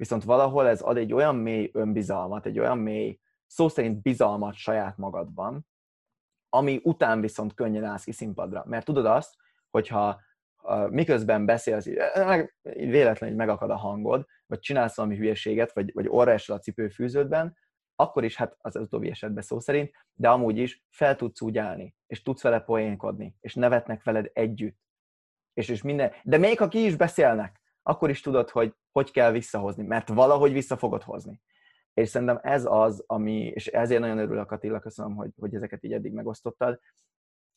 [0.00, 4.96] viszont valahol ez ad egy olyan mély önbizalmat, egy olyan mély, szó szerint bizalmat saját
[4.96, 5.66] magadban,
[6.48, 8.64] ami után viszont könnyen állsz ki színpadra.
[8.66, 9.34] Mert tudod azt,
[9.70, 10.20] hogyha
[10.90, 16.56] miközben beszélsz, meg, véletlenül megakad a hangod, vagy csinálsz valami hülyeséget, vagy, vagy orra esel
[16.56, 17.56] a cipőfűződben,
[17.94, 21.94] akkor is hát az utóbbi esetben szó szerint, de amúgy is fel tudsz úgy állni,
[22.06, 24.78] és tudsz vele poénkodni, és nevetnek veled együtt.
[25.52, 27.59] És, és minden, de még ha ki is beszélnek,
[27.90, 31.40] akkor is tudod, hogy hogy kell visszahozni, mert valahogy vissza fogod hozni.
[31.94, 35.92] És szerintem ez az, ami, és ezért nagyon örülök Attila, köszönöm, hogy, hogy ezeket így
[35.92, 36.80] eddig megosztottad,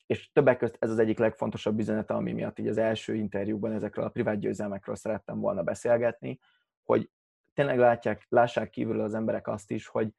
[0.06, 4.06] és többek között ez az egyik legfontosabb üzenete, ami miatt így az első interjúban ezekről
[4.06, 6.40] a privát győzelmekről szerettem volna beszélgetni,
[6.84, 7.10] hogy
[7.54, 10.10] tényleg látják, lássák kívül az emberek azt is, hogy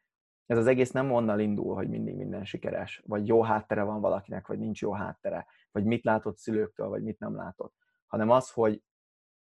[0.46, 4.46] ez az egész nem onnan indul, hogy mindig minden sikeres, vagy jó háttere van valakinek,
[4.46, 7.74] vagy nincs jó háttere, vagy mit látott szülőktől, vagy mit nem látott,
[8.06, 8.82] hanem az, hogy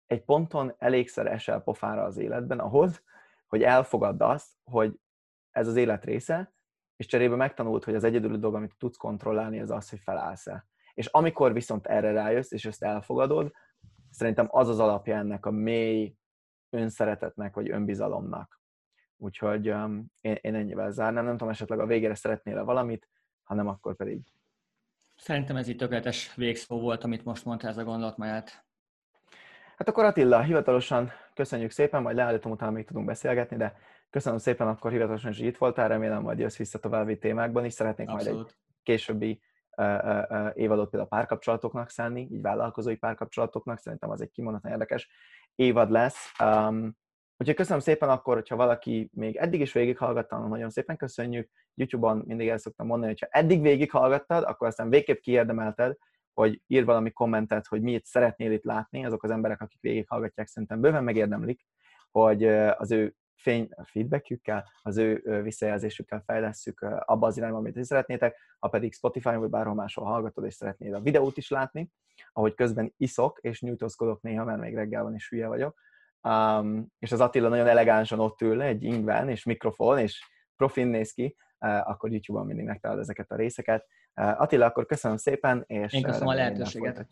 [0.08, 3.02] egy ponton elégszer esel pofára az életben ahhoz,
[3.46, 5.00] hogy elfogadd azt, hogy
[5.50, 6.52] ez az élet része,
[6.96, 10.66] és cserébe megtanult, hogy az egyedüli dolog, amit tudsz kontrollálni, az az, hogy felállsz-e.
[10.94, 13.52] És amikor viszont erre rájössz, és ezt elfogadod,
[14.10, 16.14] szerintem az az alapja ennek a mély
[16.70, 18.60] önszeretetnek, vagy önbizalomnak.
[19.16, 21.24] Úgyhogy um, én, én ennyivel zárnám.
[21.24, 23.08] Nem tudom, esetleg a végére szeretnél-e valamit,
[23.42, 24.20] hanem akkor pedig.
[25.16, 28.67] Szerintem ez itt tökéletes végszó volt, amit most mondta ez a gondolatmáját.
[29.78, 33.76] Hát akkor Attila, hivatalosan köszönjük szépen, majd leállítom, utána még tudunk beszélgetni, de
[34.10, 37.72] köszönöm szépen, akkor hivatalosan is itt voltál, remélem majd jössz vissza további témákban is.
[37.72, 38.36] Szeretnék Abszolút.
[38.36, 39.40] majd egy későbbi
[40.54, 45.08] évadot például párkapcsolatoknak szánni, így vállalkozói párkapcsolatoknak, szerintem az egy kimondottan érdekes
[45.54, 46.32] évad lesz.
[46.42, 46.96] Um,
[47.36, 51.50] úgyhogy köszönöm szépen akkor, hogyha valaki még eddig is végighallgatta, nagyon szépen köszönjük.
[51.74, 55.96] YouTube-on mindig el szoktam mondani, hogyha eddig végighallgattad, akkor aztán végképp kiérdemelted,
[56.38, 60.80] hogy ír valami kommentet, hogy mit szeretnél itt látni, azok az emberek, akik végighallgatják, szerintem
[60.80, 61.64] bőven megérdemlik,
[62.10, 62.44] hogy
[62.76, 68.94] az ő fény, feedbackjükkel, az ő visszajelzésükkel fejlesszük abba az irányba, amit szeretnétek, ha pedig
[68.94, 71.90] Spotify-on vagy bárhol máshol hallgatod, és szeretnéd a videót is látni,
[72.32, 75.80] ahogy közben iszok, és nyújtózkodok néha, mert még reggel van, és hülye vagyok.
[76.22, 80.24] Um, és az Attila nagyon elegánsan ott ül, egy ingben, és mikrofon, és
[80.56, 83.86] profin néz ki, uh, akkor YouTube-on mindig megtalálod ezeket a részeket.
[84.18, 87.06] Attila, akkor köszönöm szépen, és Én köszönöm a lehetőséget.